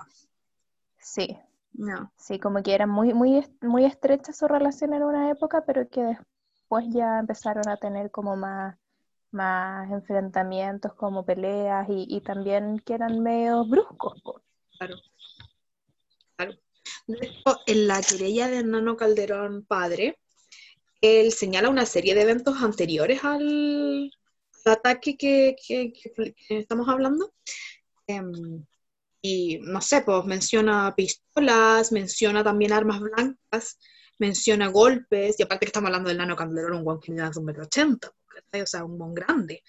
Sí, 0.98 1.38
No. 1.74 2.11
sí, 2.16 2.38
como 2.38 2.62
que 2.62 2.74
era 2.74 2.87
muy, 2.87 3.12
muy, 3.14 3.46
muy 3.61 3.84
estrecha 3.84 4.32
su 4.32 4.48
relación 4.48 4.94
en 4.94 5.02
una 5.02 5.30
época, 5.30 5.64
pero 5.66 5.88
que 5.88 6.02
después 6.02 6.87
ya 6.90 7.18
empezaron 7.18 7.68
a 7.68 7.76
tener 7.76 8.11
como 8.11 8.37
más, 8.37 8.76
más 9.30 9.90
enfrentamientos, 9.90 10.94
como 10.94 11.24
peleas, 11.24 11.86
y, 11.88 12.20
también 12.20 12.80
que 12.84 12.94
eran 12.94 13.20
medio 13.22 13.64
bruscos. 13.64 14.20
Claro. 14.78 14.96
Claro. 16.36 16.54
En 17.66 17.88
la 17.88 18.00
querella 18.00 18.48
de 18.48 18.62
Nano 18.64 18.96
Calderón 18.96 19.64
padre, 19.66 20.18
él 21.00 21.32
señala 21.32 21.68
una 21.68 21.86
serie 21.86 22.14
de 22.14 22.22
eventos 22.22 22.62
anteriores 22.62 23.24
al, 23.24 24.10
ataque 24.64 25.16
que, 25.16 25.56
que- 25.66 25.92
estamos 26.48 26.88
hablando. 26.88 27.32
Em, 28.06 28.64
y 29.20 29.58
no 29.62 29.80
sé, 29.80 30.02
pues 30.02 30.24
menciona 30.24 30.94
pistolas, 30.96 31.92
menciona 31.92 32.44
también 32.44 32.72
armas 32.72 33.00
blancas, 33.00 33.78
menciona 34.18 34.68
golpes, 34.68 35.36
y 35.38 35.42
aparte 35.42 35.66
que 35.66 35.70
estamos 35.70 35.88
hablando 35.88 36.08
del 36.08 36.18
Nano 36.18 36.36
Calderón, 36.36 36.78
un 36.78 36.84
guan 36.84 37.00
que 37.00 37.12
mide 37.12 37.30
un 37.36 37.44
metro 37.44 37.64
ochenta, 37.64 38.10
¿cachai? 38.42 38.62
o 38.62 38.66
sea, 38.66 38.85
un 38.85 38.98
guan 38.98 39.14
grande. 39.14 39.62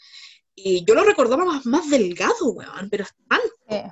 Y 0.55 0.83
yo 0.85 0.93
lo 0.93 1.03
recordaba 1.03 1.45
más, 1.45 1.65
más 1.65 1.89
delgado, 1.89 2.51
weón, 2.51 2.89
pero 2.89 3.03
es 3.03 3.13
tan 3.27 3.39
Eh, 3.67 3.91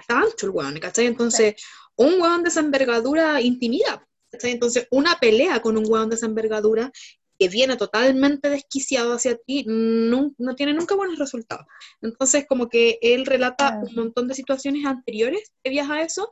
está 0.00 0.18
ancho 0.18 0.46
el 0.46 0.50
weón, 0.50 0.78
¿cachai? 0.80 1.06
Entonces, 1.06 1.54
un 1.96 2.20
weón 2.20 2.42
de 2.42 2.48
esa 2.48 2.60
envergadura 2.60 3.40
intimida, 3.40 4.06
¿cachai? 4.30 4.52
Entonces, 4.52 4.86
una 4.90 5.18
pelea 5.18 5.60
con 5.60 5.76
un 5.76 5.84
weón 5.86 6.08
de 6.08 6.16
esa 6.16 6.26
envergadura 6.26 6.90
que 7.38 7.48
viene 7.48 7.76
totalmente 7.76 8.48
desquiciado 8.48 9.14
hacia 9.14 9.36
ti, 9.36 9.64
no, 9.66 10.32
no 10.38 10.54
tiene 10.54 10.72
nunca 10.72 10.94
buenos 10.94 11.18
resultados. 11.18 11.66
Entonces, 12.00 12.46
como 12.48 12.68
que 12.68 12.98
él 13.02 13.26
relata 13.26 13.80
un 13.82 13.94
montón 13.94 14.28
de 14.28 14.34
situaciones 14.34 14.86
anteriores 14.86 15.52
previas 15.62 15.90
a 15.90 16.02
eso 16.02 16.30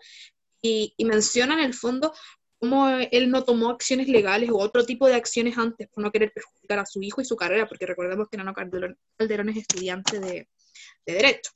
y, 0.60 0.94
y 0.96 1.04
menciona 1.04 1.54
en 1.54 1.60
el 1.60 1.74
fondo 1.74 2.12
cómo 2.62 2.88
él 2.88 3.28
no 3.28 3.42
tomó 3.42 3.70
acciones 3.70 4.06
legales 4.06 4.48
o 4.50 4.56
otro 4.56 4.84
tipo 4.84 5.08
de 5.08 5.16
acciones 5.16 5.58
antes 5.58 5.88
por 5.88 6.04
no 6.04 6.12
querer 6.12 6.30
perjudicar 6.32 6.78
a 6.78 6.86
su 6.86 7.02
hijo 7.02 7.20
y 7.20 7.24
su 7.24 7.34
carrera, 7.34 7.66
porque 7.66 7.86
recordemos 7.86 8.28
que 8.28 8.36
Nano 8.36 8.54
Calderón, 8.54 8.96
es 9.18 9.56
estudiante 9.56 10.20
de, 10.20 10.48
de 11.04 11.12
Derecho. 11.12 11.50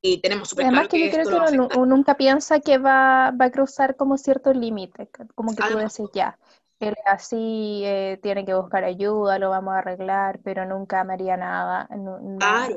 Y 0.00 0.20
tenemos 0.20 0.48
súper 0.48 0.66
Además 0.66 0.88
que, 0.88 1.06
yo 1.06 1.12
creo 1.12 1.44
que 1.46 1.54
uno, 1.54 1.86
nunca 1.86 2.16
piensa 2.16 2.58
que 2.58 2.78
va, 2.78 3.30
va, 3.30 3.44
a 3.44 3.50
cruzar 3.52 3.94
como 3.94 4.18
cierto 4.18 4.52
límite, 4.52 5.10
como 5.36 5.54
que 5.54 5.62
tú 5.62 5.78
dices 5.78 6.08
ya, 6.12 6.36
él 6.80 6.96
así 7.06 7.82
eh, 7.84 8.18
tiene 8.20 8.44
que 8.44 8.54
buscar 8.54 8.82
ayuda, 8.82 9.38
lo 9.38 9.50
vamos 9.50 9.74
a 9.74 9.78
arreglar, 9.78 10.40
pero 10.42 10.66
nunca 10.66 11.04
me 11.04 11.12
haría 11.12 11.36
nada, 11.36 11.88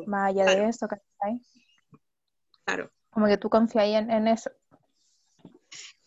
más 0.05 0.29
allá 0.29 0.45
de 0.45 0.65
eso, 0.67 0.87
¿cachai? 0.87 1.41
Claro. 2.63 2.91
Como 3.09 3.25
que 3.25 3.37
tú 3.37 3.49
confías 3.49 3.85
en, 3.87 4.11
en 4.11 4.27
eso 4.27 4.51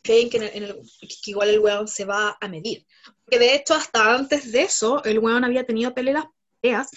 creen 0.04 0.28
que, 0.28 0.38
que, 0.38 1.30
igual 1.30 1.48
el 1.48 1.58
weón 1.58 1.88
se 1.88 2.04
va 2.04 2.36
a 2.40 2.48
medir. 2.48 2.86
Porque 3.24 3.38
de 3.38 3.54
hecho, 3.54 3.74
hasta 3.74 4.14
antes 4.14 4.52
de 4.52 4.62
eso, 4.62 5.02
el 5.04 5.18
weón 5.18 5.44
había 5.44 5.64
tenido 5.64 5.94
peleas, 5.94 6.26
peleas 6.60 6.90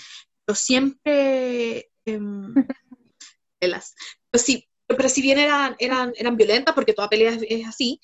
pero 0.46 0.56
siempre... 0.56 1.90
Em, 2.06 2.54
peleas. 3.60 3.96
Pero, 4.30 4.44
sí, 4.44 4.68
pero 4.88 5.10
si 5.10 5.22
bien 5.22 5.40
eran, 5.40 5.76
eran, 5.80 6.14
eran 6.16 6.38
violentas, 6.38 6.76
porque 6.76 6.94
toda 6.94 7.10
pelea 7.10 7.38
es, 7.42 7.68
así, 7.68 8.00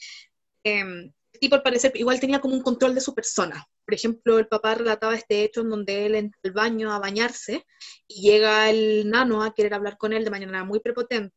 eh, 0.64 0.80
el 0.80 1.40
tipo 1.40 1.56
al 1.56 1.64
parecer 1.64 1.92
igual 1.96 2.20
tenía 2.20 2.40
como 2.40 2.56
un 2.56 2.62
control 2.62 2.96
de 2.96 3.02
su 3.02 3.14
persona. 3.14 3.66
Por 3.86 3.94
ejemplo, 3.94 4.40
el 4.40 4.48
papá 4.48 4.76
relataba 4.76 5.16
este 5.16 5.44
hecho 5.44 5.62
en 5.62 5.70
donde 5.70 6.06
él 6.06 6.16
entra 6.16 6.40
al 6.44 6.52
baño 6.52 6.92
a 6.92 7.00
bañarse 7.00 7.66
y 8.08 8.22
llega 8.22 8.70
el 8.70 9.10
nano 9.10 9.44
a 9.44 9.54
querer 9.54 9.74
hablar 9.74 9.98
con 9.98 10.14
él 10.14 10.24
de 10.24 10.32
manera 10.32 10.64
muy 10.64 10.80
prepotente 10.80 11.36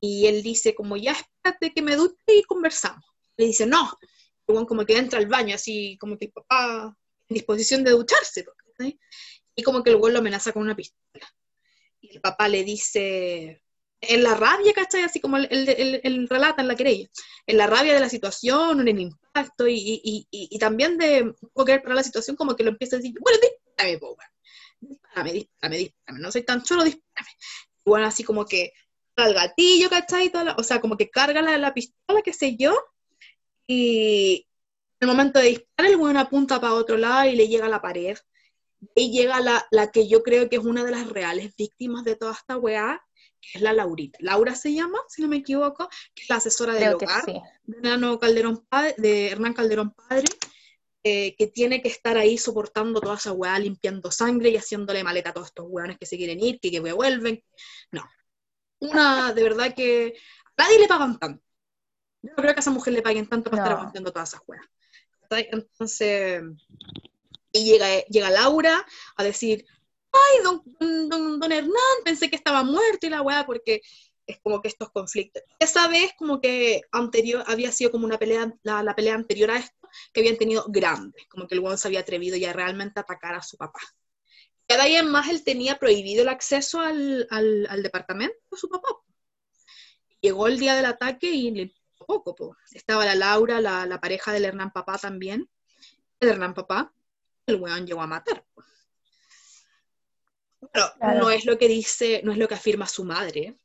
y 0.00 0.26
él 0.26 0.42
dice 0.42 0.74
como, 0.74 0.96
ya 0.96 1.12
espérate 1.12 1.72
que 1.72 1.82
me 1.82 1.96
duche 1.96 2.16
y 2.28 2.42
conversamos. 2.42 3.04
Le 3.36 3.46
dice, 3.46 3.66
no. 3.66 3.98
Y 4.46 4.66
como 4.66 4.84
que 4.84 4.96
entra 4.96 5.18
al 5.18 5.26
baño, 5.26 5.54
así 5.54 5.96
como 5.98 6.16
que 6.18 6.28
papá 6.28 6.96
en 7.28 7.34
disposición 7.34 7.82
de 7.84 7.92
ducharse. 7.92 8.44
Y 9.54 9.62
como 9.62 9.82
que 9.82 9.90
el 9.90 9.96
güey 9.96 10.12
lo 10.12 10.20
amenaza 10.20 10.52
con 10.52 10.62
una 10.62 10.76
pistola. 10.76 11.26
Y 12.00 12.14
el 12.14 12.20
papá 12.20 12.48
le 12.48 12.62
dice, 12.62 13.62
en 14.00 14.22
la 14.22 14.34
rabia, 14.34 14.72
¿cachai? 14.72 15.02
Así 15.02 15.20
como 15.20 15.38
él, 15.38 16.26
relata 16.28 16.62
en 16.62 16.68
la 16.68 16.76
querella, 16.76 17.08
en 17.46 17.56
la 17.56 17.66
rabia 17.66 17.94
de 17.94 18.00
la 18.00 18.08
situación, 18.08 18.80
en 18.80 18.88
el 18.88 19.00
impacto 19.00 19.66
y, 19.66 20.00
y, 20.04 20.26
y, 20.30 20.58
también 20.58 20.98
de 20.98 21.34
querer 21.64 21.82
para 21.82 21.94
la 21.94 22.02
situación, 22.02 22.36
como 22.36 22.54
que 22.54 22.64
lo 22.64 22.70
empieza 22.70 22.96
a 22.96 22.98
decir, 22.98 23.14
bueno, 23.20 23.38
dispárame, 23.40 23.98
po, 23.98 24.16
dispárame, 24.80 25.32
dispárame, 25.32 25.76
dispárame, 25.78 26.22
no 26.22 26.30
soy 26.30 26.42
tan 26.42 26.62
chulo, 26.62 26.84
dispárame. 26.84 27.30
Bueno, 27.84 28.06
así 28.06 28.24
como 28.24 28.44
que 28.44 28.72
al 29.16 29.34
gatillo, 29.34 29.88
¿cachai? 29.88 30.30
o 30.56 30.62
sea, 30.62 30.80
como 30.80 30.96
que 30.96 31.10
carga 31.10 31.42
la, 31.42 31.56
la 31.58 31.74
pistola, 31.74 32.22
qué 32.22 32.32
sé 32.32 32.56
yo, 32.56 32.76
y 33.66 34.46
en 35.00 35.08
el 35.08 35.16
momento 35.16 35.38
de 35.38 35.48
disparar, 35.48 35.90
el 35.92 35.96
weón 35.96 36.16
apunta 36.16 36.60
para 36.60 36.74
otro 36.74 36.96
lado 36.96 37.28
y 37.28 37.36
le 37.36 37.48
llega 37.48 37.66
a 37.66 37.70
la 37.70 37.82
pared. 37.82 38.16
Y 38.94 39.10
llega 39.10 39.40
la, 39.40 39.66
la, 39.70 39.90
que 39.90 40.06
yo 40.06 40.22
creo 40.22 40.48
que 40.48 40.56
es 40.56 40.62
una 40.62 40.84
de 40.84 40.90
las 40.90 41.08
reales 41.08 41.54
víctimas 41.56 42.04
de 42.04 42.14
toda 42.14 42.32
esta 42.32 42.56
weá, 42.56 43.02
que 43.40 43.58
es 43.58 43.62
la 43.62 43.72
Laurita. 43.72 44.18
Laura 44.20 44.54
se 44.54 44.72
llama, 44.72 44.98
si 45.08 45.22
no 45.22 45.28
me 45.28 45.36
equivoco, 45.36 45.88
que 46.14 46.22
es 46.22 46.28
la 46.28 46.36
asesora 46.36 46.74
del 46.74 46.94
hogar 46.94 47.24
de, 47.24 48.18
Calderón 48.20 48.66
de 48.98 49.30
Hernán 49.30 49.54
Calderón 49.54 49.92
Padre, 49.92 50.24
eh, 51.02 51.34
que 51.36 51.46
tiene 51.46 51.82
que 51.82 51.88
estar 51.88 52.16
ahí 52.16 52.38
soportando 52.38 53.00
toda 53.00 53.16
esa 53.16 53.32
weá, 53.32 53.58
limpiando 53.58 54.10
sangre 54.10 54.50
y 54.50 54.56
haciéndole 54.56 55.02
maleta 55.02 55.30
a 55.30 55.32
todos 55.32 55.48
estos 55.48 55.66
weones 55.68 55.98
que 55.98 56.06
se 56.06 56.16
quieren 56.16 56.40
ir, 56.40 56.60
que, 56.60 56.70
que 56.70 56.80
vuelven. 56.80 57.42
No, 57.90 58.02
una, 58.80 59.32
de 59.32 59.42
verdad 59.42 59.74
que 59.74 60.14
a 60.56 60.64
nadie 60.64 60.78
le 60.80 60.88
pagan 60.88 61.18
tanto. 61.18 61.42
Yo 62.22 62.30
no 62.30 62.36
creo 62.36 62.54
que 62.54 62.60
a 62.60 62.60
esa 62.60 62.70
mujer 62.70 62.92
le 62.92 63.02
paguen 63.02 63.28
tanto 63.28 63.50
para 63.50 63.62
estar 63.62 63.78
aguantando 63.78 64.12
todas 64.12 64.30
esas 64.30 64.40
juegas. 64.40 64.66
Entonces, 65.30 66.42
y 67.52 67.64
llega, 67.64 68.00
llega 68.04 68.30
Laura 68.30 68.84
a 69.16 69.24
decir, 69.24 69.64
ay, 70.12 70.42
don, 70.42 70.62
don, 71.08 71.40
don, 71.40 71.52
Hernán, 71.52 71.74
pensé 72.04 72.30
que 72.30 72.36
estaba 72.36 72.62
muerto 72.62 73.06
y 73.06 73.10
la 73.10 73.22
weá, 73.22 73.44
porque 73.46 73.80
es 74.26 74.40
como 74.40 74.60
que 74.60 74.68
estos 74.68 74.90
conflictos. 74.90 75.42
Esa 75.58 75.88
vez 75.88 76.12
como 76.18 76.40
que 76.40 76.82
anterior, 76.92 77.44
había 77.46 77.72
sido 77.72 77.90
como 77.90 78.06
una 78.06 78.18
pelea, 78.18 78.52
la, 78.62 78.82
la 78.82 78.94
pelea 78.94 79.14
anterior 79.14 79.50
a 79.50 79.58
esto, 79.58 79.88
que 80.12 80.20
habían 80.20 80.36
tenido 80.36 80.64
grandes, 80.68 81.26
como 81.28 81.46
que 81.46 81.54
el 81.54 81.60
weón 81.60 81.78
se 81.78 81.88
había 81.88 82.00
atrevido 82.00 82.36
ya 82.36 82.52
realmente 82.52 82.98
a 83.00 83.02
atacar 83.02 83.34
a 83.34 83.42
su 83.42 83.56
papá. 83.56 83.80
Cada 84.66 84.84
día 84.84 85.02
más 85.02 85.28
él 85.28 85.44
tenía 85.44 85.78
prohibido 85.78 86.22
el 86.22 86.28
acceso 86.28 86.80
al, 86.80 87.26
al, 87.30 87.82
departamento 87.82 88.36
de 88.50 88.58
su 88.58 88.68
papá. 88.68 88.88
Llegó 90.20 90.48
el 90.48 90.58
día 90.58 90.74
del 90.74 90.86
ataque 90.86 91.30
y 91.30 91.50
le 91.52 91.74
poco. 92.06 92.56
Estaba 92.72 93.04
la 93.04 93.14
Laura, 93.14 93.60
la, 93.60 93.86
la, 93.86 94.00
pareja 94.00 94.32
del 94.32 94.44
Hernán 94.44 94.72
Papá 94.72 94.98
también. 94.98 95.48
El 96.20 96.30
Hernán 96.30 96.54
Papá, 96.54 96.92
el 97.46 97.56
weón 97.56 97.86
llegó 97.86 98.02
a 98.02 98.06
matar. 98.06 98.44
Pero 100.72 100.92
no 101.20 101.30
es 101.30 101.44
lo 101.44 101.58
que 101.58 101.68
dice, 101.68 102.20
no 102.24 102.32
es 102.32 102.38
lo 102.38 102.48
que 102.48 102.54
afirma 102.54 102.86
su 102.86 103.04
madre. 103.04 103.58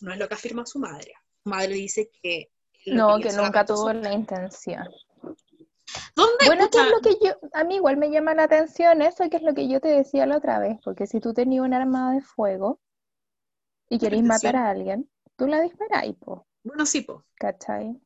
No 0.00 0.12
es 0.12 0.18
lo 0.18 0.28
que 0.28 0.34
afirma 0.34 0.66
su 0.66 0.78
madre. 0.78 1.14
Su 1.42 1.50
madre 1.50 1.74
dice 1.74 2.10
que... 2.22 2.50
No, 2.86 3.18
que 3.18 3.32
nunca 3.32 3.64
tuvo 3.64 3.92
la 3.92 4.12
intención 4.12 4.86
bueno, 6.46 6.68
¿qué 6.70 6.78
es 6.78 6.90
lo 6.90 7.00
que 7.00 7.16
yo, 7.24 7.32
a 7.52 7.64
mí 7.64 7.76
igual 7.76 7.96
me 7.96 8.10
llama 8.10 8.34
la 8.34 8.44
atención 8.44 9.02
eso, 9.02 9.28
que 9.30 9.36
es 9.36 9.42
lo 9.42 9.54
que 9.54 9.68
yo 9.68 9.80
te 9.80 9.88
decía 9.88 10.26
la 10.26 10.36
otra 10.36 10.58
vez, 10.58 10.78
porque 10.84 11.06
si 11.06 11.20
tú 11.20 11.32
tenías 11.32 11.64
un 11.64 11.74
arma 11.74 12.12
de 12.12 12.20
fuego 12.20 12.80
y 13.88 13.98
queréis 13.98 14.24
matar 14.24 14.56
a 14.56 14.70
alguien, 14.70 15.10
tú 15.36 15.46
la 15.46 15.60
disparáis, 15.60 16.16
po. 16.16 16.46
Bueno, 16.62 16.86
sí, 16.86 17.02
po. 17.02 17.24
¿Cachai? 17.36 18.00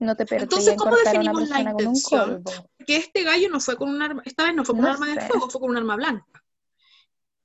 No 0.00 0.14
te 0.14 0.26
Entonces, 0.36 0.76
¿cómo 0.76 0.96
definimos 0.96 1.48
la 1.48 1.60
intención? 1.60 2.44
Que 2.86 2.96
este 2.96 3.24
gallo 3.24 3.48
no 3.50 3.58
fue 3.58 3.76
con 3.76 3.88
un 3.88 4.00
arma, 4.00 4.22
esta 4.24 4.44
vez 4.44 4.54
no 4.54 4.64
fue 4.64 4.76
con 4.76 4.84
un 4.84 4.90
arma 4.90 5.06
de 5.06 5.20
fuego, 5.22 5.50
fue 5.50 5.60
con 5.60 5.70
un 5.70 5.76
arma 5.76 5.96
blanca. 5.96 6.44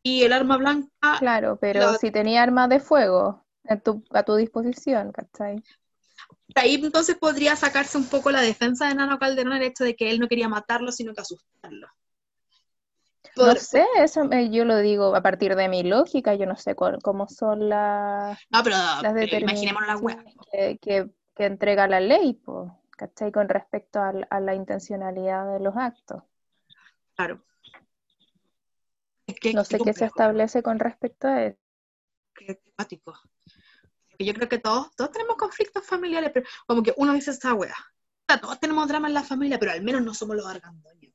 Y 0.04 0.24
el 0.24 0.34
arma 0.34 0.58
blanca... 0.58 0.90
Claro, 1.18 1.58
pero 1.60 1.96
si 1.96 2.12
tenía 2.12 2.44
arma 2.44 2.68
de 2.68 2.80
fuego 2.80 3.44
a 3.68 3.78
tu, 3.78 4.04
a 4.12 4.24
tu 4.24 4.36
disposición, 4.36 5.12
¿cachai? 5.12 5.64
Ahí 6.56 6.76
entonces 6.76 7.18
podría 7.18 7.56
sacarse 7.56 7.98
un 7.98 8.06
poco 8.06 8.32
la 8.32 8.42
defensa 8.42 8.88
de 8.88 8.96
Nano 8.96 9.20
Calderón 9.20 9.54
el 9.54 9.64
hecho 9.64 9.84
de 9.84 9.96
que 9.96 10.12
él 10.12 10.20
no 10.20 10.28
quería 10.28 10.50
matarlo, 10.50 10.92
sino 10.92 11.14
que 11.14 11.22
asustarlo. 11.22 11.88
No 13.36 13.56
sé, 13.56 13.84
eso 13.98 14.30
yo 14.52 14.64
lo 14.64 14.78
digo 14.78 15.16
a 15.16 15.22
partir 15.22 15.56
de 15.56 15.68
mi 15.68 15.82
lógica, 15.82 16.36
yo 16.36 16.46
no 16.46 16.56
sé 16.56 16.76
cómo 16.76 17.28
son 17.28 17.68
las, 17.68 18.38
no, 18.52 18.64
pero, 18.64 18.76
las 18.78 19.02
la 19.02 19.98
web. 19.98 20.24
Que, 20.82 21.10
entrega 21.38 21.88
la 21.88 22.00
ley, 22.00 22.40
¿cachai? 22.92 23.32
Con 23.32 23.50
respecto 23.50 24.00
a, 24.00 24.40
la 24.40 24.54
intencionalidad 24.54 25.52
de 25.52 25.60
los 25.62 25.76
actos. 25.76 26.22
Claro. 27.16 27.44
no 29.56 29.64
sé 29.64 29.80
qué 29.80 29.94
se 29.94 30.06
establece 30.06 30.62
con 30.62 30.78
respecto 30.78 31.28
a 31.28 31.44
eso. 31.46 31.58
Qué 32.36 32.54
temático 32.56 33.14
yo 34.20 34.34
creo 34.34 34.50
que 34.50 34.60
todos, 34.60 34.96
todos 34.96 35.12
tenemos 35.12 35.36
conflictos 35.38 35.86
familiares, 35.86 36.32
pero 36.34 36.46
como 36.68 36.84
que 36.84 36.94
uno 36.98 37.14
dice 37.14 37.32
esa 37.32 37.54
wea. 37.54 37.76
todos 38.42 38.60
tenemos 38.60 38.88
drama 38.88 39.08
en 39.08 39.14
la 39.14 39.24
familia, 39.24 39.60
pero 39.60 39.72
al 39.72 39.84
menos 39.84 40.02
no 40.02 40.14
somos 40.14 40.36
los 40.36 40.46
argandoños. 40.46 41.14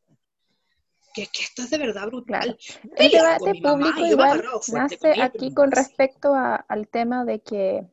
Que, 1.15 1.27
que 1.27 1.43
esto 1.43 1.63
es 1.63 1.71
de 1.71 1.79
verdad 1.79 2.07
brutal. 2.07 2.57
El 2.97 3.11
debate 3.11 3.61
público 3.63 4.07
igual 4.07 4.45
nace 4.73 5.21
aquí 5.21 5.53
con 5.53 5.71
respecto 5.73 6.35
al 6.35 6.89
tema 6.89 7.25
de 7.25 7.41
que 7.41 7.87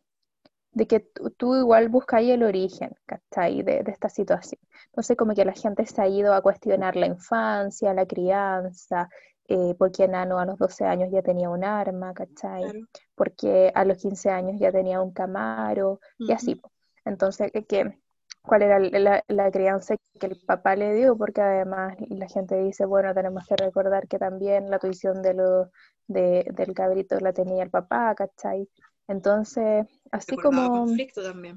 de 0.75 0.87
que 0.87 0.99
tú, 1.37 1.55
igual 1.55 1.87
buscáis 1.87 2.29
el 2.29 2.43
origen, 2.43 2.93
¿cachai? 3.05 3.63
De, 3.63 3.81
de 3.81 3.91
esta 3.91 4.09
situación. 4.09 4.59
Entonces, 4.87 5.15
como 5.15 5.33
que 5.33 5.45
la 5.45 5.53
gente 5.53 5.85
se 5.85 6.01
ha 6.01 6.07
ido 6.07 6.33
a 6.33 6.41
cuestionar 6.41 6.97
la 6.97 7.07
infancia, 7.07 7.93
la 7.93 8.05
crianza, 8.05 9.09
eh, 9.47 9.75
porque 9.77 10.07
Nano 10.07 10.39
a 10.39 10.45
los 10.45 10.57
12 10.57 10.85
años 10.85 11.09
ya 11.11 11.21
tenía 11.21 11.49
un 11.49 11.63
arma, 11.63 12.13
¿cachai? 12.13 12.85
Porque 13.13 13.71
a 13.75 13.85
los 13.85 13.97
15 13.97 14.29
años 14.29 14.59
ya 14.59 14.71
tenía 14.71 15.01
un 15.01 15.11
camaro, 15.11 15.99
y 16.17 16.31
así. 16.31 16.61
Entonces, 17.05 17.51
¿qué, 17.67 17.99
¿cuál 18.41 18.63
era 18.63 18.79
la, 19.27 19.51
crianza 19.51 19.95
que 20.19 20.27
el 20.27 20.41
papá 20.45 20.75
le 20.75 20.93
dio? 20.93 21.15
Porque 21.17 21.41
además 21.41 21.95
la 22.09 22.27
gente 22.27 22.57
dice, 22.57 22.85
bueno, 22.85 23.13
tenemos 23.13 23.45
que 23.47 23.55
recordar 23.55 24.07
que 24.07 24.17
también 24.17 24.71
la 24.71 24.79
tuición 24.79 25.21
de 25.21 25.33
lo, 25.35 25.69
de, 26.07 26.47
del 26.53 26.73
cabrito 26.73 27.19
la 27.19 27.33
tenía 27.33 27.63
el 27.63 27.69
papá, 27.69 28.15
¿cachai? 28.15 28.67
Entonces, 29.07 29.85
así 30.11 30.35
como, 30.35 30.87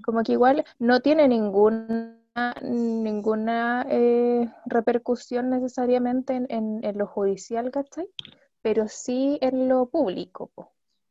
como 0.04 0.22
que 0.22 0.32
igual 0.32 0.64
no 0.78 1.00
tiene 1.00 1.26
ningún 1.28 2.17
ninguna 2.62 3.86
eh, 3.88 4.48
repercusión 4.66 5.50
necesariamente 5.50 6.34
en, 6.48 6.98
lo 6.98 7.06
judicial, 7.06 7.70
¿cachai? 7.70 8.08
Pero 8.62 8.88
sí 8.88 9.38
en 9.40 9.68
lo 9.68 9.86
público. 9.86 10.50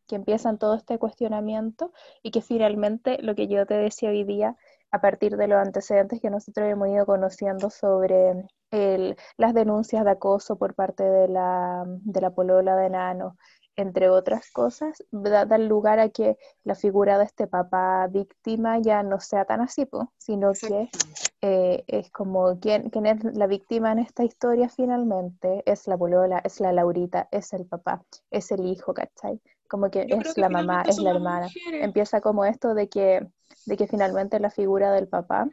que 0.07 0.15
empiezan 0.15 0.57
todo 0.57 0.75
este 0.75 0.97
cuestionamiento 0.99 1.91
y 2.23 2.31
que 2.31 2.41
finalmente 2.41 3.21
lo 3.21 3.35
que 3.35 3.47
yo 3.47 3.65
te 3.65 3.73
decía 3.73 4.09
hoy 4.09 4.23
día, 4.23 4.55
a 4.91 5.01
partir 5.01 5.35
de 5.35 5.47
los 5.47 5.59
antecedentes 5.59 6.21
que 6.21 6.29
nosotros 6.29 6.67
hemos 6.69 6.87
ido 6.87 7.05
conociendo 7.05 7.69
sobre 7.69 8.47
las 9.37 9.53
denuncias 9.53 10.05
de 10.05 10.11
acoso 10.11 10.57
por 10.57 10.75
parte 10.75 11.03
de 11.03 11.27
la, 11.27 11.83
de 11.85 12.21
la 12.21 12.31
polola 12.31 12.75
de 12.75 12.89
Nano, 12.89 13.37
entre 13.77 14.09
otras 14.09 14.49
cosas, 14.51 15.03
da, 15.11 15.45
lugar 15.59 15.99
a 15.99 16.09
que 16.09 16.37
la 16.63 16.73
figura 16.73 17.19
de 17.19 17.25
este 17.25 17.45
papá 17.45 18.07
víctima 18.07 18.79
ya 18.79 19.03
no 19.03 19.19
sea 19.19 19.45
tan 19.45 19.61
así, 19.61 19.87
sino 20.17 20.51
que 20.53 20.89
eh, 21.41 21.83
es 21.87 22.09
como 22.09 22.59
¿quién, 22.59 22.89
quién 22.89 23.05
es 23.05 23.23
la 23.35 23.45
víctima 23.45 23.91
en 23.91 23.99
esta 23.99 24.23
historia 24.23 24.67
finalmente, 24.67 25.61
es 25.65 25.87
la 25.87 25.95
polola, 25.95 26.39
es 26.43 26.59
la 26.59 26.73
Laurita, 26.73 27.29
es 27.31 27.53
el 27.53 27.67
papá, 27.67 28.03
es 28.31 28.51
el 28.51 28.65
hijo, 28.65 28.95
¿cachai? 28.95 29.39
Como 29.69 29.91
que 29.91 30.07
es 30.09 30.37
la 30.37 30.49
mamá, 30.49 30.83
es 30.87 30.97
la 30.97 31.11
hermana. 31.11 31.47
Empieza 31.71 32.19
como 32.19 32.45
esto 32.45 32.73
de 32.73 32.89
que, 32.89 33.27
de 33.65 33.77
que 33.77 33.87
finalmente 33.87 34.39
la 34.39 34.49
figura 34.49 34.91
del 34.91 35.07
papá 35.07 35.47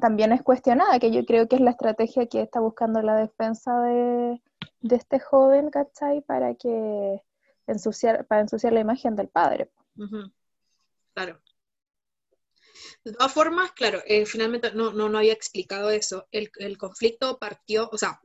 también 0.00 0.32
es 0.32 0.42
cuestionada, 0.42 0.98
que 0.98 1.12
yo 1.12 1.24
creo 1.24 1.46
que 1.46 1.56
es 1.56 1.62
la 1.62 1.70
estrategia 1.70 2.26
que 2.26 2.42
está 2.42 2.60
buscando 2.60 3.02
la 3.02 3.16
defensa 3.16 3.80
de, 3.82 4.42
de 4.80 4.96
este 4.96 5.20
joven, 5.20 5.70
¿cachai? 5.70 6.22
Para 6.22 6.54
que 6.54 7.22
ensuciar, 7.66 8.26
para 8.26 8.42
ensuciar 8.42 8.72
la 8.72 8.80
imagen 8.80 9.16
del 9.16 9.28
padre. 9.28 9.70
Claro. 11.14 11.40
De 13.04 13.12
todas 13.12 13.32
formas, 13.32 13.72
claro, 13.72 14.00
eh, 14.06 14.26
finalmente 14.26 14.72
no, 14.72 14.92
no, 14.92 15.08
no, 15.08 15.18
había 15.18 15.32
explicado 15.32 15.90
eso. 15.90 16.28
El, 16.30 16.50
el, 16.56 16.78
conflicto 16.78 17.38
partió, 17.38 17.88
o 17.90 17.98
sea, 17.98 18.20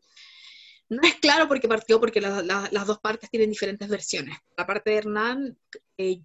no 0.90 1.02
es 1.02 1.16
claro 1.16 1.48
por 1.48 1.60
qué 1.60 1.68
partió, 1.68 2.00
porque 2.00 2.22
las 2.22 2.88
dos 2.88 3.00
partes 3.00 3.30
tienen 3.30 3.50
diferentes 3.50 3.90
versiones. 3.90 4.38
La 4.56 4.66
parte 4.66 4.92
de 4.92 4.98
Hernán 4.98 5.60
eh, 5.98 6.22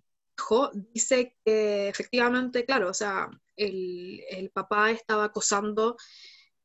dice 0.93 1.37
que 1.45 1.89
efectivamente, 1.89 2.65
claro, 2.65 2.91
o 2.91 2.95
sea, 2.95 3.29
el, 3.57 4.23
el 4.29 4.51
papá 4.51 4.91
estaba 4.91 5.25
acosando 5.25 5.97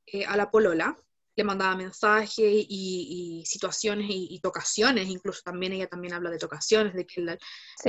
eh, 0.06 0.26
a 0.26 0.38
la 0.38 0.52
polola, 0.52 0.96
le 1.38 1.44
mandaba 1.44 1.76
mensajes 1.76 2.66
y, 2.68 3.44
situaciones 3.46 4.08
y, 4.10 4.40
tocaciones, 4.42 5.08
incluso 5.08 5.42
también 5.44 5.74
ella 5.74 5.88
también 5.88 6.14
habla 6.14 6.32
de 6.32 6.40
tocaciones, 6.40 6.94
de 6.96 7.06
que 7.06 7.22
la, 7.22 7.38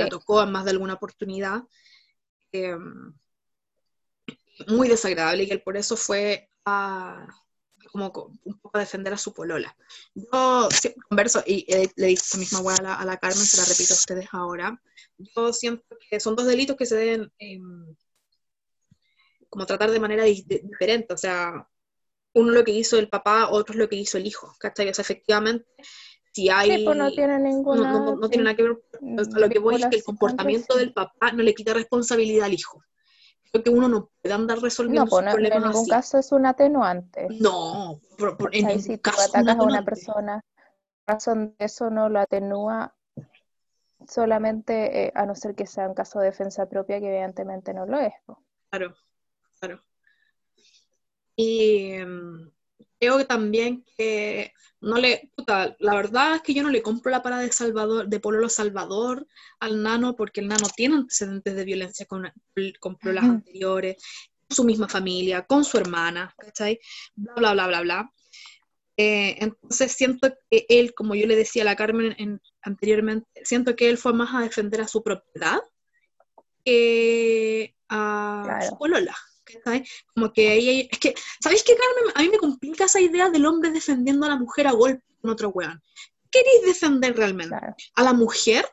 tocó 0.09 0.43
en 0.43 0.51
más 0.51 0.65
de 0.65 0.71
alguna 0.71 0.93
oportunidad. 0.93 1.63
Em, 2.51 3.13
muy 4.67 4.87
desagradable 4.87 5.43
y 5.43 5.47
que 5.47 5.53
él 5.53 5.61
por 5.61 5.77
eso 5.77 5.95
fue 5.95 6.49
a, 6.65 7.25
como 7.91 8.11
un 8.43 8.59
poco 8.59 8.77
a 8.77 8.81
defender 8.81 9.13
a 9.13 9.17
su 9.17 9.33
polola. 9.33 9.75
Yo 10.13 10.69
converso, 11.07 11.43
y 11.45 11.65
le 11.95 12.07
dije 12.07 12.21
esa 12.21 12.37
misma 12.37 12.59
hueá 12.59 12.75
a 12.77 12.83
la, 12.83 12.95
a 12.95 13.05
la, 13.05 13.17
Carmen, 13.17 13.37
se 13.37 13.57
la 13.57 13.65
repito 13.65 13.93
a 13.93 13.97
ustedes 13.97 14.27
ahora, 14.31 14.81
yo 15.17 15.53
siento 15.53 15.97
que 16.09 16.19
son 16.19 16.35
dos 16.35 16.45
delitos 16.45 16.75
que 16.75 16.85
se 16.85 16.95
deben 16.95 17.31
em, 17.39 17.95
como 19.49 19.65
tratar 19.65 19.89
de 19.89 19.99
manera 19.99 20.23
diferente, 20.23 21.13
o 21.13 21.17
sea, 21.17 21.67
uno 22.33 22.51
lo 22.51 22.63
que 22.63 22.71
hizo 22.71 22.97
el 22.97 23.09
papá, 23.09 23.49
otro 23.49 23.73
es 23.73 23.79
lo 23.79 23.89
que 23.89 23.95
hizo 23.95 24.17
el 24.17 24.27
hijo, 24.27 24.53
¿cachai? 24.59 24.89
O 24.89 24.93
sea, 24.93 25.03
efectivamente, 25.03 25.65
si 26.31 26.49
hay... 26.49 26.85
pues 26.85 26.97
no 26.97 27.11
tiene 27.11 27.39
ninguna... 27.39 27.91
No, 27.91 28.29
tiene 28.29 28.43
nada 28.45 28.55
que 28.55 28.63
ver, 28.63 28.77
a 29.01 29.39
lo 29.39 29.49
que 29.49 29.59
voy 29.59 29.75
es 29.75 29.85
que 29.87 29.97
el 29.97 30.03
comportamiento 30.03 30.77
del 30.77 30.93
papá 30.93 31.31
no 31.31 31.43
le 31.43 31.53
quita 31.53 31.73
responsabilidad 31.73 32.45
al 32.45 32.53
hijo. 32.53 32.83
Creo 33.51 33.63
que 33.63 33.69
uno 33.71 33.87
no 33.87 34.11
puede 34.21 34.35
andar 34.35 34.59
resolviendo 34.59 35.05
no, 35.05 35.09
pues 35.09 35.25
no, 35.25 35.31
en 35.37 35.63
ningún 35.63 35.87
caso 35.87 36.19
es 36.19 36.31
un 36.31 36.45
atenuante. 36.45 37.27
No, 37.39 37.99
por, 38.17 38.37
por, 38.37 38.55
en 38.55 38.67
ningún 38.67 38.83
si 38.83 38.99
caso 38.99 39.17
tú 39.17 39.37
atacas 39.37 39.57
a 39.57 39.63
una 39.63 39.83
persona, 39.83 40.41
razón 41.07 41.55
de 41.57 41.65
eso 41.65 41.89
no 41.89 42.09
lo 42.09 42.19
atenúa 42.19 42.93
solamente, 44.07 45.05
eh, 45.05 45.11
a 45.15 45.25
no 45.25 45.33
ser 45.35 45.55
que 45.55 45.65
sea 45.65 45.87
un 45.87 45.95
caso 45.95 46.19
de 46.19 46.25
defensa 46.25 46.67
propia, 46.67 46.99
que 46.99 47.07
evidentemente 47.07 47.73
no 47.73 47.87
lo 47.87 47.99
es. 47.99 48.13
Claro, 48.69 48.95
claro. 49.59 49.83
Y 51.41 51.93
em, 51.93 52.51
creo 52.99 53.17
que 53.17 53.23
también 53.23 53.85
que 53.95 54.51
no 54.81 54.97
le, 54.97 55.31
puta, 55.37 55.73
la 55.79 55.95
verdad 55.95 56.35
es 56.35 56.41
que 56.41 56.53
yo 56.53 56.63
no 56.63 56.69
le 56.69 56.81
compro 56.81 57.11
la 57.11 57.23
parada 57.23 57.43
de 57.43 57.51
Salvador, 57.53 58.09
de 58.09 58.19
Pololo 58.19 58.49
Salvador 58.49 59.25
al 59.61 59.81
nano, 59.81 60.17
porque 60.17 60.41
el 60.41 60.49
nano 60.49 60.67
tiene 60.75 60.95
antecedentes 60.95 61.55
de 61.55 61.63
violencia 61.63 62.05
con, 62.07 62.29
con 62.81 62.97
pololas 62.97 63.23
anteriores, 63.23 64.03
con 64.49 64.53
su 64.57 64.65
misma 64.65 64.89
familia, 64.89 65.45
con 65.45 65.63
su 65.63 65.77
hermana, 65.77 66.35
¿cachai? 66.37 66.77
Bla, 67.15 67.35
bla, 67.35 67.53
bla, 67.53 67.67
bla, 67.67 67.81
bla. 67.83 68.13
Eh, 68.97 69.37
entonces 69.39 69.93
siento 69.93 70.33
que 70.51 70.65
él, 70.67 70.93
como 70.93 71.15
yo 71.15 71.25
le 71.25 71.37
decía 71.37 71.61
a 71.61 71.65
la 71.65 71.77
Carmen 71.77 72.41
anteriormente, 72.61 73.29
siento 73.45 73.77
que 73.77 73.89
él 73.89 73.97
fue 73.97 74.11
más 74.11 74.35
a 74.35 74.41
defender 74.41 74.81
a 74.81 74.89
su 74.89 75.01
propiedad 75.03 75.61
que 76.65 77.77
a 77.87 78.67
su 78.67 78.77
polola. 78.77 79.15
Como 80.13 80.31
que 80.31 80.53
ella, 80.53 80.87
es 80.91 80.99
que, 80.99 81.13
¿sabéis 81.41 81.63
qué, 81.63 81.75
Carmen? 81.75 82.13
A 82.15 82.21
mí 82.21 82.29
me 82.29 82.37
complica 82.37 82.85
esa 82.85 82.99
idea 82.99 83.29
del 83.29 83.45
hombre 83.45 83.71
defendiendo 83.71 84.25
a 84.25 84.29
la 84.29 84.37
mujer 84.37 84.67
a 84.67 84.71
golpe 84.71 85.03
con 85.21 85.31
otro 85.31 85.49
weón. 85.49 85.81
¿Queréis 86.31 86.65
defender 86.65 87.15
realmente? 87.15 87.55
¿A 87.95 88.03
la 88.03 88.13
mujer? 88.13 88.65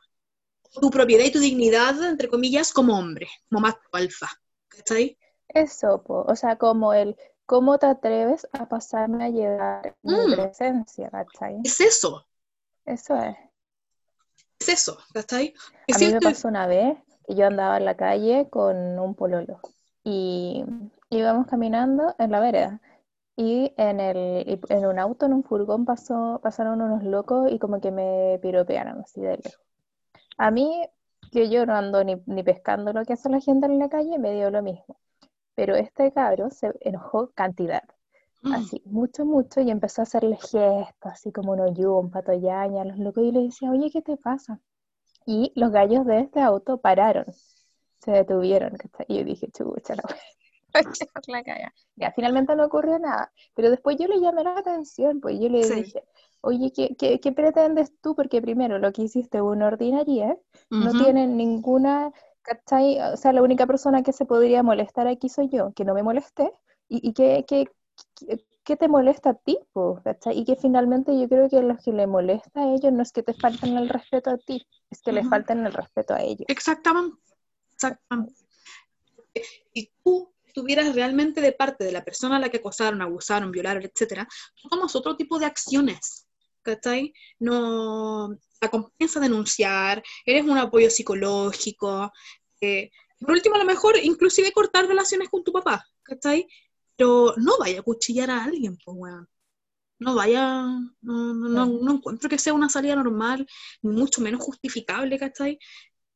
Tu 0.81 0.91
propiedad 0.91 1.25
y 1.25 1.33
tu 1.33 1.39
dignidad, 1.39 2.03
entre 2.05 2.29
comillas, 2.29 2.73
como 2.73 2.99
hombre, 2.99 3.29
como 3.49 3.63
macho 3.63 3.81
alfa. 3.93 4.29
¿Cachai? 4.69 5.17
Eso, 5.49 6.03
o 6.07 6.37
sea, 6.37 6.57
como 6.57 6.93
el, 6.93 7.17
¿cómo 7.47 7.79
te 7.79 7.87
atreves 7.87 8.47
a 8.53 8.69
pasarme 8.69 9.25
a 9.25 9.31
llegar 9.31 9.97
mi 10.03 10.15
mm. 10.15 10.35
presencia? 10.35 11.11
¿cachai? 11.11 11.61
Es 11.65 11.81
eso. 11.81 12.27
Eso 12.85 13.17
es. 13.17 13.37
Es 14.59 14.69
eso, 14.69 14.99
¿cachai? 15.13 15.55
a 15.93 15.99
mí 15.99 16.13
me 16.13 16.21
pasó 16.21 16.49
una 16.49 16.67
vez 16.67 16.99
que 17.27 17.35
yo 17.35 17.47
andaba 17.47 17.77
en 17.79 17.85
la 17.85 17.97
calle 17.97 18.49
con 18.51 18.99
un 18.99 19.15
pololo 19.15 19.61
y 20.09 20.65
íbamos 21.11 21.49
caminando 21.49 22.15
en 22.21 22.31
la 22.31 22.39
vereda. 22.39 22.81
Y 23.35 23.73
en, 23.77 23.99
el, 23.99 24.61
en 24.69 24.87
un 24.87 24.99
auto, 25.01 25.27
en 25.27 25.33
un 25.33 25.43
furgón, 25.43 25.85
pasó, 25.85 26.39
pasaron 26.43 26.81
unos 26.81 27.03
locos 27.03 27.51
y 27.51 27.59
como 27.59 27.81
que 27.81 27.91
me 27.91 28.39
piropearon 28.41 29.01
así 29.01 29.21
de 29.21 29.37
lejos. 29.37 29.61
A 30.39 30.53
mí, 30.53 30.87
que 31.33 31.51
yo 31.51 31.67
no 31.67 31.75
ando 31.75 32.05
ni, 32.05 32.23
ni 32.27 32.45
pescando 32.45 32.93
lo 32.93 33.05
que 33.05 33.15
hace 33.15 33.29
la 33.29 33.41
gente 33.41 33.67
en 33.67 33.81
la 33.81 33.89
calle, 33.89 34.17
me 34.21 34.33
dio 34.33 34.49
lo 34.51 34.63
mismo. 34.63 34.97
Pero 35.57 35.75
este 35.75 36.13
cabro 36.13 36.51
se 36.51 36.73
enojó 36.81 37.33
cantidad. 37.35 37.83
Mm. 38.43 38.53
Así, 38.53 38.83
mucho, 38.85 39.27
mucho, 39.27 39.61
y 39.61 39.73
empezó 39.73 40.03
a 40.03 40.05
hacerle 40.05 40.37
gestos, 40.37 40.87
así 41.01 41.33
como 41.33 41.53
un 41.53 41.61
hoyo, 41.61 41.99
un 41.99 42.13
patoyaña 42.13 42.83
a 42.83 42.85
los 42.85 42.99
locos, 42.99 43.25
y 43.25 43.33
le 43.33 43.43
decía, 43.43 43.73
oye, 43.73 43.91
¿qué 43.91 44.03
te 44.03 44.17
pasa? 44.17 44.61
Y 45.27 45.53
los 45.57 45.73
gallos 45.73 46.07
de 46.07 46.21
este 46.21 46.41
auto 46.41 46.79
pararon 46.79 47.27
se 48.07 48.13
detuvieron, 48.13 48.73
Y 49.09 49.19
yo 49.19 49.25
dije, 49.25 49.51
chucha, 49.51 49.97
la 49.97 50.03
Ya, 51.97 52.13
finalmente 52.13 52.55
no 52.55 52.67
ocurrió 52.67 52.99
nada, 52.99 53.33
pero 53.55 53.71
después 53.71 53.97
yo 53.99 54.07
le 54.07 54.21
llamé 54.21 54.45
la 54.45 54.59
atención, 54.59 55.21
pues 55.21 55.39
yo 55.41 55.49
le 55.49 55.69
dije, 55.69 56.05
oye, 56.43 56.73
¿qué, 56.73 57.19
¿qué, 57.21 57.33
pretendes 57.33 57.93
tú? 58.01 58.15
Porque 58.15 58.41
primero 58.41 58.79
lo 58.79 58.93
que 58.93 59.03
hiciste 59.03 59.41
una 59.41 59.67
ordinaria, 59.67 60.37
no 60.71 60.93
tiene 60.93 61.27
ninguna, 61.27 62.13
¿cachai? 62.43 63.01
O 63.13 63.17
sea, 63.17 63.33
la 63.33 63.43
única 63.43 63.67
persona 63.67 64.03
que 64.03 64.13
se 64.13 64.27
podría 64.27 64.63
molestar 64.63 65.09
aquí 65.09 65.29
soy 65.29 65.49
yo, 65.49 65.73
que 65.75 65.85
no 65.85 65.95
me 65.95 66.03
molesté, 66.03 66.53
y, 66.89 67.09
y 67.09 67.15
que, 67.15 67.45
que, 67.49 67.67
¿qué 68.65 68.77
te 68.77 68.89
molesta 68.89 69.31
a 69.31 69.35
ti? 69.35 69.59
¿cachai? 70.05 70.39
Y 70.39 70.45
que 70.45 70.57
finalmente 70.57 71.19
yo 71.19 71.29
creo 71.29 71.49
que 71.49 71.63
lo 71.63 71.77
que 71.79 71.93
le 71.93 72.07
molesta 72.07 72.61
a 72.61 72.75
ellos 72.75 72.93
no 72.93 73.03
es 73.03 73.13
que 73.13 73.23
te 73.23 73.33
falten 73.33 73.77
el 73.79 73.89
respeto 73.89 74.31
a 74.31 74.39
ti, 74.39 74.67
es 74.91 75.01
que 75.01 75.13
le 75.13 75.25
falten 75.25 75.65
el 75.65 75.73
respeto 75.73 76.15
a 76.15 76.21
ellos. 76.21 76.45
Exactamente. 76.49 77.17
Exactamente. 77.77 78.35
Si 79.75 79.93
tú 80.03 80.33
estuvieras 80.47 80.95
realmente 80.95 81.43
de 81.43 81.53
parte 81.53 81.85
de 81.85 81.93
la 81.93 82.03
persona 82.03 82.37
a 82.37 82.41
la 82.41 82.49
que 82.49 82.57
acosaron, 82.57 83.03
abusaron, 83.03 83.53
violaron, 83.53 83.83
etcétera, 83.83 84.27
tú 84.61 84.69
tomas 84.69 84.97
otro 84.97 85.17
tipo 85.17 85.39
de 85.39 85.47
acciones. 85.47 86.27
¿Cachai? 86.63 87.13
No 87.39 88.37
acompañas 88.61 89.17
a 89.17 89.21
denunciar, 89.21 90.03
eres 90.25 90.45
un 90.45 90.59
apoyo 90.59 90.91
psicológico. 90.91 92.11
Eh, 92.61 92.91
por 93.21 93.33
último, 93.33 93.55
a 93.55 93.59
lo 93.59 93.65
mejor, 93.65 93.97
inclusive 94.03 94.51
cortar 94.51 94.87
relaciones 94.87 95.29
con 95.29 95.45
tu 95.45 95.53
papá, 95.53 95.85
¿cachai? 96.03 96.47
Pero 96.97 97.35
no 97.37 97.59
vaya 97.59 97.81
a 97.81 97.83
cuchillar 97.83 98.31
a 98.31 98.45
alguien, 98.45 98.79
pues, 98.85 98.97
weón. 98.99 99.29
No 99.99 100.15
vaya, 100.15 100.63
no, 101.03 101.35
no, 101.35 101.67
no, 101.67 101.93
encuentro 101.93 102.29
que 102.29 102.39
sea 102.39 102.53
una 102.53 102.69
salida 102.69 102.97
normal, 102.97 103.47
mucho 103.83 104.21
menos 104.21 104.43
justificable, 104.43 105.19
¿cachai? 105.19 105.59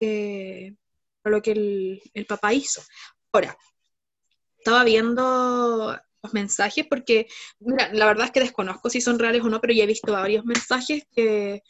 Eh, 0.00 0.74
lo 1.24 1.42
que 1.42 1.52
el, 1.52 2.26
papá 2.26 2.54
hizo. 2.54 2.82
Ahora, 3.32 3.56
estaba 4.58 4.84
viendo 4.84 5.98
los 6.22 6.34
mensajes 6.34 6.86
porque, 6.88 7.28
mira, 7.58 7.92
la 7.92 8.06
verdad 8.06 8.26
es 8.26 8.30
que 8.30 8.40
desconozco 8.40 8.90
si 8.90 9.00
son 9.00 9.18
reales 9.18 9.42
o 9.42 9.48
no, 9.48 9.60
pero 9.60 9.72
ya 9.72 9.84
he 9.84 9.86
visto 9.86 10.12
varios 10.12 10.44
mensajes 10.44 11.04
que 11.14 11.62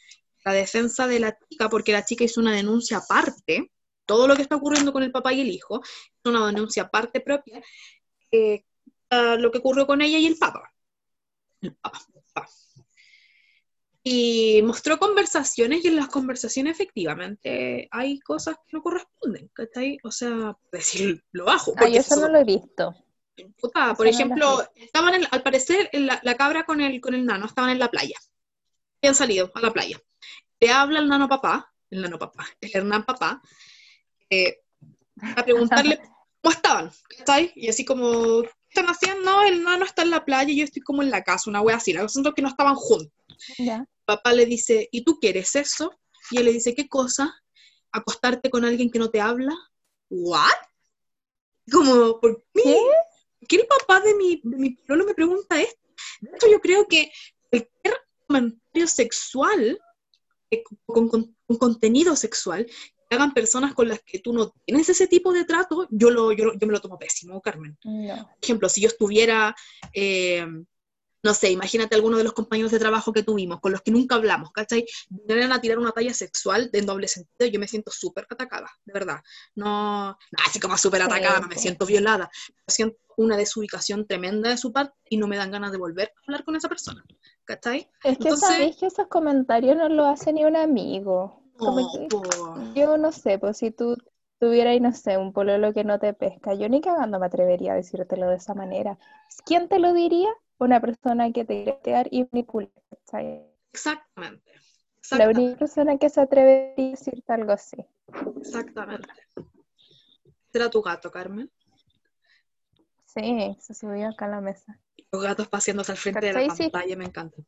la 0.44 0.52
defensa 0.52 1.06
de 1.06 1.20
la 1.20 1.38
chica, 1.48 1.68
porque 1.68 1.92
la 1.92 2.04
chica 2.04 2.24
hizo 2.24 2.40
una 2.40 2.54
denuncia 2.54 2.98
aparte, 2.98 3.70
todo 4.06 4.26
lo 4.26 4.36
que 4.36 4.42
está 4.42 4.56
ocurriendo 4.56 4.92
con 4.92 5.02
el 5.02 5.12
papá 5.12 5.32
y 5.32 5.40
el 5.40 5.50
hijo, 5.50 5.82
es 5.84 6.10
una 6.24 6.46
denuncia 6.46 6.84
aparte 6.84 7.20
propia, 7.20 7.62
eh, 8.30 8.64
lo 9.10 9.50
que 9.50 9.58
ocurrió 9.58 9.86
con 9.86 10.00
ella 10.00 10.18
y 10.18 10.26
el 10.26 10.38
papá. 10.38 10.72
El 11.60 11.74
papá, 11.74 12.00
Y 14.02 14.62
mostró 14.62 14.98
conversaciones 14.98 15.84
y 15.84 15.88
en 15.88 15.96
las 15.96 16.08
conversaciones 16.08 16.72
efectivamente 16.72 17.86
hay 17.90 18.18
cosas 18.20 18.56
que 18.66 18.76
no 18.76 18.82
corresponden, 18.82 19.50
¿cachai? 19.52 19.98
O 20.02 20.10
sea, 20.10 20.56
decir 20.72 21.22
lo 21.32 21.44
bajo. 21.44 21.74
Ay, 21.76 21.96
eso 21.98 22.14
no 22.20 22.28
lo 22.28 22.38
he 22.38 22.44
visto. 22.44 22.94
Puta, 23.60 23.94
por 23.94 24.06
ejemplo, 24.06 24.66
estaban 24.74 25.14
en- 25.14 25.26
al 25.30 25.42
parecer 25.42 25.88
en 25.92 26.06
la, 26.06 26.18
la 26.22 26.34
cabra 26.34 26.64
con 26.64 26.80
el, 26.80 27.00
con 27.00 27.14
el 27.14 27.24
nano, 27.26 27.46
estaban 27.46 27.70
en 27.70 27.78
la 27.78 27.90
playa. 27.90 28.18
Habían 29.02 29.14
salido 29.14 29.50
a 29.54 29.60
la 29.60 29.70
playa. 29.72 30.00
Le 30.60 30.70
habla 30.70 30.98
el 31.00 31.08
nano 31.08 31.28
papá, 31.28 31.72
el 31.90 32.02
nano 32.02 32.18
papá, 32.18 32.46
el 32.60 32.70
Hernán 32.72 33.04
papá, 33.04 33.42
eh, 34.30 34.60
a 35.36 35.42
preguntarle 35.44 36.00
cómo 36.42 36.52
estaban, 36.54 36.90
¿cachai? 37.18 37.52
Y 37.54 37.68
así 37.68 37.84
como, 37.84 38.42
¿qué 38.42 38.48
están 38.68 38.86
haciendo? 38.86 39.42
El 39.42 39.62
nano 39.62 39.84
está 39.84 40.02
en 40.02 40.10
la 40.10 40.24
playa 40.24 40.50
y 40.52 40.56
yo 40.58 40.64
estoy 40.64 40.82
como 40.82 41.02
en 41.02 41.10
la 41.10 41.22
casa, 41.22 41.48
una 41.50 41.60
wea 41.62 41.76
así. 41.76 41.92
La 41.92 42.02
cosa 42.02 42.20
es 42.22 42.34
que 42.34 42.42
no 42.42 42.48
estaban 42.48 42.74
juntos. 42.74 43.12
Ya. 43.58 43.86
Papá 44.04 44.32
le 44.32 44.46
dice, 44.46 44.88
¿y 44.92 45.02
tú 45.04 45.18
quieres 45.20 45.54
eso? 45.56 45.92
Y 46.30 46.38
él 46.38 46.44
le 46.46 46.52
dice, 46.52 46.74
¿qué 46.74 46.88
cosa? 46.88 47.34
¿Acostarte 47.92 48.50
con 48.50 48.64
alguien 48.64 48.90
que 48.90 48.98
no 48.98 49.10
te 49.10 49.20
habla? 49.20 49.54
¿What? 50.08 50.50
Como, 51.70 52.18
¿por 52.20 52.44
qué? 52.54 52.62
¿Qué? 52.62 52.78
¿Por 53.38 53.48
qué 53.48 53.56
el 53.56 53.66
papá 53.66 54.00
de 54.00 54.14
mi, 54.14 54.40
de 54.44 54.56
mi 54.56 54.70
pololo 54.70 55.04
me 55.06 55.14
pregunta 55.14 55.60
esto? 55.60 55.80
De 56.20 56.30
hecho, 56.36 56.48
yo 56.50 56.60
creo 56.60 56.86
que 56.86 57.10
cualquier 57.50 57.94
comentario 58.26 58.86
sexual, 58.86 59.78
eh, 60.50 60.62
con, 60.86 61.08
con- 61.08 61.36
con 61.46 61.56
contenido 61.58 62.16
sexual, 62.16 62.66
que 62.66 63.16
hagan 63.16 63.32
personas 63.34 63.74
con 63.74 63.88
las 63.88 64.00
que 64.02 64.18
tú 64.20 64.32
no 64.32 64.52
tienes 64.64 64.88
ese 64.88 65.06
tipo 65.08 65.32
de 65.32 65.44
trato, 65.44 65.88
yo, 65.90 66.10
lo, 66.10 66.32
yo, 66.32 66.52
yo 66.54 66.66
me 66.66 66.72
lo 66.72 66.80
tomo 66.80 66.98
pésimo, 66.98 67.40
Carmen. 67.40 67.76
No. 67.84 68.16
Por 68.16 68.36
ejemplo, 68.42 68.68
si 68.68 68.80
yo 68.80 68.88
estuviera, 68.88 69.54
eh, 69.92 70.46
no 71.22 71.34
sé, 71.34 71.50
imagínate 71.50 71.94
alguno 71.94 72.16
de 72.16 72.24
los 72.24 72.32
compañeros 72.32 72.70
de 72.72 72.78
trabajo 72.78 73.12
que 73.12 73.22
tuvimos, 73.22 73.60
con 73.60 73.72
los 73.72 73.82
que 73.82 73.90
nunca 73.90 74.14
hablamos, 74.14 74.52
¿cachai? 74.52 74.86
Vinieran 75.08 75.52
a 75.52 75.60
tirar 75.60 75.78
una 75.78 75.92
talla 75.92 76.14
sexual 76.14 76.70
de 76.70 76.82
doble 76.82 77.08
sentido, 77.08 77.50
yo 77.50 77.60
me 77.60 77.68
siento 77.68 77.90
súper 77.90 78.26
atacada, 78.30 78.68
de 78.84 78.92
verdad. 78.92 79.20
No, 79.54 80.10
no, 80.10 80.16
así 80.46 80.58
como 80.60 80.76
súper 80.76 81.02
atacada, 81.02 81.40
no 81.40 81.48
me 81.48 81.54
Sí. 81.54 81.62
siento 81.62 81.86
violada. 81.86 82.30
Siento 82.66 82.96
una 83.16 83.36
desubicación 83.36 84.06
tremenda 84.06 84.48
de 84.48 84.56
su 84.56 84.72
parte 84.72 84.94
y 85.10 85.18
no 85.18 85.26
me 85.26 85.36
dan 85.36 85.50
ganas 85.50 85.72
de 85.72 85.78
volver 85.78 86.08
a 86.08 86.20
hablar 86.26 86.44
con 86.44 86.56
esa 86.56 86.68
persona, 86.68 87.04
¿cachai? 87.44 87.90
Es 88.02 88.16
que 88.18 88.24
Entonces- 88.28 88.48
sabéis 88.48 88.76
que 88.76 88.86
esos 88.86 89.06
comentarios 89.08 89.76
no 89.76 89.88
lo 89.90 90.06
hace 90.06 90.32
ni 90.32 90.44
un 90.44 90.56
amigo. 90.56 91.42
Como 91.58 91.80
No, 91.80 91.88
que- 91.92 92.06
po. 92.08 92.22
yo 92.74 92.96
no 92.96 93.12
sé, 93.12 93.38
pues 93.38 93.58
si 93.58 93.70
tú 93.70 93.94
tuvieras, 94.38 94.80
no 94.80 94.92
sé, 94.94 95.18
un 95.18 95.34
pololo 95.34 95.74
que 95.74 95.84
no 95.84 95.98
te 95.98 96.14
pesca, 96.14 96.54
yo 96.54 96.66
ni 96.70 96.80
cagando 96.80 97.20
me 97.20 97.26
atrevería 97.26 97.72
a 97.72 97.76
decírtelo 97.76 98.28
de 98.30 98.36
esa 98.36 98.54
manera. 98.54 98.98
¿Quién 99.44 99.68
te 99.68 99.78
lo 99.78 99.92
diría? 99.92 100.30
Una 100.60 100.80
persona 100.80 101.32
que 101.32 101.44
te 101.44 101.64
quiere 101.64 101.80
tear 101.82 102.08
y 102.10 102.28
manipular. 102.30 102.70
Exactamente. 103.72 104.52
La 105.10 105.28
única 105.28 105.58
persona 105.58 105.96
que 105.98 106.08
se 106.08 106.20
atrevería 106.20 106.86
a 106.86 106.90
decirte 106.90 107.32
algo 107.32 107.52
así. 107.52 107.84
exactamente. 108.36 109.08
¿Será 110.52 110.70
tu 110.70 110.82
gato, 110.82 111.10
Carmen? 111.10 111.50
Sí, 113.06 113.56
se 113.58 113.74
subió 113.74 114.08
acá 114.08 114.26
a 114.26 114.28
la 114.28 114.40
mesa. 114.40 114.78
Los 115.10 115.22
gatos 115.22 115.48
paseándose 115.48 115.92
al 115.92 115.98
frente 115.98 116.26
de 116.26 116.32
la 116.32 116.46
pantalla 116.46 116.96
me 116.96 117.04
encantan. 117.06 117.44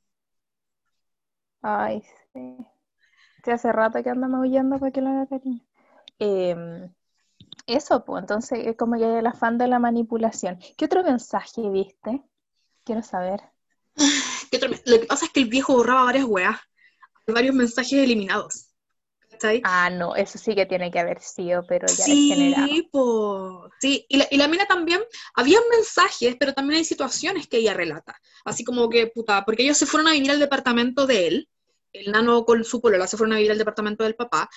Ay, 1.60 2.02
sí. 2.32 2.56
Sí, 3.44 3.50
hace 3.50 3.72
rato 3.72 4.02
que 4.02 4.10
anda 4.10 4.28
maullando 4.28 4.78
para 4.78 4.92
que 4.92 5.00
le 5.00 5.08
haga 5.10 5.26
cariño. 5.26 5.60
Em, 6.18 6.92
eso, 7.66 8.04
pues, 8.04 8.22
entonces 8.22 8.66
es 8.66 8.76
como 8.76 8.96
que 8.96 9.18
el 9.18 9.26
afán 9.26 9.58
de 9.58 9.66
la 9.66 9.78
manipulación. 9.78 10.58
¿Qué 10.76 10.84
otro 10.84 11.02
mensaje 11.02 11.68
viste? 11.68 12.22
Quiero 12.84 13.02
saber. 13.02 13.40
¿Qué 14.50 14.56
otro 14.56 14.70
me- 14.70 14.82
Lo 14.84 15.00
que 15.00 15.06
pasa 15.06 15.26
es 15.26 15.30
que 15.32 15.40
el 15.40 15.48
viejo 15.48 15.74
borraba 15.74 16.04
varias 16.04 16.24
weas, 16.24 16.58
varios 17.26 17.54
mensajes 17.54 17.92
eliminados. 17.92 18.68
¿Cachai? 19.30 19.60
Ah, 19.64 19.88
no, 19.90 20.14
eso 20.14 20.38
sí 20.38 20.54
que 20.54 20.66
tiene 20.66 20.90
que 20.90 20.98
haber 20.98 21.20
sido, 21.20 21.64
pero 21.66 21.86
ya. 21.86 21.94
Sí, 22.04 22.88
po. 22.92 23.70
Sí, 23.80 24.04
y 24.08 24.18
la, 24.18 24.26
y 24.30 24.36
la 24.36 24.48
mina 24.48 24.66
también, 24.66 25.00
había 25.34 25.58
mensajes, 25.70 26.36
pero 26.38 26.52
también 26.52 26.78
hay 26.78 26.84
situaciones 26.84 27.48
que 27.48 27.58
ella 27.58 27.72
relata. 27.74 28.14
Así 28.44 28.62
como 28.64 28.88
que, 28.90 29.06
puta, 29.06 29.44
porque 29.44 29.62
ellos 29.62 29.78
se 29.78 29.86
fueron 29.86 30.08
a 30.08 30.12
vivir 30.12 30.30
al 30.30 30.38
departamento 30.40 31.06
de 31.06 31.28
él, 31.28 31.48
el 31.92 32.10
nano 32.12 32.44
con 32.44 32.64
su 32.64 32.80
polola 32.80 33.06
se 33.06 33.16
fueron 33.16 33.34
a 33.34 33.36
vivir 33.36 33.52
al 33.52 33.58
departamento 33.58 34.04
del 34.04 34.14
papá, 34.14 34.48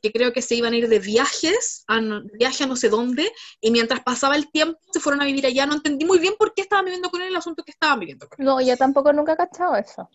que 0.00 0.12
creo 0.12 0.32
que 0.32 0.42
se 0.42 0.54
iban 0.54 0.72
a 0.72 0.76
ir 0.76 0.88
de 0.88 0.98
viajes, 0.98 1.84
a 1.88 2.00
no, 2.00 2.22
viaje 2.34 2.64
a 2.64 2.66
no 2.66 2.76
sé 2.76 2.88
dónde, 2.88 3.30
y 3.60 3.70
mientras 3.70 4.00
pasaba 4.02 4.36
el 4.36 4.50
tiempo 4.50 4.78
se 4.92 5.00
fueron 5.00 5.22
a 5.22 5.24
vivir 5.24 5.46
allá. 5.46 5.66
No 5.66 5.74
entendí 5.74 6.04
muy 6.04 6.18
bien 6.18 6.34
por 6.38 6.54
qué 6.54 6.62
estaban 6.62 6.84
viviendo 6.84 7.10
con 7.10 7.20
él 7.20 7.28
el 7.28 7.36
asunto 7.36 7.62
que 7.64 7.72
estaban 7.72 8.00
viviendo 8.00 8.28
con 8.28 8.40
él. 8.40 8.46
No, 8.46 8.60
yo 8.60 8.76
tampoco 8.76 9.12
nunca 9.12 9.32
he 9.32 9.36
cachado 9.36 9.76
eso. 9.76 10.08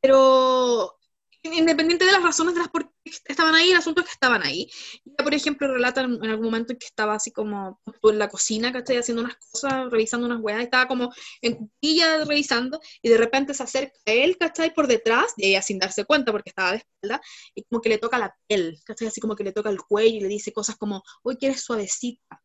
pero 0.00 0.99
independiente 1.42 2.04
de 2.04 2.12
las 2.12 2.22
razones 2.22 2.54
de 2.54 2.60
las 2.60 2.68
por 2.68 2.92
qué 3.02 3.12
estaban 3.26 3.54
ahí, 3.54 3.70
el 3.70 3.76
asunto 3.76 4.00
es 4.00 4.06
que 4.06 4.12
estaban 4.12 4.42
ahí. 4.42 4.70
Ella, 5.04 5.24
por 5.24 5.34
ejemplo, 5.34 5.72
relata 5.72 6.02
en, 6.02 6.24
algún 6.24 6.46
momento 6.46 6.72
en 6.72 6.78
que 6.78 6.86
estaba 6.86 7.14
así 7.14 7.32
como 7.32 7.80
en 8.02 8.18
la 8.18 8.28
cocina, 8.28 8.72
¿cachai? 8.72 8.98
Haciendo 8.98 9.22
unas 9.22 9.36
cosas, 9.36 9.90
revisando 9.90 10.26
unas 10.26 10.40
weas, 10.40 10.62
estaba 10.62 10.86
como 10.86 11.12
en 11.40 11.56
cuquilla 11.56 12.24
revisando, 12.24 12.80
y 13.02 13.08
de 13.08 13.16
repente 13.18 13.54
se 13.54 13.62
acerca 13.62 13.98
a 14.06 14.12
él, 14.12 14.36
¿cachai? 14.38 14.74
Por 14.74 14.86
detrás, 14.86 15.32
y 15.36 15.48
ella 15.48 15.62
sin 15.62 15.78
darse 15.78 16.04
cuenta 16.04 16.32
porque 16.32 16.50
estaba 16.50 16.72
de 16.72 16.78
espalda, 16.78 17.20
y 17.54 17.64
como 17.64 17.80
que 17.80 17.88
le 17.88 17.98
toca 17.98 18.18
la 18.18 18.34
piel, 18.46 18.78
¿cachai? 18.84 19.08
Así 19.08 19.20
como 19.20 19.36
que 19.36 19.44
le 19.44 19.52
toca 19.52 19.70
el 19.70 19.80
cuello 19.82 20.16
y 20.16 20.20
le 20.20 20.28
dice 20.28 20.52
cosas 20.52 20.76
como, 20.76 21.02
hoy 21.22 21.36
quieres 21.36 21.62
suavecita. 21.62 22.40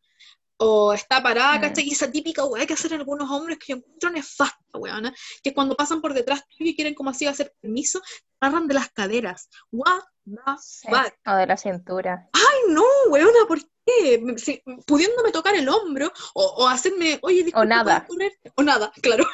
O 0.58 0.94
está 0.94 1.22
parada, 1.22 1.58
Mm. 1.58 1.62
¿cachai? 1.62 1.86
Y 1.88 1.92
esa 1.92 2.10
típica 2.10 2.46
weá 2.46 2.66
que 2.66 2.74
hacen 2.74 2.94
algunos 2.94 3.30
hombres 3.30 3.58
que 3.60 3.74
yo 3.74 3.76
encuentro 3.78 4.10
nefasta, 4.10 4.78
weona, 4.78 5.14
que 5.44 5.54
cuando 5.54 5.76
pasan 5.76 6.02
por 6.02 6.14
detrás 6.14 6.48
tuyo 6.48 6.72
y 6.72 6.76
quieren 6.76 6.94
como 6.94 7.10
así 7.10 7.26
hacer 7.26 7.54
permiso, 7.62 8.02
agarran 8.40 8.68
de 8.68 8.74
las 8.76 8.90
caderas. 8.92 9.50
What 9.72 10.02
the 10.26 10.40
Sí. 10.62 10.88
fuck? 10.90 11.14
O 11.28 11.36
de 11.36 11.46
la 11.48 11.58
cintura. 11.58 12.30
Ay, 12.34 12.74
no, 12.74 12.84
weona, 13.10 13.46
¿por 13.48 13.60
qué? 13.86 14.24
Si- 14.38 14.62
pudiéndome 14.88 15.32
tocar 15.32 15.56
el 15.56 15.68
hombro 15.68 16.12
o, 16.34 16.44
o 16.46 16.68
hacerme, 16.68 17.20
oye, 17.22 17.44
disculpa, 17.44 17.66
nada. 17.66 18.06
¿puedes 18.08 18.32
correr? 18.40 18.52
O 18.56 18.64
nada, 18.64 18.92
claro. 19.04 19.26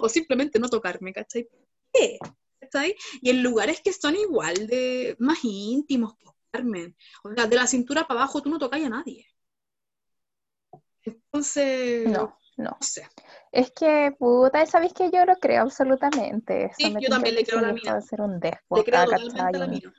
o 0.00 0.08
simplemente 0.08 0.58
no 0.60 0.68
tocarme, 0.68 1.12
¿cachai? 1.12 1.42
¿Por 1.44 1.60
qué? 1.92 2.18
¿Cachai? 2.60 2.94
Y 3.20 3.30
en 3.30 3.42
lugares 3.42 3.80
que 3.82 3.92
son 3.92 4.14
igual 4.16 4.66
de 4.68 5.16
más 5.18 5.38
íntimos, 5.42 6.14
Carmen. 6.52 6.96
O 7.24 7.34
sea, 7.34 7.46
de 7.46 7.56
la 7.56 7.66
cintura 7.66 8.06
para 8.06 8.20
abajo 8.20 8.40
tú 8.42 8.48
no 8.48 8.58
tocas 8.58 8.80
a 8.82 8.88
nadie. 8.88 9.26
Entonces, 11.08 12.10
No, 12.10 12.22
no. 12.56 12.70
no 12.70 12.76
sé. 12.80 13.08
Es 13.52 13.70
que, 13.72 14.14
puta, 14.18 14.64
¿sabéis 14.66 14.92
que 14.94 15.10
yo 15.10 15.24
lo 15.24 15.36
creo 15.36 15.62
absolutamente? 15.62 16.66
Eso 16.66 16.76
Sí, 16.76 16.96
yo 17.00 17.08
también 17.08 17.34
le 17.34 17.44
creo 17.44 17.58
a 17.58 17.62
la 17.62 17.72
mina. 17.72 18.00
ser 18.00 18.20
un 18.20 18.40
Le 18.40 18.84
creo 18.84 19.04
totalmente 19.04 19.56
a 19.56 19.58
la 19.58 19.66
mina. 19.66 19.94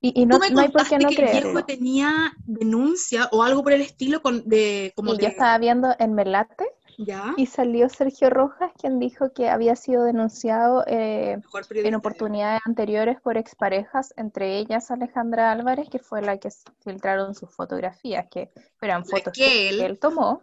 Y, 0.00 0.22
y 0.22 0.26
no, 0.26 0.38
me 0.38 0.50
no 0.50 0.60
hay 0.60 0.68
por 0.68 0.86
qué 0.86 0.98
no 0.98 1.08
que 1.08 1.22
el 1.22 1.30
viejo 1.30 1.64
tenía 1.64 2.32
denuncia 2.44 3.28
o 3.32 3.42
algo 3.42 3.62
por 3.62 3.72
el 3.72 3.80
estilo 3.80 4.22
con, 4.22 4.48
de 4.48 4.92
como 4.94 5.12
Y 5.12 5.16
de, 5.16 5.22
yo 5.22 5.28
estaba 5.28 5.58
viendo 5.58 5.94
en 5.98 6.14
Melate 6.14 6.64
ya 6.98 7.34
y 7.36 7.46
salió 7.46 7.88
Sergio 7.88 8.30
Rojas, 8.30 8.72
quien 8.78 8.98
dijo 8.98 9.32
que 9.32 9.48
había 9.48 9.76
sido 9.76 10.04
denunciado 10.04 10.84
eh, 10.86 11.38
en 11.74 11.94
oportunidades 11.94 12.60
anteriores 12.64 13.20
por 13.20 13.36
exparejas, 13.36 14.14
entre 14.16 14.58
ellas 14.58 14.90
Alejandra 14.90 15.52
Álvarez, 15.52 15.88
que 15.90 15.98
fue 15.98 16.22
la 16.22 16.38
que 16.38 16.48
filtraron 16.82 17.34
sus 17.34 17.50
fotografías, 17.54 18.26
que 18.30 18.50
eran 18.80 19.04
fotos 19.04 19.34
que 19.34 19.68
que 19.68 19.86
él- 19.86 19.98
tomó. 19.98 20.42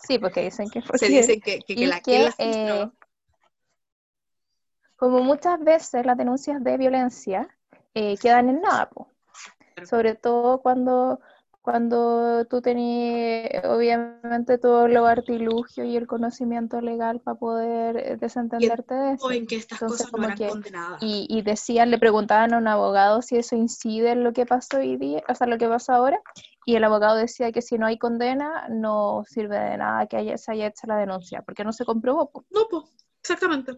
Sí, 0.00 0.18
porque 0.18 0.42
dicen 0.42 0.68
que 0.68 0.82
fue 0.82 0.98
se 0.98 1.08
dice 1.08 1.40
que, 1.40 1.60
que, 1.60 1.74
que 1.74 1.86
la 1.86 2.00
que 2.00 2.12
que, 2.18 2.24
la 2.24 2.32
filtró. 2.32 2.74
eh, 2.74 2.90
como 4.96 5.20
muchas 5.22 5.60
veces 5.62 6.04
las 6.04 6.16
denuncias 6.16 6.62
de 6.62 6.76
violencia 6.76 7.48
eh, 7.94 8.16
quedan 8.18 8.48
en 8.48 8.60
nada, 8.60 8.88
po. 8.90 9.08
Sobre 9.84 10.14
todo 10.14 10.62
cuando, 10.62 11.20
cuando 11.66 12.44
tú 12.44 12.60
tenías 12.62 13.64
obviamente 13.64 14.56
todo 14.56 14.86
el 14.86 14.96
artilugio 14.98 15.82
y 15.82 15.96
el 15.96 16.06
conocimiento 16.06 16.80
legal 16.80 17.18
para 17.18 17.36
poder 17.40 17.96
eh, 17.96 18.16
desentenderte 18.20 18.94
de 18.94 19.12
eso. 19.14 19.26
o 19.26 19.32
en 19.32 19.48
que 19.48 19.56
estas 19.56 19.82
Entonces, 19.82 20.06
cosas 20.06 20.16
no 20.20 20.24
eran 20.26 20.38
que- 20.38 20.48
condenadas. 20.48 21.02
Y, 21.02 21.26
y 21.28 21.42
decían, 21.42 21.90
le 21.90 21.98
preguntaban 21.98 22.54
a 22.54 22.58
un 22.58 22.68
abogado 22.68 23.20
si 23.20 23.36
eso 23.36 23.56
incide 23.56 24.12
en 24.12 24.22
lo 24.22 24.32
que 24.32 24.46
pasó 24.46 24.76
hoy 24.76 24.96
día, 24.96 25.24
o 25.28 25.34
sea, 25.34 25.48
lo 25.48 25.58
que 25.58 25.66
pasó 25.66 25.92
ahora, 25.92 26.20
y 26.64 26.76
el 26.76 26.84
abogado 26.84 27.16
decía 27.16 27.50
que 27.50 27.62
si 27.62 27.78
no 27.78 27.86
hay 27.86 27.98
condena, 27.98 28.68
no 28.70 29.24
sirve 29.26 29.58
de 29.58 29.76
nada 29.76 30.06
que 30.06 30.18
haya, 30.18 30.38
se 30.38 30.52
haya 30.52 30.68
hecho 30.68 30.86
la 30.86 30.98
denuncia, 30.98 31.42
porque 31.42 31.64
no 31.64 31.72
se 31.72 31.84
comprobó. 31.84 32.30
po. 32.30 32.44
No, 32.50 32.60
pues, 32.70 32.84
exactamente. 33.22 33.72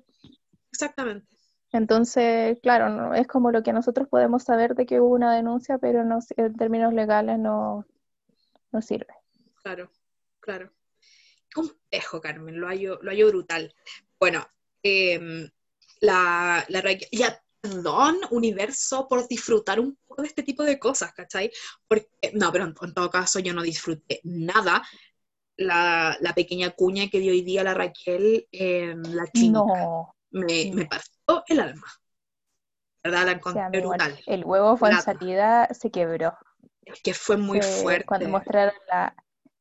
Exactamente. 0.71 1.27
Entonces, 1.73 2.59
claro, 2.63 2.89
no, 2.89 3.15
es 3.15 3.27
como 3.27 3.51
lo 3.51 3.63
que 3.63 3.73
nosotros 3.73 4.09
podemos 4.09 4.45
saber 4.45 4.75
de 4.75 4.87
que 4.87 5.01
hubo 5.01 5.15
una 5.15 5.35
denuncia, 5.35 5.79
pero 5.79 6.05
no, 6.05 6.19
en 6.37 6.57
términos 6.57 6.95
legales 6.95 7.39
no, 7.39 7.85
no 8.73 8.83
sirve. 8.83 9.15
Claro, 9.63 9.91
claro. 10.41 10.73
Complejo, 11.53 12.21
Carmen, 12.21 12.59
lo 12.59 12.69
hallo, 12.69 12.99
lo 13.03 13.11
hallo 13.11 13.29
brutal. 13.29 13.75
Bueno, 14.19 14.47
em, 14.83 15.49
la, 16.01 16.65
la 16.69 16.81
Raquel- 16.81 17.09
ya, 17.13 17.39
perdón, 17.61 18.17
universo, 18.31 19.07
por 19.09 19.27
disfrutar 19.29 19.81
un 19.81 19.99
poco 20.07 20.23
de 20.23 20.29
este 20.29 20.43
tipo 20.43 20.63
de 20.63 20.79
cosas, 20.79 21.13
¿cachai? 21.13 21.51
Porque, 21.87 22.09
no, 22.35 22.51
pero 22.53 22.65
en, 22.65 22.75
en 22.81 22.95
todo 22.95 23.11
caso 23.11 23.41
yo 23.41 23.53
no 23.53 23.63
disfruté 23.63 24.21
nada 24.25 24.83
la, 25.57 26.17
la 26.21 26.35
pequeña 26.35 26.71
cuña 26.71 27.09
que 27.09 27.21
dio 27.21 27.33
hoy 27.33 27.43
día 27.43 27.65
la 27.65 27.75
Raquel 27.75 28.47
en 28.53 29.03
la. 29.17 29.25
No, 29.35 30.15
me, 30.31 30.67
no. 30.67 30.77
me 30.77 30.87
partió 30.87 31.18
el 31.47 31.61
alma. 31.61 31.87
¿Verdad? 33.03 33.27
La 33.27 33.33
encontré 33.33 33.81
brutal. 33.81 34.19
El 34.27 34.45
huevo 34.45 34.77
fue 34.77 34.91
en 34.91 35.01
salida, 35.01 35.69
se 35.73 35.91
quebró. 35.91 36.37
Es 36.83 37.01
que 37.03 37.15
fue 37.15 37.37
muy 37.37 37.61
fuerte. 37.63 38.07
Cuando 38.07 38.29
mostraron 38.29 38.75
la, 38.89 39.15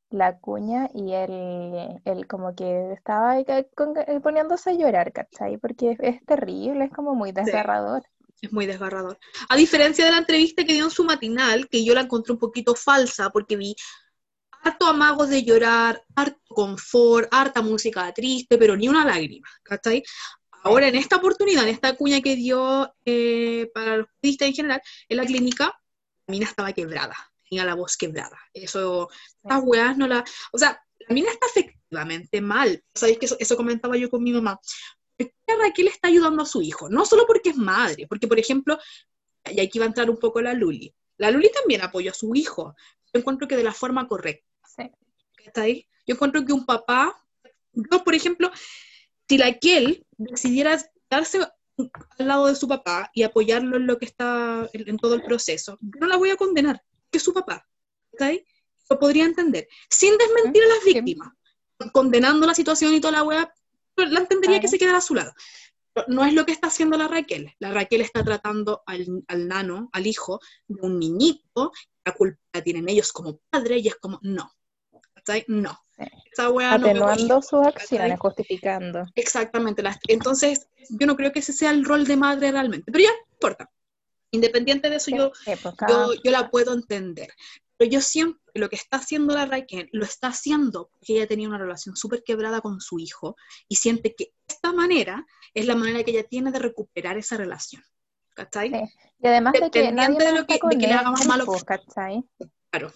la 0.09 0.37
cuña 0.37 0.89
y 0.93 1.13
él, 1.13 2.01
él 2.05 2.27
como 2.27 2.55
que 2.55 2.93
estaba 2.93 3.31
ahí 3.31 3.45
poniéndose 4.23 4.71
a 4.71 4.73
llorar, 4.73 5.11
¿cachai? 5.11 5.57
Porque 5.57 5.97
es, 5.99 6.25
terrible, 6.25 6.85
es 6.85 6.91
como 6.91 7.13
muy 7.15 7.31
desgarrador. 7.31 8.03
es 8.41 8.51
muy 8.51 8.65
desgarrador. 8.65 9.19
A 9.49 9.55
diferencia 9.55 10.05
de 10.05 10.11
la 10.11 10.19
entrevista 10.19 10.63
que 10.63 10.73
dio 10.73 10.85
en 10.85 10.91
su 10.91 11.03
matinal, 11.03 11.67
que 11.67 11.83
yo 11.83 11.93
la 11.93 12.01
encontré 12.01 12.33
un 12.33 12.39
poquito 12.39 12.75
falsa 12.75 13.29
porque 13.29 13.57
vi 13.57 13.75
harto 14.63 14.87
amagos 14.87 15.29
de 15.29 15.43
llorar, 15.43 16.01
harto 16.15 16.39
confort, 16.47 17.27
harta 17.31 17.61
música 17.61 18.11
triste, 18.13 18.57
pero 18.57 18.75
ni 18.75 18.87
una 18.87 19.05
lágrima, 19.05 19.47
¿cachai? 19.63 20.03
Ahora 20.67 20.89
en 20.89 20.95
esta 20.95 21.15
oportunidad, 21.15 21.63
en 21.63 21.69
esta 21.69 21.95
cuña 21.95 22.19
que 22.19 22.35
dio 22.35 22.93
eh, 23.05 23.71
para 23.73 23.97
los 23.97 24.07
periodistas 24.19 24.49
en 24.49 24.53
general, 24.53 24.81
en 25.07 25.17
la 25.17 25.25
clínica, 25.25 25.65
la 26.25 26.31
mina 26.33 26.45
estaba 26.45 26.73
quebrada, 26.73 27.15
tenía 27.49 27.63
la 27.63 27.73
voz 27.73 27.95
quebrada. 27.95 28.37
Eso, 28.53 29.09
estas 29.41 29.61
weas 29.63 29.97
no 29.97 30.07
la... 30.07 30.25
O 30.51 30.57
sea, 30.57 30.77
la 31.07 31.13
mina 31.13 31.31
está 31.31 31.47
efectivamente 31.47 32.41
mal. 32.41 32.83
¿Sabéis 32.93 33.17
que 33.17 33.27
eso, 33.39 33.55
comentaba 33.55 33.95
yo 33.95 34.09
con 34.09 34.21
mi 34.21 34.33
mamá? 34.33 34.59
¿Por 35.15 35.27
qué 35.29 35.55
Raquel 35.57 35.87
está 35.87 36.09
ayudando 36.09 36.43
a 36.43 36.45
su 36.45 36.61
hijo? 36.61 36.89
No 36.89 37.05
solo 37.05 37.25
porque 37.25 37.51
es 37.51 37.55
madre, 37.55 38.05
porque 38.05 38.27
por 38.27 38.37
ejemplo, 38.37 38.77
y 39.49 39.61
aquí 39.61 39.79
va 39.79 39.85
a 39.85 39.87
entrar 39.87 40.09
un 40.09 40.19
poco 40.19 40.41
la 40.41 40.53
Luli. 40.53 40.93
La 41.15 41.31
Luli 41.31 41.49
también 41.49 41.81
apoyó 41.81 42.11
a 42.11 42.13
su 42.13 42.35
hijo. 42.35 42.75
Yo 43.13 43.21
encuentro 43.21 43.47
que 43.47 43.55
de 43.55 43.63
la 43.63 43.73
forma 43.73 44.05
correcta. 44.05 44.45
Sí. 44.75 44.91
¿Está 45.45 45.61
ahí? 45.61 45.87
Yo 46.05 46.15
encuentro 46.15 46.45
que 46.45 46.51
un 46.51 46.65
papá, 46.65 47.17
yo 47.71 48.03
por 48.03 48.15
ejemplo, 48.15 48.51
si 49.27 49.37
la 49.37 49.47
Raquel 49.47 50.05
decidiera 50.17 50.81
darse 51.09 51.39
al 51.39 52.27
lado 52.27 52.47
de 52.47 52.55
su 52.55 52.67
papá 52.67 53.09
y 53.13 53.23
apoyarlo 53.23 53.77
en 53.77 53.87
lo 53.87 53.97
que 53.97 54.05
está, 54.05 54.69
en, 54.73 54.97
todo 54.97 55.15
el 55.15 55.23
proceso, 55.23 55.77
no 55.81 56.07
la 56.07 56.17
voy 56.17 56.29
a 56.29 56.37
condenar, 56.37 56.81
que 57.11 57.17
es 57.17 57.23
su 57.23 57.33
papá, 57.33 57.67
¿okay? 58.13 58.45
Lo 58.89 58.99
podría 58.99 59.25
entender, 59.25 59.67
sin 59.89 60.17
desmentir 60.17 60.63
a 60.63 60.67
las 60.67 60.83
víctimas, 60.85 61.29
condenando 61.91 62.47
la 62.47 62.55
situación 62.55 62.93
y 62.93 63.01
toda 63.01 63.13
la 63.13 63.23
weá, 63.23 63.53
la 63.95 64.19
entendería 64.19 64.59
que 64.59 64.67
se 64.67 64.77
quedara 64.77 64.99
a 64.99 65.01
su 65.01 65.13
lado. 65.13 65.33
no 66.07 66.25
es 66.25 66.33
lo 66.33 66.45
que 66.45 66.51
está 66.51 66.67
haciendo 66.67 66.97
la 66.97 67.07
Raquel. 67.07 67.53
La 67.59 67.71
Raquel 67.71 68.01
está 68.01 68.23
tratando 68.23 68.83
al, 68.85 69.23
al 69.27 69.47
nano, 69.47 69.89
al 69.91 70.07
hijo, 70.07 70.39
de 70.67 70.81
un 70.81 70.99
niñito, 70.99 71.71
la 72.05 72.13
culpa 72.13 72.39
la 72.53 72.63
tienen 72.63 72.87
ellos 72.87 73.11
como 73.11 73.39
padre 73.49 73.79
y 73.79 73.87
es 73.87 73.95
como, 73.95 74.19
no, 74.21 74.51
no. 75.47 75.86
Atenuando 76.37 77.41
sus 77.41 77.65
acciones, 77.65 78.19
justificando. 78.19 79.05
Exactamente. 79.15 79.83
entonces, 80.07 80.67
yo 80.89 81.07
no 81.07 81.15
creo 81.15 81.31
que 81.31 81.39
ese 81.39 81.53
sea 81.53 81.71
el 81.71 81.83
rol 81.83 82.05
de 82.05 82.17
madre 82.17 82.51
realmente. 82.51 82.91
Pero 82.91 83.03
ya, 83.03 83.11
no 83.11 83.33
importa. 83.33 83.69
Independiente 84.31 84.89
de 84.89 84.97
eso, 84.97 85.11
yo, 85.11 85.31
pues, 85.45 85.59
yo, 86.23 86.31
la 86.31 86.49
puedo 86.49 86.73
entender. 86.73 87.29
Pero 87.77 87.91
yo 87.91 88.01
siempre, 88.01 88.41
lo 88.53 88.69
que 88.69 88.75
está 88.75 88.97
haciendo 88.97 89.33
la 89.33 89.45
Raquel, 89.45 89.89
lo 89.93 90.03
está 90.03 90.27
haciendo 90.27 90.89
porque 90.91 91.13
ella 91.13 91.27
tenía 91.27 91.47
una 91.47 91.57
relación 91.57 91.95
súper 91.95 92.23
quebrada 92.23 92.59
con 92.61 92.81
su 92.81 92.99
hijo 92.99 93.35
y 93.67 93.75
siente 93.75 94.15
que 94.15 94.33
esta 94.47 94.73
manera 94.73 95.25
es 95.53 95.65
la 95.65 95.75
manera 95.75 96.03
que 96.03 96.11
ella 96.11 96.23
tiene 96.23 96.51
de 96.51 96.59
recuperar 96.59 97.17
esa 97.17 97.37
relación. 97.37 97.83
¿Cachai? 98.35 98.71
Y 99.19 99.27
además 99.27 99.53
de 99.53 99.71
que 99.71 99.91
nadie 99.91 100.17
de 100.17 100.31
lo 100.33 100.45
que, 100.45 100.59
de 100.61 100.77
que 100.77 100.87
le 100.87 100.93
haga 100.93 101.11
malo. 101.27 101.45
¿cachai? 101.65 102.23
Claro. 102.69 102.91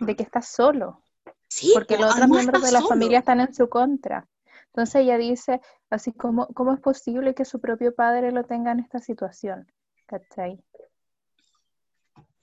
De 0.00 0.16
que 0.16 0.22
está 0.22 0.42
solo. 0.42 1.02
Sí, 1.50 1.72
porque 1.74 1.98
los 1.98 2.14
otros 2.14 2.28
miembros 2.28 2.62
de 2.62 2.72
la 2.72 2.80
familia 2.80 3.18
están 3.18 3.40
en 3.40 3.52
su 3.52 3.68
contra. 3.68 4.28
Entonces 4.66 5.02
ella 5.02 5.18
dice, 5.18 5.60
así 5.90 6.12
como, 6.12 6.46
¿cómo 6.54 6.72
es 6.72 6.80
posible 6.80 7.34
que 7.34 7.44
su 7.44 7.60
propio 7.60 7.92
padre 7.92 8.30
lo 8.30 8.44
tenga 8.44 8.70
en 8.70 8.78
esta 8.78 9.00
situación? 9.00 9.70
¿Cachai? 10.06 10.62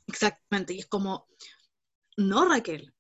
Exactamente, 0.07 0.73
y 0.73 0.79
es 0.79 0.87
como, 0.87 1.25
no 2.17 2.49
Raquel, 2.49 2.93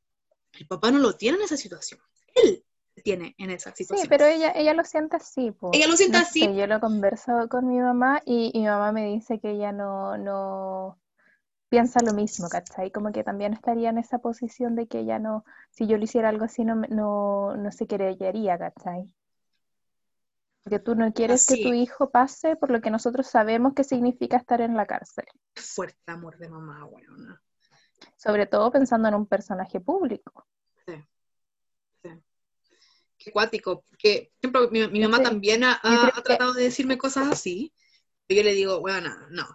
el 0.53 0.67
papá 0.67 0.91
no 0.91 0.99
lo 0.99 1.13
tiene 1.17 1.37
en 1.37 1.43
esa 1.43 1.57
situación, 1.57 1.99
él 2.35 2.63
tiene 3.03 3.35
en 3.37 3.51
esa 3.51 3.75
situación. 3.75 4.03
Sí, 4.03 4.09
pero 4.09 4.25
ella, 4.25 4.51
ella 4.55 4.73
lo 4.73 4.85
siente 4.85 5.17
así. 5.17 5.53
Ella 5.73 5.87
lo 5.87 5.97
siente 5.97 6.17
así. 6.17 6.41
yo 6.55 6.67
lo 6.67 6.79
converso 6.79 7.47
con 7.49 7.67
mi 7.67 7.79
mamá 7.79 8.21
y, 8.25 8.51
y 8.53 8.61
mi 8.61 8.67
mamá 8.67 8.93
me 8.93 9.07
dice 9.07 9.39
que 9.39 9.51
ella 9.51 9.73
no, 9.73 10.17
no, 10.17 10.99
piensa 11.69 11.99
lo 12.01 12.13
mismo, 12.13 12.49
¿cachai? 12.49 12.91
Como 12.91 13.11
que 13.11 13.23
también 13.23 13.53
estaría 13.53 13.89
en 13.89 13.97
esa 13.97 14.19
posición 14.19 14.75
de 14.75 14.87
que 14.87 14.99
ella 14.99 15.19
no, 15.19 15.45
si 15.71 15.87
yo 15.87 15.97
le 15.97 16.05
hiciera 16.05 16.29
algo 16.29 16.45
así, 16.45 16.63
no, 16.63 16.75
no, 16.75 17.55
no 17.55 17.71
se 17.71 17.87
querellaría, 17.87 18.57
¿cachai? 18.57 19.13
Porque 20.63 20.79
tú 20.79 20.95
no 20.95 21.13
quieres 21.13 21.45
que 21.45 21.63
tu 21.63 21.73
hijo 21.73 22.09
pase 22.09 22.57
por 22.57 22.71
lo 22.71 22.81
que 22.81 22.91
nosotros 22.91 23.27
sabemos 23.27 23.73
que 23.73 23.85
significa 23.85 24.35
estar 24.35 24.59
en 24.59 24.75
la 24.75 24.85
cárcel. 24.85 25.25
Fuerte 25.55 25.97
amor 26.07 26.37
de 26.37 26.49
mamá, 26.49 26.83
bueno. 26.83 27.39
Sobre 28.17 28.47
todo 28.47 28.71
pensando 28.71 29.07
en 29.07 29.15
un 29.15 29.25
personaje 29.25 29.79
público. 29.79 30.45
Sí. 30.85 30.93
sí. 32.03 32.09
Qué 33.17 33.31
cuático. 33.31 33.85
Porque, 33.89 34.33
por 34.41 34.63
ejemplo, 34.63 34.89
mi, 34.91 34.99
mamá 34.99 35.21
también 35.23 35.63
ha, 35.63 35.79
tratado 36.23 36.53
de 36.53 36.63
decirme 36.63 36.97
cosas 36.97 37.29
así 37.31 37.73
yo 38.35 38.43
le 38.43 38.53
digo, 38.53 38.81
bueno, 38.81 39.09
no, 39.29 39.45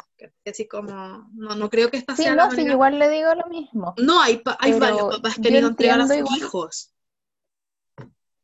así 0.46 0.66
como, 0.66 1.28
no, 1.34 1.54
no 1.54 1.68
creo 1.68 1.90
que 1.90 1.98
esta 1.98 2.16
sí, 2.16 2.24
no, 2.34 2.50
sí, 2.50 2.62
igual 2.62 2.98
le 2.98 3.08
digo 3.10 3.34
lo 3.34 3.46
mismo. 3.46 3.94
No, 3.98 4.22
hay, 4.22 4.42
hay 4.58 4.78
varios 4.78 5.16
papás 5.16 5.38
que 5.38 5.56
a 5.56 5.58
entregar 5.58 6.00
a 6.00 6.06
sus 6.06 6.36
hijos. 6.36 6.94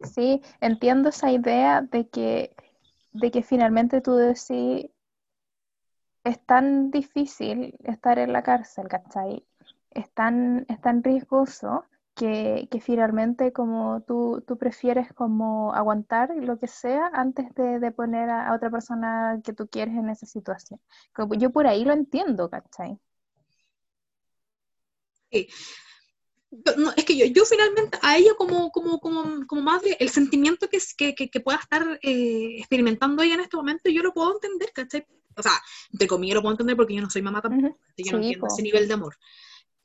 Sí, 0.01 0.43
entiendo 0.61 1.09
esa 1.09 1.33
idea 1.33 1.81
de 1.81 2.09
que, 2.09 2.55
de 3.13 3.31
que 3.31 3.43
finalmente 3.43 4.01
tú 4.01 4.15
decís, 4.17 4.91
es 6.25 6.47
tan 6.47 6.91
difícil 6.91 7.75
estar 7.85 8.19
en 8.19 8.33
la 8.33 8.43
cárcel, 8.43 8.87
¿cachai? 8.87 9.47
Es 9.91 10.11
tan, 10.13 10.67
es 10.69 10.81
tan 10.81 11.03
riesgoso 11.03 11.85
que, 12.19 12.81
finalmente 12.83 13.53
como 13.53 14.03
tú, 14.07 14.43
tú, 14.47 14.59
prefieres 14.59 15.13
como 15.15 15.73
aguantar 15.73 16.31
lo 16.37 16.59
que 16.59 16.67
sea 16.67 17.11
antes 17.13 17.55
de, 17.55 17.93
poner 17.93 18.29
a, 18.29 18.53
otra 18.55 18.71
persona 18.71 19.41
que 19.45 19.53
tú 19.53 19.69
quieres 19.69 19.95
en 19.95 20.09
esa 20.11 20.27
situación. 20.27 20.81
Como, 21.15 21.35
yo 21.35 21.51
por 21.51 21.67
ahí 21.69 21.85
lo 21.85 21.93
entiendo, 21.93 22.51
¿cachai? 22.51 22.99
Sí. 25.31 25.49
No, 26.77 26.93
es 26.97 27.05
que 27.05 27.17
yo, 27.17 27.27
yo 27.27 27.45
finalmente 27.45 27.99
a 28.03 28.17
ella 28.17 28.33
como, 28.37 28.73
como, 28.73 28.99
como, 28.99 29.47
como 29.47 29.63
madre, 29.63 29.97
el 30.01 30.09
sentimiento 30.09 30.69
que, 30.69 30.79
que, 31.15 31.31
que, 31.31 31.41
pueda 31.41 31.59
estar 31.59 32.01
eh, 32.03 32.57
experimentando 32.59 33.23
ella 33.23 33.35
en 33.35 33.41
este 33.41 33.57
momento, 33.57 33.91
yo 33.91 34.03
lo 34.03 34.13
puedo 34.13 34.33
entender, 34.35 34.73
¿cachai? 34.73 35.07
O 35.37 35.43
sea, 35.43 35.53
entre 35.93 36.09
comillas 36.09 36.35
lo 36.35 36.43
puedo 36.43 36.55
entender 36.55 36.75
porque 36.75 36.95
yo 36.95 37.03
no 37.03 37.11
soy 37.11 37.23
mamá 37.23 37.43
tampoco, 37.43 37.79
yo 37.97 38.13
no 38.13 38.19
entiendo 38.19 38.47
ese 38.49 38.63
nivel 38.63 38.89
de 38.89 38.95
amor 38.95 39.15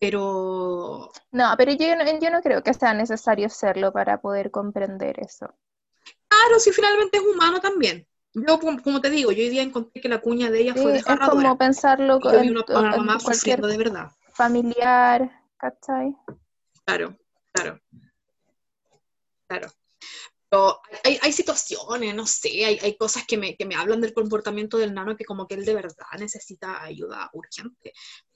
pero... 0.03 1.09
No, 1.31 1.53
pero 1.57 1.71
yo, 1.71 1.85
yo 2.21 2.29
no 2.29 2.41
creo 2.41 2.61
que 2.61 2.73
sea 2.73 2.93
necesario 2.93 3.47
serlo 3.47 3.93
para 3.93 4.19
poder 4.19 4.51
comprender 4.51 5.17
eso. 5.21 5.55
Claro, 6.27 6.59
si 6.59 6.73
finalmente 6.73 7.19
es 7.19 7.23
humano 7.23 7.61
también. 7.61 8.05
Yo, 8.33 8.59
como 8.59 8.99
te 8.99 9.09
digo, 9.09 9.31
yo 9.31 9.41
hoy 9.41 9.49
día 9.49 9.61
encontré 9.61 10.01
que 10.01 10.09
la 10.09 10.19
cuña 10.19 10.51
de 10.51 10.59
ella 10.59 10.73
fue 10.73 10.91
desgarradora. 10.91 11.37
Es 11.37 11.43
como 11.43 11.57
pensarlo 11.57 12.19
con 12.19 12.35
una, 12.35 12.97
mamá 12.97 13.17
de 13.17 13.77
verdad. 13.77 14.11
familiar, 14.33 15.41
¿cachai? 15.55 16.13
Claro, 16.83 17.15
claro. 17.53 17.79
Claro. 19.47 19.67
Pero 20.49 20.81
hay, 21.05 21.17
hay 21.21 21.31
situaciones, 21.31 22.13
no 22.13 22.27
sé, 22.27 22.65
hay, 22.65 22.77
hay 22.81 22.97
cosas 22.97 23.23
que 23.25 23.37
me, 23.37 23.55
que 23.55 23.65
me 23.65 23.75
hablan 23.75 24.01
del 24.01 24.13
comportamiento 24.13 24.77
del 24.77 24.93
nano 24.93 25.15
que 25.15 25.23
como 25.23 25.47
que 25.47 25.55
él 25.55 25.63
de 25.63 25.75
verdad 25.75 26.05
necesita 26.19 26.83
ayuda 26.83 27.29
urgente 27.31 27.93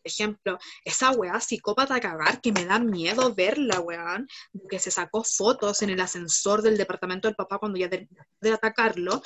ejemplo, 0.08 0.58
esa 0.84 1.12
weá 1.12 1.40
psicópata 1.40 1.96
a 1.96 2.00
cagar 2.00 2.42
que 2.42 2.52
me 2.52 2.66
da 2.66 2.80
miedo 2.80 3.34
verla, 3.36 3.80
weón, 3.80 4.28
que 4.70 4.80
se 4.80 4.92
sacó 4.92 5.24
fotos 5.24 5.82
en 5.82 5.90
el 5.90 6.02
ascensor 6.02 6.62
del 6.62 6.78
departamento 6.78 7.28
del 7.28 7.36
papá 7.36 7.60
cuando 7.60 7.78
ya 7.78 7.88
de, 7.88 8.08
atacarlo, 8.52 9.22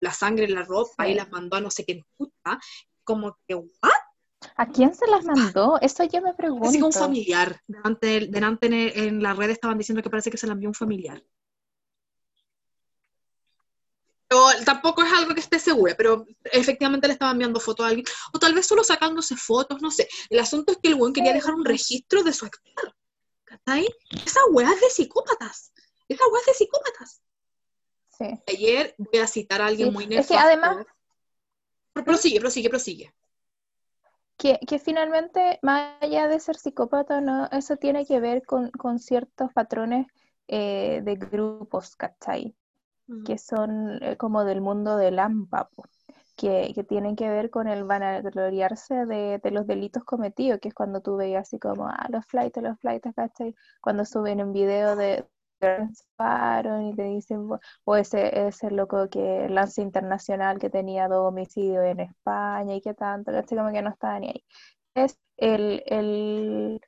la 0.00 0.12
sangre 0.12 0.44
en 0.44 0.54
la 0.54 0.62
ropa 0.62 1.08
y 1.08 1.14
las 1.14 1.30
mandó 1.30 1.56
a 1.56 1.60
no 1.60 1.70
sé 1.70 1.84
qué 1.84 2.02
puta, 2.16 2.58
como 3.04 3.36
que, 3.46 3.54
¿what? 3.54 4.06
¿A 4.56 4.66
quién 4.68 4.94
se 4.94 5.06
las 5.06 5.24
mandó? 5.24 5.78
Eso 5.80 6.04
yo 6.04 6.20
me 6.20 6.34
pregunto. 6.34 6.68
Es 6.68 6.80
un 6.80 6.92
familiar. 6.92 7.60
Delante, 7.66 8.28
delante 8.28 8.66
en, 8.66 8.74
en, 8.74 9.22
la 9.22 9.34
red 9.34 9.50
estaban 9.50 9.78
diciendo 9.78 10.02
que 10.02 10.10
parece 10.10 10.30
que 10.30 10.36
se 10.36 10.46
la 10.46 10.52
envió 10.52 10.68
un 10.68 10.74
familiar. 10.74 11.22
Pero 14.28 14.48
tampoco 14.64 15.02
es 15.02 15.12
algo 15.12 15.34
que 15.34 15.40
esté 15.40 15.58
segura, 15.58 15.94
pero 15.96 16.26
efectivamente 16.44 17.06
le 17.06 17.12
estaba 17.12 17.30
enviando 17.30 17.60
fotos 17.60 17.86
a 17.86 17.90
alguien, 17.90 18.06
o 18.32 18.38
tal 18.38 18.54
vez 18.54 18.66
solo 18.66 18.82
sacándose 18.82 19.36
fotos, 19.36 19.80
no 19.80 19.90
sé. 19.90 20.08
El 20.30 20.40
asunto 20.40 20.72
es 20.72 20.78
que 20.78 20.88
el 20.88 20.96
buen 20.96 21.12
quería 21.12 21.32
dejar 21.32 21.54
un 21.54 21.64
registro 21.64 22.22
de 22.24 22.32
su 22.32 22.46
actor. 22.46 22.94
¿Cachai? 23.44 23.86
Esa 24.24 24.40
weá 24.50 24.72
es 24.72 24.80
de 24.80 24.90
psicópatas. 24.90 25.72
Esa 26.08 26.26
weá 26.26 26.40
es 26.40 26.46
de 26.46 26.54
psicópatas. 26.54 27.22
Sí. 28.18 28.42
Ayer 28.48 28.94
voy 28.98 29.20
a 29.20 29.26
citar 29.26 29.62
a 29.62 29.66
alguien 29.66 29.92
muy 29.92 30.06
nefasto. 30.06 30.34
Es 30.34 30.40
que 30.40 30.46
además... 30.46 30.86
Prosigue, 31.92 32.40
prosigue, 32.40 32.68
prosigue. 32.68 33.14
Que, 34.36 34.58
que, 34.66 34.78
finalmente, 34.78 35.58
más 35.62 36.02
allá 36.02 36.26
de 36.26 36.40
ser 36.40 36.56
psicópata, 36.56 37.20
no, 37.20 37.46
eso 37.52 37.76
tiene 37.76 38.04
que 38.04 38.20
ver 38.20 38.42
con, 38.44 38.70
con 38.72 38.98
ciertos 38.98 39.52
patrones 39.54 40.06
eh, 40.48 41.00
de 41.02 41.14
grupos, 41.16 41.96
¿cachai? 41.96 42.54
Que 43.24 43.38
son 43.38 44.02
eh, 44.02 44.16
como 44.16 44.44
del 44.44 44.60
mundo 44.60 44.96
del 44.96 45.18
AMPA. 45.18 45.68
que, 46.36 46.72
que 46.74 46.84
tienen 46.84 47.16
que 47.16 47.30
ver 47.30 47.50
con 47.50 47.68
el 47.68 47.84
vanagloriarse 47.84 49.06
de, 49.06 49.40
de 49.42 49.50
los 49.50 49.66
delitos 49.66 50.04
cometidos, 50.04 50.60
que 50.60 50.68
es 50.68 50.74
cuando 50.74 51.00
tú 51.00 51.16
veías 51.16 51.42
así 51.48 51.58
como, 51.58 51.86
ah, 51.88 52.06
los 52.10 52.26
flights, 52.26 52.62
los 52.62 52.78
flights, 52.80 53.14
¿cachai? 53.14 53.54
Cuando 53.80 54.04
suben 54.04 54.42
un 54.42 54.52
video 54.52 54.96
de 54.96 55.26
y 55.60 56.94
te 56.96 57.02
dicen, 57.04 57.48
o 57.84 57.96
ese, 57.96 58.46
ese 58.48 58.70
loco 58.70 59.08
que 59.08 59.48
lance 59.48 59.82
internacional 59.82 60.58
que 60.58 60.70
tenía 60.70 61.08
dos 61.08 61.28
homicidios 61.28 61.84
en 61.84 62.00
España 62.00 62.74
y 62.74 62.80
que 62.80 62.94
tanto, 62.94 63.32
¿cachai? 63.32 63.58
Como 63.58 63.72
que 63.72 63.82
no 63.82 63.90
estaba 63.90 64.18
ni 64.20 64.28
ahí. 64.28 64.44
Es 64.94 65.18
el, 65.36 65.82
el 65.86 66.80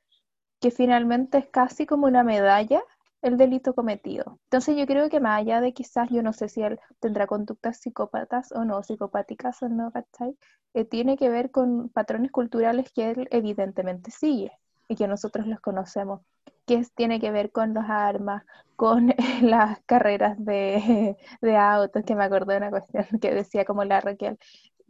que 0.61 0.71
finalmente 0.71 1.39
es 1.39 1.47
casi 1.49 1.85
como 1.85 2.07
una 2.07 2.23
medalla 2.23 2.81
el 3.21 3.37
delito 3.37 3.73
cometido. 3.73 4.39
Entonces 4.45 4.77
yo 4.77 4.85
creo 4.85 5.09
que 5.09 5.19
más 5.19 5.39
allá 5.39 5.61
de 5.61 5.73
quizás, 5.73 6.09
yo 6.09 6.23
no 6.23 6.33
sé 6.33 6.49
si 6.49 6.61
él 6.61 6.79
tendrá 6.99 7.27
conductas 7.27 7.77
psicópatas 7.79 8.51
o 8.51 8.65
no, 8.65 8.81
psicopáticas 8.83 9.61
o 9.63 9.69
no, 9.69 9.91
¿cachai? 9.91 10.37
Eh, 10.73 10.85
tiene 10.85 11.17
que 11.17 11.29
ver 11.29 11.51
con 11.51 11.89
patrones 11.89 12.31
culturales 12.31 12.91
que 12.93 13.11
él 13.11 13.27
evidentemente 13.31 14.11
sigue 14.11 14.51
y 14.87 14.95
que 14.95 15.07
nosotros 15.07 15.47
los 15.47 15.59
conocemos, 15.59 16.21
que 16.65 16.85
tiene 16.95 17.19
que 17.19 17.31
ver 17.31 17.51
con 17.51 17.73
las 17.73 17.89
armas, 17.89 18.43
con 18.75 19.13
las 19.41 19.79
carreras 19.85 20.37
de, 20.43 21.17
de 21.41 21.57
autos, 21.57 22.03
que 22.03 22.15
me 22.15 22.23
acordé 22.23 22.53
de 22.53 22.57
una 22.59 22.69
cuestión 22.71 23.05
que 23.21 23.33
decía 23.33 23.65
como 23.65 23.83
la 23.83 24.01
Raquel, 24.01 24.37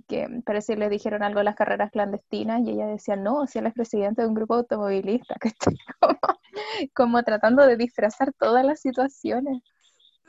que 0.07 0.27
parece 0.45 0.73
que 0.73 0.79
le 0.79 0.89
dijeron 0.89 1.23
algo 1.23 1.39
a 1.39 1.43
las 1.43 1.55
carreras 1.55 1.91
clandestinas 1.91 2.61
y 2.61 2.71
ella 2.71 2.87
decía, 2.87 3.15
no, 3.15 3.47
si 3.47 3.59
él 3.59 3.67
es 3.67 3.73
presidente 3.73 4.21
de 4.21 4.27
un 4.27 4.33
grupo 4.33 4.55
automovilista, 4.55 5.35
que 5.41 5.51
como, 5.99 6.19
como 6.93 7.23
tratando 7.23 7.65
de 7.65 7.77
disfrazar 7.77 8.33
todas 8.39 8.65
las 8.65 8.81
situaciones. 8.81 9.61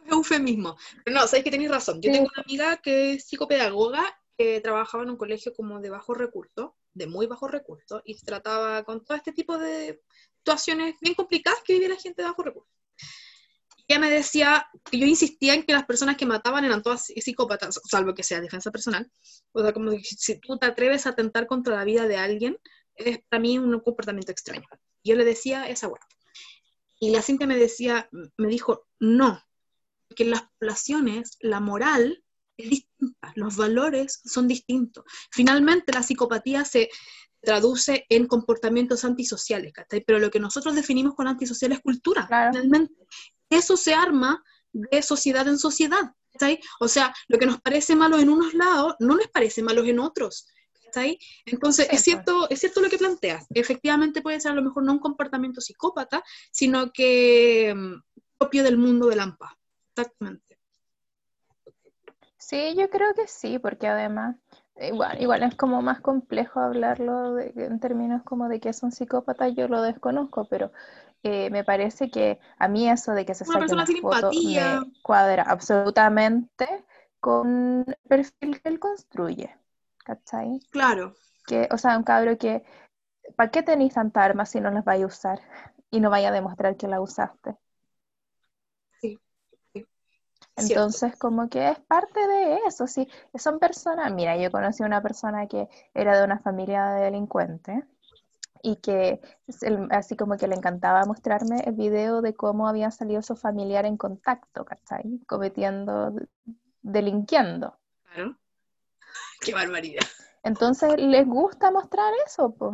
Es 0.04 0.12
eufemismo. 0.12 0.76
Pero 1.04 1.20
no, 1.20 1.26
sabes 1.26 1.44
que 1.44 1.50
tenéis 1.50 1.70
razón. 1.70 2.00
Yo 2.00 2.10
tengo 2.10 2.28
una 2.34 2.42
amiga 2.42 2.76
que 2.78 3.12
es 3.14 3.26
psicopedagoga 3.26 4.04
que 4.36 4.60
trabajaba 4.60 5.04
en 5.04 5.10
un 5.10 5.16
colegio 5.16 5.52
como 5.54 5.80
de 5.80 5.90
bajo 5.90 6.14
recurso, 6.14 6.76
de 6.94 7.06
muy 7.06 7.26
bajo 7.26 7.46
recurso, 7.46 8.00
y 8.04 8.18
trataba 8.20 8.82
con 8.84 9.04
todo 9.04 9.16
este 9.16 9.32
tipo 9.32 9.58
de 9.58 10.00
situaciones 10.38 10.94
bien 11.00 11.14
complicadas 11.14 11.60
que 11.62 11.74
vive 11.74 11.88
la 11.88 11.96
gente 11.96 12.22
de 12.22 12.28
bajo 12.28 12.42
recurso 12.42 12.70
ella 13.90 13.98
me 13.98 14.10
decía, 14.10 14.68
que 14.88 14.98
yo 14.98 15.06
insistía 15.06 15.54
en 15.54 15.64
que 15.64 15.72
las 15.72 15.84
personas 15.84 16.16
que 16.16 16.24
mataban 16.24 16.64
eran 16.64 16.82
todas 16.82 17.06
psicópatas, 17.06 17.80
salvo 17.84 18.14
que 18.14 18.22
sea 18.22 18.40
defensa 18.40 18.70
personal. 18.70 19.10
O 19.52 19.62
sea, 19.62 19.72
como 19.72 19.90
si 19.90 20.38
tú 20.38 20.56
te 20.58 20.66
atreves 20.66 21.06
a 21.06 21.10
atentar 21.10 21.48
contra 21.48 21.76
la 21.76 21.84
vida 21.84 22.06
de 22.06 22.16
alguien, 22.16 22.56
es 22.94 23.18
para 23.28 23.40
mí 23.40 23.58
un 23.58 23.80
comportamiento 23.80 24.30
extraño. 24.30 24.66
Yo 25.02 25.16
le 25.16 25.24
decía 25.24 25.68
esa 25.68 25.88
hueá. 25.88 26.00
Y 27.00 27.10
la 27.10 27.22
Cintia 27.22 27.48
me 27.48 27.56
decía, 27.56 28.08
me 28.36 28.46
dijo, 28.46 28.86
no, 29.00 29.42
que 30.14 30.22
en 30.22 30.30
las 30.30 30.42
poblaciones 30.42 31.36
la 31.40 31.58
moral 31.58 32.22
es 32.58 32.70
distinta, 32.70 33.32
los 33.34 33.56
valores 33.56 34.20
son 34.24 34.46
distintos. 34.46 35.04
Finalmente 35.32 35.92
la 35.92 36.02
psicopatía 36.02 36.64
se 36.64 36.90
traduce 37.40 38.04
en 38.08 38.26
comportamientos 38.26 39.04
antisociales, 39.04 39.72
pero 40.06 40.18
lo 40.18 40.30
que 40.30 40.38
nosotros 40.38 40.74
definimos 40.74 41.14
con 41.14 41.26
antisocial 41.26 41.72
es 41.72 41.80
cultura, 41.80 42.26
finalmente 42.26 42.94
eso 43.50 43.76
se 43.76 43.94
arma 43.94 44.42
de 44.72 45.02
sociedad 45.02 45.46
en 45.48 45.58
sociedad. 45.58 46.14
O 46.78 46.88
sea, 46.88 47.12
lo 47.28 47.38
que 47.38 47.46
nos 47.46 47.60
parece 47.60 47.94
malo 47.94 48.18
en 48.18 48.30
unos 48.30 48.54
lados 48.54 48.94
no 48.98 49.16
nos 49.16 49.28
parece 49.28 49.62
malo 49.62 49.84
en 49.84 49.98
otros. 49.98 50.46
Entonces, 51.44 51.88
es 51.90 52.02
cierto, 52.02 52.48
es 52.50 52.60
cierto 52.60 52.80
lo 52.80 52.88
que 52.88 52.98
planteas. 52.98 53.46
Efectivamente 53.50 54.22
puede 54.22 54.40
ser 54.40 54.52
a 54.52 54.54
lo 54.54 54.62
mejor 54.62 54.82
no 54.84 54.92
un 54.92 54.98
comportamiento 54.98 55.60
psicópata, 55.60 56.22
sino 56.50 56.90
que 56.92 57.72
mm, 57.74 58.02
propio 58.38 58.62
del 58.64 58.78
mundo 58.78 59.06
del 59.08 59.20
AMPA. 59.20 59.56
Exactamente. 59.94 60.58
Sí, 62.38 62.74
yo 62.76 62.90
creo 62.90 63.14
que 63.14 63.28
sí, 63.28 63.58
porque 63.58 63.86
además, 63.86 64.36
igual, 64.80 65.22
igual 65.22 65.42
es 65.44 65.54
como 65.54 65.82
más 65.82 66.00
complejo 66.00 66.58
hablarlo 66.58 67.38
en 67.38 67.78
términos 67.78 68.22
como 68.24 68.48
de 68.48 68.58
que 68.58 68.70
es 68.70 68.82
un 68.82 68.90
psicópata, 68.90 69.48
yo 69.48 69.68
lo 69.68 69.82
desconozco, 69.82 70.46
pero 70.46 70.72
eh, 71.22 71.50
me 71.50 71.64
parece 71.64 72.10
que 72.10 72.38
a 72.58 72.68
mí 72.68 72.88
eso 72.88 73.12
de 73.12 73.26
que 73.26 73.34
se 73.34 73.44
saque 73.44 73.72
una 73.72 73.86
foto 73.86 74.30
me 74.32 74.80
cuadra 75.02 75.42
absolutamente 75.42 76.86
con 77.18 77.84
el 77.86 77.96
perfil 78.08 78.60
que 78.60 78.68
él 78.68 78.80
construye, 78.80 79.54
¿cachai? 79.98 80.60
Claro. 80.70 81.14
Que, 81.46 81.68
o 81.70 81.76
sea, 81.76 81.98
un 81.98 82.04
cabro 82.04 82.38
que, 82.38 82.64
¿para 83.36 83.50
qué 83.50 83.62
tenéis 83.62 83.94
tanta 83.94 84.24
armas 84.24 84.50
si 84.50 84.60
no 84.60 84.70
las 84.70 84.84
vais 84.84 85.02
a 85.02 85.06
usar? 85.06 85.40
Y 85.90 86.00
no 86.00 86.08
vaya 86.08 86.28
a 86.28 86.32
demostrar 86.32 86.76
que 86.76 86.88
la 86.88 87.00
usaste. 87.00 87.56
Sí. 89.00 89.18
Entonces, 90.56 91.16
como 91.16 91.48
que 91.48 91.68
es 91.68 91.80
parte 91.80 92.26
de 92.26 92.60
eso, 92.66 92.86
sí. 92.86 93.08
Son 93.34 93.58
personas, 93.58 94.12
mira, 94.12 94.36
yo 94.36 94.50
conocí 94.50 94.82
a 94.82 94.86
una 94.86 95.02
persona 95.02 95.46
que 95.46 95.68
era 95.92 96.18
de 96.18 96.24
una 96.24 96.38
familia 96.38 96.92
de 96.92 97.04
delincuentes 97.04 97.84
y 98.62 98.76
que 98.76 99.20
así 99.90 100.16
como 100.16 100.36
que 100.36 100.48
le 100.48 100.54
encantaba 100.54 101.04
mostrarme 101.04 101.62
el 101.66 101.74
video 101.74 102.22
de 102.22 102.34
cómo 102.34 102.68
había 102.68 102.90
salido 102.90 103.22
su 103.22 103.36
familiar 103.36 103.86
en 103.86 103.96
contacto, 103.96 104.64
¿cachai? 104.64 105.20
Cometiendo, 105.26 106.14
delinquiendo. 106.82 107.78
Claro. 108.12 108.38
Qué 109.40 109.54
barbaridad. 109.54 110.06
Entonces, 110.42 110.94
¿les 110.98 111.26
gusta 111.26 111.70
mostrar 111.70 112.12
eso? 112.26 112.54
Po? 112.54 112.72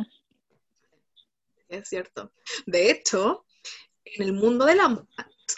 Es 1.67 1.89
cierto. 1.89 2.31
De 2.65 2.89
hecho, 2.89 3.45
en 4.05 4.23
el 4.23 4.33
mundo 4.33 4.65
de 4.65 4.75
la 4.75 5.05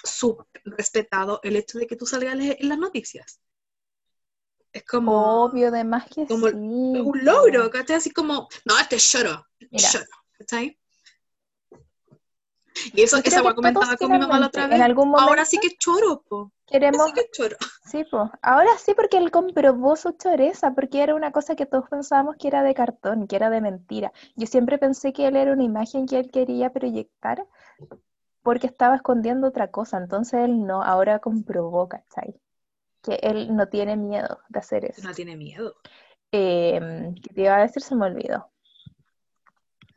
súper 0.04 0.62
respetado 0.66 1.40
el 1.44 1.56
hecho 1.56 1.80
de 1.80 1.88
que 1.88 1.96
tú 1.96 2.06
salgas 2.06 2.38
en 2.40 2.70
las 2.70 2.78
noticias. 2.78 3.42
Es 4.72 4.84
como. 4.86 5.44
Obvio, 5.44 5.70
además 5.70 6.06
que 6.14 6.28
como 6.28 6.46
un 6.48 7.20
logro, 7.24 7.70
¿cachai? 7.70 7.98
Así 7.98 8.12
como, 8.12 8.48
no, 8.66 8.80
este 8.80 8.98
es 8.98 9.12
lloro. 9.12 9.46
Lloro. 9.72 10.06
¿Cachai? 10.38 10.80
Y 12.94 13.02
eso, 13.02 13.22
que 13.22 13.30
esa 13.30 13.42
comentaba 13.54 13.98
con 13.98 14.12
mi 14.12 14.20
mamá 14.20 14.40
la 14.40 14.48
otra 14.48 14.68
vez. 14.68 14.82
Ahora 15.18 15.46
sí 15.46 15.58
que 15.60 15.68
es 15.68 15.78
choro, 15.78 16.24
po. 16.28 16.52
Queremos... 16.66 17.08
Sí 17.08 17.14
que 17.14 17.22
es 17.22 17.32
choro. 17.32 17.58
Sí, 17.86 18.06
po. 18.06 18.32
Ahora 18.42 18.70
sí, 18.78 18.94
porque 18.94 19.18
él 19.18 19.32
comprobó 19.32 19.96
su 19.96 20.12
choreza, 20.12 20.74
porque 20.74 21.02
era 21.02 21.16
una 21.16 21.32
cosa 21.32 21.56
que 21.56 21.66
todos 21.66 21.90
pensábamos 21.90 22.36
que 22.38 22.48
era 22.48 22.64
de 22.64 22.74
cartón, 22.74 23.28
que 23.28 23.36
era 23.36 23.50
de 23.50 23.62
mentira. 23.62 24.14
Yo 24.36 24.48
siempre 24.48 24.78
pensé 24.78 25.12
que 25.12 25.28
él 25.28 25.36
era 25.36 25.52
una 25.52 25.64
imagen 25.64 26.06
que 26.06 26.20
él 26.20 26.32
quería 26.32 26.72
proyectar, 26.72 27.46
porque 28.44 28.68
estaba 28.68 28.96
escondiendo 28.96 29.48
otra 29.48 29.72
cosa. 29.72 29.98
Entonces 29.98 30.42
él 30.42 30.66
no, 30.66 30.84
ahora 30.84 31.20
comprobó, 31.20 31.90
¿cachai? 31.90 32.40
Que 33.02 33.16
él 33.22 33.56
no 33.56 33.68
tiene 33.68 33.96
miedo 33.96 34.40
de 34.50 34.60
hacer 34.60 34.86
eso. 34.86 35.08
No 35.08 35.14
tiene 35.14 35.36
miedo. 35.36 35.76
Eh, 36.32 37.14
¿Qué 37.22 37.34
te 37.34 37.42
iba 37.42 37.58
a 37.58 37.62
decir? 37.62 37.82
Se 37.82 37.96
me 37.96 38.06
olvidó. 38.06 38.52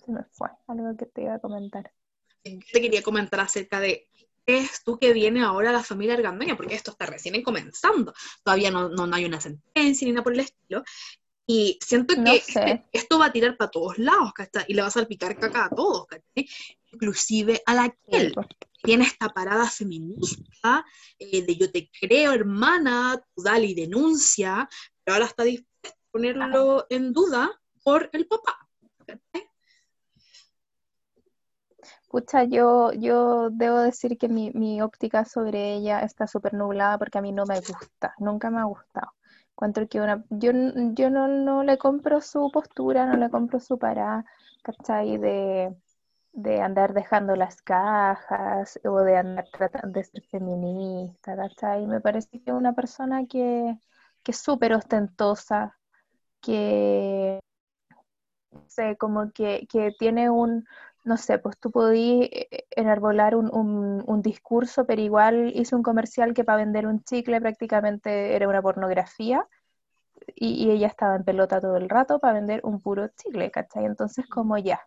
Se 0.04 0.12
me 0.12 0.22
fue, 0.30 0.48
algo 0.66 0.96
que 0.96 1.06
te 1.06 1.22
iba 1.22 1.34
a 1.34 1.38
comentar. 1.38 1.92
Te 2.42 2.80
quería 2.80 3.02
comentar 3.02 3.40
acerca 3.40 3.80
de 3.80 4.08
es 4.46 4.82
tú 4.82 4.98
que 4.98 5.12
viene 5.12 5.42
ahora 5.42 5.72
la 5.72 5.82
familia 5.82 6.14
argandoña, 6.14 6.56
porque 6.56 6.74
esto 6.74 6.90
está 6.90 7.06
recién 7.06 7.40
comenzando, 7.42 8.12
todavía 8.42 8.70
no, 8.70 8.88
no, 8.88 9.14
hay 9.14 9.24
una 9.24 9.40
sentencia 9.40 10.06
ni 10.06 10.12
nada 10.12 10.24
por 10.24 10.34
el 10.34 10.40
estilo, 10.40 10.82
y 11.46 11.78
siento 11.84 12.14
que 12.14 12.36
este, 12.36 12.84
esto 12.92 13.18
va 13.18 13.26
a 13.26 13.32
tirar 13.32 13.56
para 13.56 13.70
todos 13.70 13.98
lados, 13.98 14.32
Y 14.68 14.74
le 14.74 14.82
va 14.82 14.88
a 14.88 14.92
salpicar 14.92 15.38
caca 15.38 15.66
a 15.66 15.70
todos, 15.70 16.06
Inclusive 16.92 17.62
a 17.66 17.74
la 17.74 17.88
que 17.88 18.32
tiene 18.82 19.04
esta 19.04 19.28
parada 19.28 19.66
feminista 19.66 20.84
eh, 21.18 21.44
de 21.44 21.56
yo 21.56 21.70
te 21.70 21.90
creo, 22.00 22.32
hermana, 22.32 23.22
tú 23.34 23.42
dale 23.42 23.66
y 23.66 23.74
denuncia, 23.74 24.68
pero 25.04 25.14
ahora 25.14 25.26
está 25.26 25.44
dispuesto 25.44 25.88
a 25.88 26.10
ponerlo 26.10 26.86
en 26.90 27.12
duda 27.12 27.50
por 27.82 28.10
el 28.12 28.26
papá. 28.26 28.58
Pucha, 32.08 32.44
yo, 32.44 32.92
yo 32.92 33.48
debo 33.50 33.78
decir 33.78 34.18
que 34.18 34.28
mi, 34.28 34.50
mi 34.50 34.82
óptica 34.82 35.24
sobre 35.24 35.76
ella 35.76 36.00
está 36.00 36.26
súper 36.26 36.52
nublada 36.52 36.98
porque 36.98 37.18
a 37.18 37.22
mí 37.22 37.32
no 37.32 37.46
me 37.46 37.58
gusta, 37.60 38.14
nunca 38.18 38.50
me 38.50 38.60
ha 38.60 38.64
gustado. 38.64 39.12
Encuentro 39.52 39.88
que 39.88 40.00
una, 40.00 40.24
yo, 40.28 40.52
yo 40.92 41.08
no, 41.08 41.28
no 41.28 41.62
le 41.62 41.78
compro 41.78 42.20
su 42.20 42.50
postura, 42.52 43.06
no 43.06 43.16
le 43.16 43.30
compro 43.30 43.60
su 43.60 43.78
parada, 43.78 44.26
¿cachai? 44.62 45.16
De, 45.16 45.74
de 46.32 46.60
andar 46.60 46.94
dejando 46.94 47.36
las 47.36 47.62
cajas 47.62 48.80
o 48.84 49.00
de 49.00 49.16
andar 49.16 49.46
tratando 49.52 49.98
de 49.98 50.04
ser 50.04 50.22
feminista, 50.30 51.36
¿cachai? 51.36 51.86
Me 51.86 52.00
parece 52.00 52.40
que 52.42 52.52
una 52.52 52.74
persona 52.74 53.26
que, 53.26 53.78
que 54.22 54.32
es 54.32 54.38
súper 54.38 54.74
ostentosa, 54.74 55.78
que, 56.40 57.40
sé, 58.66 58.96
como 58.96 59.32
que, 59.32 59.66
que 59.68 59.92
tiene 59.98 60.30
un, 60.30 60.66
no 61.04 61.16
sé, 61.16 61.38
pues 61.38 61.58
tú 61.58 61.70
podías 61.70 62.28
eh, 62.32 62.66
enarbolar 62.70 63.34
un, 63.36 63.50
un, 64.06 64.22
discurso, 64.22 64.86
pero 64.86 65.02
igual 65.02 65.52
hizo 65.54 65.76
un 65.76 65.82
comercial 65.82 66.34
que 66.34 66.44
para 66.44 66.58
vender 66.58 66.86
un 66.86 67.02
chicle 67.04 67.40
prácticamente 67.40 68.34
era 68.36 68.48
una 68.48 68.62
pornografía 68.62 69.46
y, 70.34 70.70
ella 70.70 70.88
estaba 70.88 71.16
en 71.16 71.24
pelota 71.24 71.60
todo 71.60 71.76
el 71.76 71.88
rato 71.88 72.18
para 72.20 72.34
vender 72.34 72.60
un 72.64 72.80
puro 72.80 73.08
chicle, 73.08 73.50
¿cachai? 73.50 73.84
Entonces 73.86 74.26
como 74.28 74.58
ya, 74.58 74.80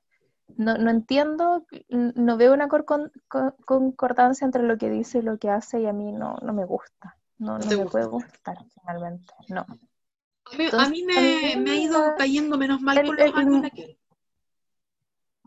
no, 0.57 0.77
no 0.77 0.89
entiendo, 0.89 1.65
no 1.89 2.37
veo 2.37 2.53
una 2.53 2.67
concordancia 2.67 4.45
entre 4.45 4.63
lo 4.63 4.77
que 4.77 4.89
dice 4.89 5.19
y 5.19 5.21
lo 5.21 5.37
que 5.37 5.49
hace 5.49 5.81
y 5.81 5.85
a 5.85 5.93
mí 5.93 6.11
no, 6.11 6.37
no 6.41 6.53
me 6.53 6.65
gusta, 6.65 7.17
no, 7.37 7.57
no 7.57 7.65
me 7.65 7.85
puede 7.85 8.05
gustar 8.05 8.57
finalmente, 8.73 9.33
no. 9.49 9.65
A 10.73 10.89
mí, 10.89 11.03
me, 11.03 11.55
me, 11.57 11.71
ha 11.71 11.75
ido 11.75 12.15
cayendo 12.17 12.55
menos 12.57 12.79
mal 12.79 13.03
con 13.03 13.15
los 13.15 13.35
años 13.35 13.63
el, 13.73 13.97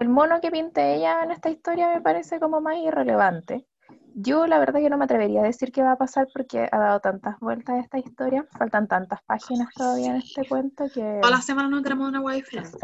el 0.00 0.08
mono 0.08 0.40
que 0.40 0.50
pinte 0.50 0.96
ella 0.96 1.22
en 1.22 1.30
esta 1.30 1.50
historia 1.50 1.88
me 1.94 2.00
parece 2.00 2.40
como 2.40 2.60
más 2.60 2.76
irrelevante. 2.78 3.66
Yo 4.14 4.46
la 4.48 4.58
verdad 4.58 4.80
que 4.80 4.90
no 4.90 4.98
me 4.98 5.04
atrevería 5.04 5.40
a 5.40 5.44
decir 5.44 5.70
qué 5.70 5.82
va 5.82 5.92
a 5.92 5.98
pasar 5.98 6.26
porque 6.32 6.68
ha 6.70 6.78
dado 6.78 7.00
tantas 7.00 7.38
vueltas 7.38 7.76
a 7.76 7.80
esta 7.80 7.98
historia, 7.98 8.46
faltan 8.58 8.88
tantas 8.88 9.22
páginas 9.22 9.72
todavía 9.74 10.10
en 10.10 10.16
este 10.16 10.46
cuento 10.48 10.86
que... 10.92 11.18
Toda 11.20 11.36
la 11.36 11.42
semana 11.42 11.68
nos 11.68 11.78
entramos 11.78 12.08
en 12.08 12.18
una 12.18 12.34
diferente. 12.34 12.78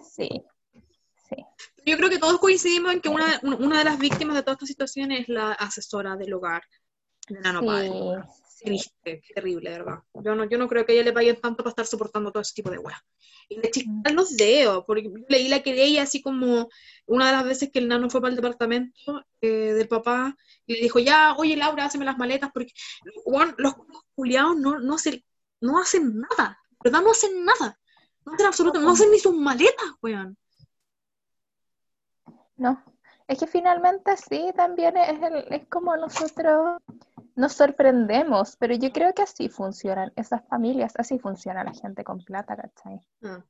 Sí, 0.00 0.44
sí. 1.28 1.44
Yo 1.86 1.96
creo 1.96 2.10
que 2.10 2.18
todos 2.18 2.38
coincidimos 2.38 2.92
en 2.92 3.00
que 3.00 3.08
una, 3.08 3.40
una 3.42 3.78
de 3.78 3.84
las 3.84 3.98
víctimas 3.98 4.36
de 4.36 4.42
toda 4.42 4.54
esta 4.54 4.66
situación 4.66 5.12
es 5.12 5.28
la 5.28 5.52
asesora 5.52 6.16
del 6.16 6.34
hogar 6.34 6.62
de 7.28 7.40
Nano 7.40 7.62
sí, 8.58 8.64
triste, 8.64 9.22
terrible, 9.34 9.70
verdad. 9.70 9.98
Yo 10.14 10.34
no, 10.34 10.44
yo 10.44 10.58
no 10.58 10.68
creo 10.68 10.84
que 10.84 10.92
a 10.92 10.94
ella 10.96 11.04
le 11.04 11.12
paguen 11.12 11.40
tanto 11.40 11.62
para 11.62 11.70
estar 11.70 11.86
soportando 11.86 12.32
todo 12.32 12.42
ese 12.42 12.54
tipo 12.54 12.70
de 12.70 12.78
weas. 12.78 13.00
Y 13.48 13.58
le 13.58 13.70
chispan 13.70 14.14
los 14.14 14.36
dedos, 14.36 14.84
porque 14.86 15.10
leí 15.28 15.48
la 15.48 15.62
querella 15.62 16.02
así 16.02 16.20
como 16.20 16.68
una 17.06 17.26
de 17.26 17.32
las 17.32 17.44
veces 17.44 17.70
que 17.72 17.78
el 17.78 17.88
nano 17.88 18.10
fue 18.10 18.20
para 18.20 18.30
el 18.30 18.36
departamento 18.36 19.24
eh, 19.40 19.72
del 19.74 19.88
papá 19.88 20.36
y 20.66 20.74
le 20.74 20.80
dijo, 20.80 20.98
ya, 20.98 21.34
oye 21.36 21.56
Laura, 21.56 21.84
hazme 21.84 22.04
las 22.04 22.18
maletas, 22.18 22.50
porque 22.52 22.72
los 23.56 23.74
culiados 24.14 24.56
no, 24.56 24.80
no, 24.80 24.96
hacen, 24.96 25.24
no 25.60 25.78
hacen 25.78 26.20
nada, 26.20 26.58
¿verdad? 26.82 27.02
No 27.02 27.12
hacen 27.12 27.44
nada. 27.44 27.78
No 28.26 28.34
hacen 28.34 28.46
absolutamente, 28.46 28.86
no 28.86 28.92
hacen 28.92 29.10
ni 29.10 29.18
sus 29.18 29.34
maletas, 29.34 29.88
weón. 30.02 30.36
No, 32.58 32.82
es 33.26 33.38
que 33.38 33.46
finalmente 33.46 34.16
sí, 34.16 34.52
también 34.54 34.96
es, 34.96 35.18
es 35.50 35.66
como 35.68 35.96
nosotros 35.96 36.80
nos 37.36 37.52
sorprendemos, 37.52 38.56
pero 38.56 38.74
yo 38.74 38.90
creo 38.92 39.14
que 39.14 39.22
así 39.22 39.48
funcionan 39.48 40.12
esas 40.16 40.44
familias, 40.48 40.92
así 40.98 41.18
funciona 41.18 41.62
la 41.62 41.72
gente 41.72 42.02
con 42.02 42.18
plata, 42.18 42.56
¿cachai? 42.56 43.00
Ah. 43.22 43.44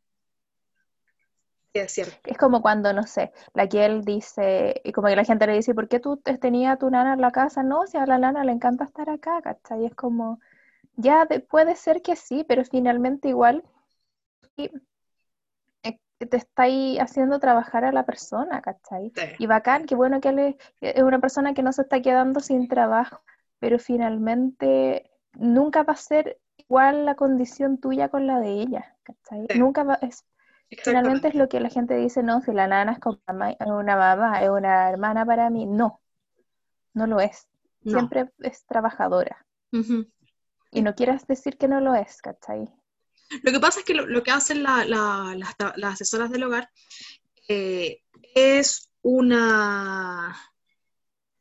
Sí, 1.73 1.81
es 1.81 1.93
cierto. 1.93 2.17
Es 2.25 2.37
como 2.37 2.61
cuando, 2.61 2.93
no 2.93 3.05
sé, 3.05 3.33
la 3.55 3.67
que 3.67 3.87
él 3.87 4.05
dice, 4.05 4.81
y 4.85 4.93
como 4.93 5.09
que 5.09 5.17
la 5.17 5.25
gente 5.25 5.47
le 5.47 5.55
dice, 5.55 5.75
¿por 5.75 5.89
qué 5.89 6.01
tú 6.01 6.19
tenías 6.19 6.75
a 6.75 6.79
tu 6.79 6.91
nana 6.91 7.15
en 7.15 7.21
la 7.21 7.31
casa? 7.31 7.63
No, 7.63 7.87
si 7.87 7.97
a 7.97 8.05
la 8.05 8.19
nana 8.19 8.45
le 8.45 8.53
encanta 8.53 8.85
estar 8.85 9.09
acá, 9.09 9.41
¿cachai? 9.41 9.87
Es 9.87 9.95
como, 9.95 10.39
ya 10.97 11.27
puede 11.49 11.77
ser 11.77 12.03
que 12.03 12.17
sí, 12.17 12.45
pero 12.47 12.65
finalmente 12.65 13.29
igual 13.29 13.65
y, 14.57 14.71
te 16.27 16.37
está 16.37 16.64
ahí 16.64 16.99
haciendo 16.99 17.39
trabajar 17.39 17.85
a 17.85 17.93
la 17.93 18.05
persona, 18.05 18.61
¿cachai? 18.61 19.12
Y 19.39 19.47
bacán, 19.47 19.87
qué 19.87 19.95
bueno 19.95 20.21
que 20.21 20.29
él 20.31 20.57
es 20.81 21.03
una 21.03 21.21
persona 21.21 21.55
que 21.55 21.62
no 21.62 21.73
se 21.73 21.83
está 21.83 22.03
quedando 22.03 22.41
sin 22.41 22.69
trabajo 22.69 23.21
pero 23.59 23.79
finalmente 23.79 25.11
nunca 25.35 25.83
va 25.83 25.95
a 25.95 25.97
ser 25.97 26.39
igual 26.57 27.05
la 27.05 27.14
condición 27.14 27.79
tuya 27.79 28.09
con 28.09 28.27
la 28.27 28.41
de 28.41 28.51
ella, 28.51 28.97
¿cachai? 29.03 29.47
Nunca 29.59 29.85
va, 29.85 29.95
es, 29.95 30.25
finalmente 30.83 31.29
es 31.29 31.35
lo 31.35 31.49
que 31.49 31.61
la 31.61 31.71
gente 31.71 31.97
dice, 31.97 32.23
no, 32.23 32.41
si 32.41 32.53
la 32.53 32.66
nana 32.66 32.93
es 32.93 32.99
como 32.99 33.19
una 33.27 33.97
mamá, 33.97 34.43
es 34.43 34.51
una 34.51 34.91
hermana 34.91 35.25
para 35.25 35.51
mí, 35.51 35.66
no, 35.66 36.01
no 36.95 37.07
lo 37.07 37.21
es, 37.21 37.49
siempre 37.83 38.31
es 38.39 38.64
trabajadora. 38.66 39.45
Y 40.71 40.83
no 40.83 40.95
quieras 40.95 41.27
decir 41.27 41.57
que 41.57 41.69
no 41.69 41.81
lo 41.81 41.95
es, 41.95 42.21
¿cachai? 42.21 42.73
Lo 43.43 43.53
que 43.53 43.61
pasa 43.61 43.81
es 43.81 43.85
que 43.85 43.95
lo, 43.95 44.22
que 44.22 44.31
hacen 44.31 44.62
las, 44.62 44.87
asesoras 45.83 46.31
del 46.31 46.45
hogar 46.45 46.70
eh, 47.49 48.03
es 48.35 48.91
una, 49.03 50.37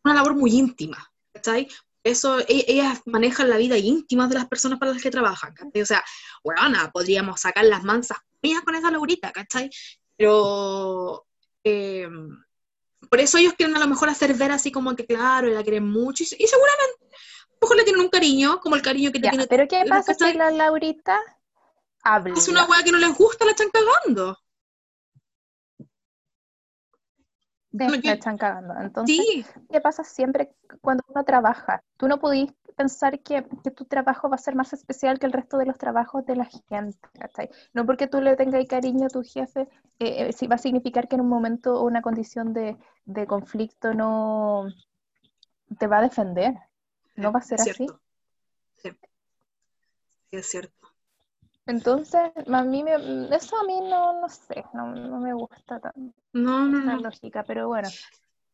una 0.03 0.13
labor 0.13 0.35
muy 0.35 0.51
íntima, 0.51 1.11
¿cachai? 1.33 1.67
eso, 2.07 2.39
e, 2.39 2.65
ellas 2.67 3.01
manejan 3.05 3.49
la 3.49 3.57
vida 3.57 3.77
íntima 3.77 4.27
de 4.27 4.35
las 4.35 4.47
personas 4.47 4.79
para 4.79 4.93
las 4.93 5.01
que 5.01 5.11
trabajan, 5.11 5.53
¿cachai? 5.53 5.81
O 5.81 5.85
sea, 5.85 6.03
bueno, 6.43 6.77
podríamos 6.91 7.41
sacar 7.41 7.65
las 7.65 7.83
mansas 7.83 8.17
mías 8.41 8.61
con 8.61 8.75
esa 8.75 8.91
Laurita, 8.91 9.31
¿cachai? 9.31 9.69
Pero 10.15 11.25
em, 11.63 12.29
por 13.09 13.19
eso 13.19 13.37
ellos 13.37 13.53
quieren 13.53 13.75
a 13.75 13.79
lo 13.79 13.87
mejor 13.87 14.09
hacer 14.09 14.33
ver 14.33 14.51
así 14.51 14.71
como 14.71 14.95
que, 14.95 15.05
claro, 15.05 15.47
la 15.47 15.63
quieren 15.63 15.87
mucho, 15.87 16.23
y, 16.23 16.27
seguramente 16.27 16.97
a 17.01 17.59
lo 17.59 17.67
mejor 17.67 17.77
le 17.77 17.83
tienen 17.83 18.01
un 18.01 18.09
cariño, 18.09 18.59
como 18.59 18.75
el 18.75 18.81
cariño 18.81 19.11
que 19.11 19.19
te 19.19 19.29
tiene. 19.29 19.47
Pero 19.47 19.67
¿qué 19.67 19.83
pasa 19.89 20.13
si 20.13 20.33
la 20.33 20.51
Laurita 20.51 21.19
habla? 22.15 22.35
Es 22.35 22.47
una 22.47 22.65
weá 22.65 22.83
que 22.83 22.91
no 22.91 22.97
les 22.97 23.15
gusta, 23.17 23.45
la 23.45 23.51
están 23.51 23.69
cagando. 23.69 24.37
me 27.71 28.11
están 28.11 28.37
cagando. 28.37 28.73
Entonces, 28.79 29.45
¿qué 29.69 29.81
pasa 29.81 30.03
siempre 30.03 30.55
cuando 30.81 31.03
uno 31.07 31.23
trabaja? 31.23 31.83
Tú 31.97 32.07
no 32.07 32.19
pudiste 32.19 32.55
pensar 32.73 33.19
que, 33.21 33.41
tu 33.75 33.85
trabajo 33.85 34.29
va 34.29 34.35
a 34.35 34.39
ser 34.39 34.55
más 34.55 34.71
especial 34.73 35.19
que 35.19 35.25
el 35.25 35.33
resto 35.33 35.57
de 35.57 35.65
los 35.65 35.77
trabajos 35.77 36.25
de 36.25 36.35
la 36.35 36.45
gente, 36.45 36.99
No 37.73 37.85
porque 37.85 38.07
tú 38.07 38.21
le 38.21 38.35
tengas 38.35 38.65
cariño 38.67 39.07
a 39.07 39.09
tu 39.09 39.23
jefe, 39.23 39.67
eh, 39.99 40.29
eh 40.29 40.47
va 40.47 40.55
a 40.55 40.59
significar 40.59 41.07
que 41.07 41.15
en 41.15 41.21
un 41.21 41.29
momento 41.29 41.79
o 41.79 41.83
una 41.83 42.01
condición 42.01 42.53
de, 42.53 42.77
conflicto 43.27 43.93
no 43.93 44.67
te 45.77 45.87
va 45.87 45.99
a 45.99 46.01
defender. 46.01 46.53
No 47.15 47.31
va 47.31 47.39
a 47.39 47.41
ser 47.41 47.59
así. 47.59 47.87
Sí. 48.75 48.91
sí, 50.29 50.37
es 50.37 50.45
cierto. 50.45 50.96
Entonces, 51.67 52.31
a 52.51 52.63
mí 52.63 52.83
me, 52.83 52.93
eso 53.35 53.57
a 53.57 53.63
mí 53.65 53.79
no, 53.81 54.21
no 54.21 54.29
sé, 54.29 54.63
no, 54.73 55.19
me 55.19 55.33
gusta 55.33 55.79
tanto. 55.79 56.13
No, 56.33 56.65
no, 56.65 56.79
no. 56.79 56.97
lógica, 57.01 57.43
pero 57.43 57.67
bueno. 57.67 57.89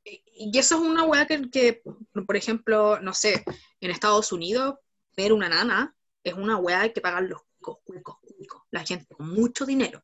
Y 0.04 0.58
eso 0.58 0.76
es 0.76 0.82
una 0.82 1.06
weá 1.06 1.26
que, 1.26 1.82
por 2.26 2.36
ejemplo, 2.36 3.00
no 3.00 3.14
sé, 3.14 3.44
en 3.80 3.92
Estados 3.92 4.32
Unidos, 4.32 4.76
tener 5.16 5.32
una 5.32 5.48
nana 5.48 5.96
es 6.24 6.34
una 6.34 6.58
weá 6.58 6.92
que 6.92 7.02
pagan 7.02 7.30
los 7.30 7.42
cuicos, 7.60 7.80
cuicos, 7.84 8.16
cuicos, 8.20 8.62
la 8.72 8.84
gente 8.84 9.14
con 9.14 9.30
mucho 9.30 9.66
dinero. 9.66 10.02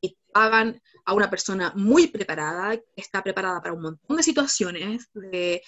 Y 0.00 0.16
pagan 0.32 0.80
a 1.04 1.12
una 1.12 1.28
persona 1.28 1.72
muy 1.74 2.06
preparada, 2.06 2.76
que 2.76 2.84
está 2.96 3.22
preparada 3.22 3.60
para 3.60 3.74
un 3.74 3.82
montón 3.82 4.16
de 4.16 4.22
situaciones 4.22 5.10
que 5.30 5.60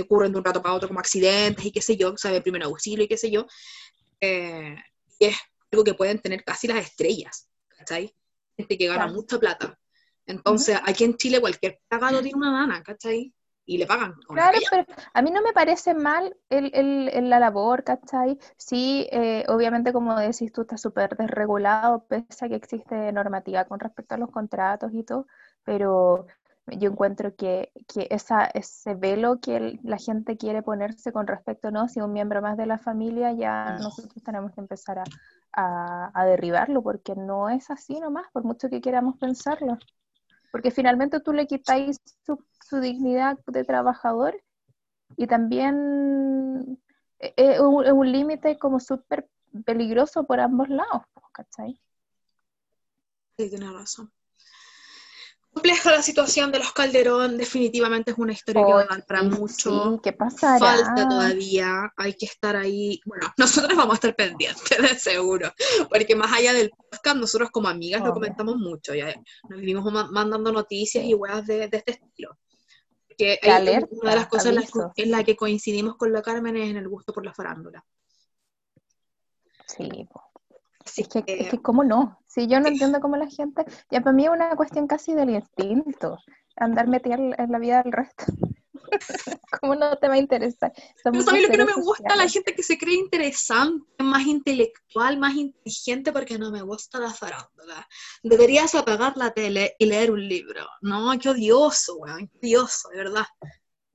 ocurren 0.00 0.32
de 0.32 0.38
un 0.38 0.44
rato 0.44 0.62
para 0.62 0.74
otro, 0.74 0.88
como 0.88 1.00
accidentes 1.00 1.64
y 1.64 1.72
qué 1.72 1.80
sé 1.80 1.96
yo, 1.96 2.16
sabe 2.16 2.42
primer 2.42 2.62
auxilio 2.62 3.04
y 3.04 3.08
qué 3.08 3.16
sé 3.16 3.30
yo. 3.30 3.46
Eh, 4.20 4.76
y 5.18 5.24
es 5.24 5.36
algo 5.72 5.84
que 5.84 5.94
pueden 5.94 6.20
tener 6.20 6.44
casi 6.44 6.68
las 6.68 6.84
estrellas, 6.84 7.48
¿cachai? 7.68 8.14
Gente 8.56 8.76
que 8.78 8.86
gana 8.86 9.06
mucha 9.06 9.38
plata. 9.38 9.78
Entonces, 10.26 10.78
aquí 10.84 11.04
en 11.04 11.16
Chile 11.16 11.40
cualquier 11.40 11.80
pagado 11.88 12.20
tiene 12.20 12.36
una 12.36 12.52
dana, 12.52 12.82
¿cachai? 12.82 13.34
Y 13.64 13.78
le 13.78 13.86
pagan. 13.86 14.14
Claro, 14.28 14.58
pero 14.70 14.84
a 15.14 15.22
mí 15.22 15.30
no 15.30 15.40
me 15.40 15.52
parece 15.52 15.94
mal 15.94 16.36
el, 16.50 16.70
el, 16.74 17.30
la 17.30 17.38
labor, 17.38 17.84
¿cachai? 17.84 18.38
Sí, 18.56 19.08
eh, 19.10 19.44
obviamente, 19.48 19.92
como 19.92 20.16
decís 20.16 20.52
tú, 20.52 20.62
está 20.62 20.76
súper 20.76 21.16
desregulado, 21.16 22.04
pese 22.06 22.44
a 22.44 22.48
que 22.48 22.56
existe 22.56 23.12
normativa 23.12 23.64
con 23.64 23.80
respecto 23.80 24.14
a 24.14 24.18
los 24.18 24.30
contratos 24.30 24.92
y 24.92 25.04
todo, 25.04 25.26
pero 25.64 26.26
yo 26.66 26.90
encuentro 26.90 27.34
que, 27.34 27.72
que 27.92 28.06
esa, 28.10 28.44
ese 28.44 28.94
velo 28.94 29.40
que 29.40 29.78
la 29.82 29.98
gente 29.98 30.36
quiere 30.36 30.62
ponerse 30.62 31.12
con 31.12 31.26
respecto, 31.26 31.70
¿no? 31.70 31.88
Si 31.88 32.00
un 32.00 32.12
miembro 32.12 32.40
más 32.40 32.56
de 32.56 32.66
la 32.66 32.78
familia, 32.78 33.32
ya 33.32 33.78
nosotros 33.80 34.22
tenemos 34.22 34.52
que 34.52 34.60
empezar 34.60 35.02
a, 35.52 36.10
a, 36.14 36.24
derribarlo, 36.24 36.82
porque 36.82 37.14
no 37.16 37.48
es 37.50 37.70
así 37.70 37.98
nomás, 37.98 38.26
por 38.32 38.44
mucho 38.44 38.70
que 38.70 38.80
queramos 38.80 39.18
pensarlo. 39.18 39.76
Porque 40.52 40.70
finalmente 40.70 41.20
tú 41.20 41.32
le 41.32 41.46
quitáis 41.46 42.00
su, 42.24 42.44
su 42.64 42.78
dignidad 42.78 43.38
de 43.46 43.64
trabajador 43.64 44.40
y 45.16 45.26
también 45.26 46.78
es 47.18 47.32
e, 47.36 47.60
un, 47.60 47.90
un 47.90 48.12
límite 48.12 48.58
como 48.58 48.78
súper 48.78 49.28
peligroso 49.64 50.24
por 50.24 50.38
ambos 50.40 50.68
lados, 50.68 51.02
¿cachai? 51.32 51.80
Sí, 53.36 53.50
tienes 53.50 53.72
razón 53.72 54.12
compleja 55.52 55.90
la 55.90 56.02
situación 56.02 56.50
de 56.50 56.58
los 56.58 56.72
Calderón, 56.72 57.36
definitivamente 57.36 58.12
es 58.12 58.18
una 58.18 58.32
historia 58.32 58.64
que 58.64 58.72
va 58.72 58.82
a 58.82 58.86
dar 58.86 59.06
para 59.06 59.22
mucho. 59.22 60.00
¿qué 60.02 60.12
pasará? 60.12 60.58
Falta 60.58 61.08
todavía, 61.08 61.92
hay 61.96 62.14
que 62.14 62.26
estar 62.26 62.56
ahí. 62.56 63.00
Bueno, 63.04 63.32
nosotros 63.36 63.76
vamos 63.76 63.92
a 63.92 63.96
estar 63.96 64.16
pendientes, 64.16 64.78
de 64.78 64.98
seguro, 64.98 65.52
porque 65.88 66.16
más 66.16 66.32
allá 66.32 66.52
del 66.52 66.70
podcast, 66.70 67.16
nosotros 67.16 67.50
como 67.50 67.68
amigas 67.68 68.02
lo 68.02 68.12
comentamos 68.12 68.56
mucho, 68.56 68.94
ya 68.94 69.14
nos 69.48 69.60
vivimos 69.60 69.84
mandando 70.10 70.52
noticias 70.52 71.04
y 71.04 71.14
weas 71.14 71.46
de, 71.46 71.64
este 71.64 71.92
estilo. 71.92 72.38
Que 73.16 73.38
una 73.90 74.10
de 74.10 74.16
las 74.16 74.26
cosas 74.26 74.54
en 74.96 75.10
la, 75.10 75.22
que 75.22 75.36
coincidimos 75.36 75.96
con 75.96 76.12
la 76.12 76.22
Carmen 76.22 76.56
es 76.56 76.70
en 76.70 76.78
el 76.78 76.88
gusto 76.88 77.12
por 77.12 77.24
la 77.24 77.34
farándula. 77.34 77.84
Sí, 79.66 80.08
pues 80.82 80.98
es 80.98 81.08
que, 81.08 81.24
es 81.26 81.48
que, 81.48 81.58
¿cómo 81.62 81.84
no? 81.84 82.18
Si 82.26 82.46
yo 82.46 82.60
no 82.60 82.68
entiendo 82.68 83.00
cómo 83.00 83.16
la 83.16 83.28
gente, 83.28 83.64
ya 83.90 84.00
para 84.00 84.12
mí 84.12 84.24
es 84.24 84.30
una 84.30 84.54
cuestión 84.56 84.86
casi 84.86 85.14
del 85.14 85.30
instinto, 85.30 86.18
andar 86.56 86.88
metida 86.88 87.14
en 87.14 87.52
la 87.52 87.58
vida 87.58 87.82
del 87.82 87.92
resto. 87.92 88.24
¿Cómo 89.60 89.74
no 89.74 89.96
te 89.96 90.08
va 90.08 90.14
a 90.14 90.18
interesar? 90.18 90.72
Somos 91.02 91.24
lo 91.24 91.32
que 91.32 91.56
no 91.56 91.66
me 91.66 91.74
gusta? 91.74 92.16
La 92.16 92.28
gente 92.28 92.54
que 92.54 92.62
se 92.62 92.78
cree 92.78 92.94
interesante, 92.94 93.86
más 94.02 94.26
intelectual, 94.26 95.18
más 95.18 95.34
inteligente, 95.34 96.12
porque 96.12 96.38
no 96.38 96.50
me 96.50 96.62
gusta 96.62 96.98
la 96.98 97.10
farándula. 97.10 97.86
Deberías 98.22 98.74
apagar 98.74 99.16
la 99.16 99.32
tele 99.32 99.74
y 99.78 99.86
leer 99.86 100.10
un 100.10 100.26
libro. 100.26 100.66
No, 100.80 101.12
qué 101.18 101.30
odioso, 101.30 101.96
weón, 101.96 102.28
qué 102.28 102.38
odioso, 102.38 102.88
de 102.90 102.96
verdad. 102.98 103.26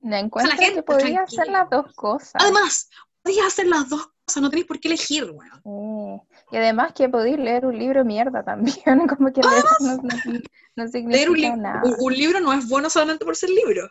Me 0.00 0.20
encuentro 0.20 0.56
que 0.56 0.82
podría 0.82 1.22
hacer 1.22 1.48
las 1.48 1.68
dos 1.70 1.92
cosas. 1.94 2.34
Además, 2.36 2.88
podría 3.22 3.46
hacer 3.46 3.66
las 3.66 3.88
dos 3.88 4.08
no 4.40 4.50
tenéis 4.50 4.66
por 4.66 4.78
qué 4.80 4.88
elegir, 4.88 5.24
weón. 5.30 5.60
Sí. 5.62 6.36
Y 6.52 6.56
además 6.56 6.92
que 6.92 7.08
podéis 7.08 7.38
leer 7.38 7.66
un 7.66 7.78
libro 7.78 8.04
mierda 8.04 8.42
también, 8.44 8.76
como 9.18 9.32
que 9.32 9.42
leer 9.42 9.64
no, 9.80 9.96
no- 9.96 10.40
no 10.76 10.88
significa 10.88 11.16
Leer 11.16 11.30
un, 11.30 11.36
li- 11.36 11.56
nada. 11.56 11.82
un- 11.84 11.96
un 11.98 12.12
libro 12.14 12.40
no 12.40 12.52
es 12.52 12.68
bueno 12.68 12.88
solamente 12.90 13.24
por 13.24 13.34
ser 13.36 13.50
libro. 13.50 13.90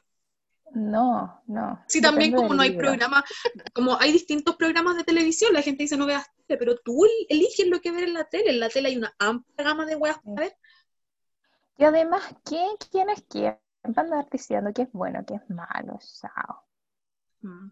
No, 0.73 1.41
no. 1.47 1.83
Sí, 1.88 2.01
también 2.01 2.33
como 2.33 2.53
no 2.53 2.61
hay 2.61 2.69
libro. 2.71 2.88
programas, 2.89 3.23
como 3.73 3.97
hay 3.99 4.11
distintos 4.11 4.55
programas 4.57 4.95
de 4.97 5.03
televisión, 5.03 5.53
la 5.53 5.61
gente 5.61 5.83
dice 5.83 5.97
no 5.97 6.05
veas 6.05 6.25
tele, 6.45 6.57
pero 6.59 6.77
tú 6.77 7.05
eliges 7.29 7.67
lo 7.67 7.79
que 7.81 7.91
ver 7.91 8.03
en 8.03 8.13
la 8.13 8.25
tele. 8.25 8.51
En 8.51 8.59
la 8.59 8.69
tele 8.69 8.89
hay 8.89 8.97
una 8.97 9.13
amplia 9.17 9.63
gama 9.65 9.85
de 9.85 9.95
weas 9.95 10.19
para 10.19 10.41
ver. 10.41 10.57
Y 11.77 11.83
además, 11.83 12.23
¿quién, 12.43 12.69
quién 12.91 13.09
es 13.09 13.23
quién? 13.29 13.57
Van 13.83 13.97
a 13.97 14.01
andar 14.01 14.27
diciendo 14.29 14.71
que 14.73 14.83
es 14.83 14.91
bueno, 14.91 15.23
que 15.25 15.35
es 15.35 15.49
malo, 15.49 15.99
chao. 16.19 16.65
Mm. 17.41 17.69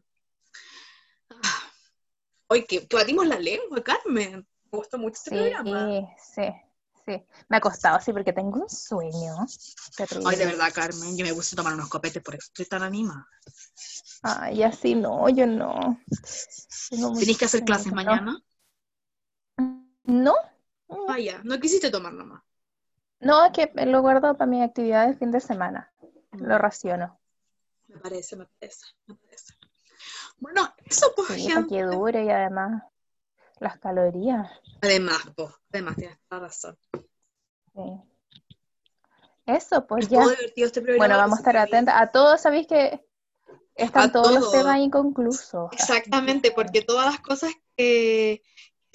Oye, 2.48 2.66
que, 2.66 2.88
que 2.88 2.96
batimos 2.96 3.28
la 3.28 3.40
lengua, 3.40 3.84
Carmen. 3.84 4.48
Me 4.72 4.78
gustó 4.78 4.98
mucho 4.98 5.16
este 5.16 5.32
Sí, 5.32 5.38
programa. 5.38 5.88
sí, 6.18 6.44
sí. 7.06 7.26
Me 7.50 7.58
ha 7.58 7.62
costado, 7.62 8.00
sí, 8.00 8.12
porque 8.14 8.34
tengo 8.34 8.62
un 8.62 8.70
sueño. 8.70 9.36
terrible. 9.96 10.30
Ay, 10.30 10.38
de 10.38 10.46
verdad, 10.46 10.74
Carmen, 10.74 11.18
yo 11.18 11.26
me 11.26 11.34
puse 11.34 11.56
a 11.56 11.58
tomar 11.58 11.74
unos 11.74 11.90
copetes, 11.90 12.22
por 12.22 12.36
eso 12.36 12.48
estoy 12.48 12.66
tan 12.66 12.84
animada. 12.84 13.28
Ay, 14.24 14.64
así 14.64 14.96
no, 14.96 15.30
yo 15.30 15.46
no. 15.48 15.98
¿Tenés 16.90 17.38
que 17.38 17.46
hacer 17.46 17.64
clases 17.64 17.88
no. 17.88 17.96
mañana? 17.96 18.40
No, 20.06 20.36
Ah, 21.08 21.20
ya, 21.20 21.42
no 21.44 21.60
quisiste 21.60 21.90
tomar 21.92 22.14
nomás. 22.14 22.42
no, 23.20 23.46
es 23.46 23.52
que 23.52 23.72
lo 23.86 24.02
guardo 24.02 24.38
para 24.38 24.50
mis 24.50 24.64
actividades 24.64 25.12
de 25.14 25.18
fin 25.20 25.32
de 25.32 25.40
semana. 25.42 25.92
Lo 26.32 26.58
raciono. 26.58 27.20
Me 27.88 27.98
parece, 28.00 28.36
me 28.36 28.46
parece, 28.46 28.86
me 29.08 29.16
parece. 29.16 29.54
Bueno, 30.38 30.74
eso 30.86 31.12
pues, 31.16 31.30
Sí, 31.30 31.50
gente. 31.50 31.76
que 31.76 31.84
dure 31.84 32.24
y 32.26 32.30
además 32.30 32.84
las 33.60 33.78
calorías. 33.80 34.50
Además, 34.82 35.20
pues, 35.36 35.50
además, 35.72 35.96
tienes 35.96 36.20
toda 36.28 36.42
la 36.42 36.48
razón. 36.48 36.78
sí. 37.74 38.02
Eso, 39.48 39.86
pues 39.86 40.06
Estuvo 40.06 40.22
ya. 40.24 40.30
divertido 40.36 40.68
este. 40.68 40.98
Bueno, 40.98 41.18
vamos 41.18 41.38
a 41.38 41.42
estar 41.42 41.56
atentas. 41.58 41.96
A 42.02 42.08
todos, 42.12 42.42
sabéis 42.42 42.66
que 42.66 43.06
están 43.76 44.10
A 44.10 44.12
todos 44.12 44.34
los 44.34 44.52
temas 44.52 44.80
inconclusos. 44.80 45.70
Exactamente, 45.72 46.50
que- 46.50 46.56
porque 46.56 46.82
todas 46.82 47.06
las 47.06 47.20
cosas 47.20 47.54
que 47.78 48.42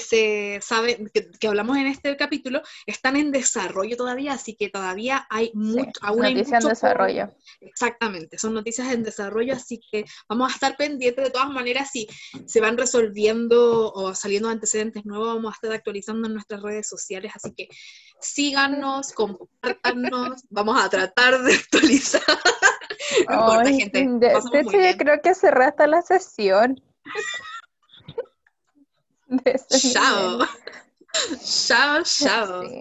se 0.00 0.58
saben, 0.62 1.08
que, 1.14 1.30
que 1.30 1.46
hablamos 1.46 1.76
en 1.76 1.86
este 1.86 2.16
capítulo, 2.16 2.60
están 2.86 3.14
en 3.16 3.30
desarrollo 3.30 3.96
todavía, 3.96 4.32
así 4.32 4.56
que 4.56 4.68
todavía 4.68 5.26
hay 5.30 5.46
Sí, 5.46 5.52
mucho, 5.54 6.00
aún 6.02 6.24
hay 6.24 6.32
en 6.32 6.38
mucho 6.38 6.50
por- 6.58 6.68
desarrollo. 6.70 7.28
Exactamente, 7.60 8.38
son 8.38 8.54
noticias 8.54 8.92
en 8.92 9.02
desarrollo, 9.04 9.54
así 9.54 9.80
que 9.92 10.04
vamos 10.28 10.50
a 10.50 10.54
estar 10.54 10.76
pendientes 10.76 11.24
de 11.24 11.30
todas 11.30 11.50
maneras 11.50 11.90
si 11.92 12.08
se 12.46 12.60
van 12.60 12.76
resolviendo 12.76 13.92
o 13.92 14.14
saliendo 14.14 14.48
antecedentes 14.48 15.04
nuevos, 15.06 15.34
vamos 15.36 15.52
a 15.52 15.54
estar 15.54 15.72
actualizando 15.72 16.26
en 16.26 16.34
nuestras 16.34 16.62
redes 16.62 16.88
sociales, 16.88 17.32
así 17.34 17.52
que 17.54 17.68
síganos, 18.20 19.12
compártanos, 19.12 20.42
vamos 20.50 20.82
a 20.82 20.88
tratar 20.88 21.42
de 21.42 21.54
actualizar. 21.54 22.22
No 23.28 23.34
importa, 23.34 23.62
Ay, 23.68 23.80
gente. 23.80 24.06
de, 24.08 24.26
hecho, 24.60 24.70
yo 24.72 24.96
creo 24.96 25.20
que 25.22 25.34
cerré 25.34 25.64
hasta 25.64 25.86
la 25.86 26.02
sesión. 26.02 26.80
De 29.44 29.52
ese 29.52 29.92
Chao. 29.92 30.32
nivel. 30.32 30.48
Chao, 31.44 32.02
chao. 32.04 32.62
Sí. 32.68 32.80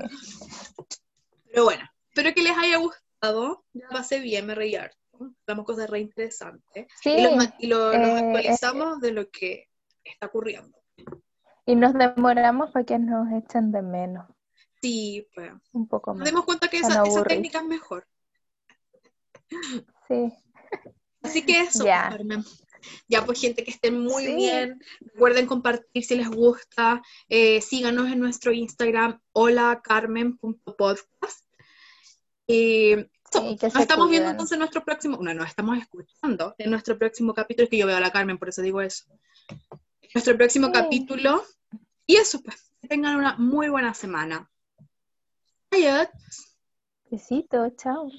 Pero 1.52 1.64
bueno, 1.64 1.84
espero 2.10 2.34
que 2.34 2.42
les 2.44 2.58
haya 2.58 2.78
gustado. 2.78 3.64
Ya 3.74 3.88
pasé 3.90 4.20
bien, 4.20 4.46
me 4.46 4.56
reí 4.56 4.76
harto. 4.76 4.98
Hablamos 5.46 5.66
cosas 5.66 5.90
re 5.90 6.00
interesantes. 6.00 6.88
Sí, 7.02 7.12
y 7.12 7.22
los, 7.24 7.36
ma- 7.36 7.56
y 7.60 7.68
lo- 7.68 7.92
los 7.94 8.08
eh, 8.08 8.20
actualizamos 8.26 9.00
de 9.02 9.12
lo 9.12 9.30
que 9.30 9.68
está 10.04 10.28
ocurriendo. 10.28 10.78
y 11.66 11.76
nos 11.76 11.94
demoramos 11.94 12.72
para 12.72 12.86
que 12.86 12.98
nos 12.98 13.28
echen 13.34 13.72
de 13.72 13.82
menos 13.82 14.26
Sí, 14.82 15.28
pues. 15.36 15.52
un 15.74 15.88
poco 15.88 16.12
Nos 16.12 16.20
más. 16.20 16.30
dimos 16.30 16.46
cuenta 16.46 16.68
que 16.70 16.78
esa, 16.80 17.04
esa 17.06 17.24
técnica 17.24 17.60
es 17.60 17.66
mejor. 17.66 18.08
Sí. 20.08 20.34
Así 21.22 21.46
que 21.46 21.60
eso, 21.62 21.84
Carmen. 21.84 22.44
Ya, 23.08 23.26
pues, 23.26 23.40
gente, 23.42 23.64
que 23.64 23.72
estén 23.72 24.00
muy 24.00 24.26
Sí. 24.26 24.36
bien. 24.36 24.82
Recuerden 25.02 25.46
compartir 25.48 26.04
si 26.04 26.16
les 26.16 26.30
gusta. 26.30 27.02
Eh, 27.28 27.62
síganos 27.62 28.12
en 28.12 28.20
nuestro 28.20 28.52
Instagram, 28.52 29.20
hola 29.34 29.82
carmen.podcast. 29.84 31.46
Y 32.48 32.96
que 33.32 33.68
nos 33.68 33.76
estamos 33.76 34.10
viendo 34.10 34.30
entonces 34.30 34.54
en 34.54 34.60
nuestro 34.60 34.84
próximo, 34.84 35.18
no, 35.22 35.34
nos 35.36 35.48
estamos 35.50 35.78
escuchando 35.78 36.56
en 36.58 36.72
nuestro 36.72 36.98
próximo 36.98 37.34
capítulo, 37.36 37.66
es 37.66 37.70
que 37.70 37.78
yo 37.78 37.86
veo 37.86 37.98
a 37.98 38.00
la 38.00 38.12
Carmen, 38.12 38.40
por 38.40 38.50
eso 38.50 38.64
digo 38.64 38.82
eso. 38.82 39.06
Nuestro 40.16 40.36
próximo 40.36 40.68
Sí. 40.68 40.74
capítulo. 40.74 41.44
Y 42.08 42.16
eso, 42.16 42.42
pues, 42.42 42.72
que 42.82 42.88
tengan 42.88 43.18
una 43.18 43.36
muy 43.38 43.70
buena 43.70 43.94
semana. 43.94 44.50
Adiós. 45.70 46.08
Besito, 47.12 47.70
chao. 47.78 48.10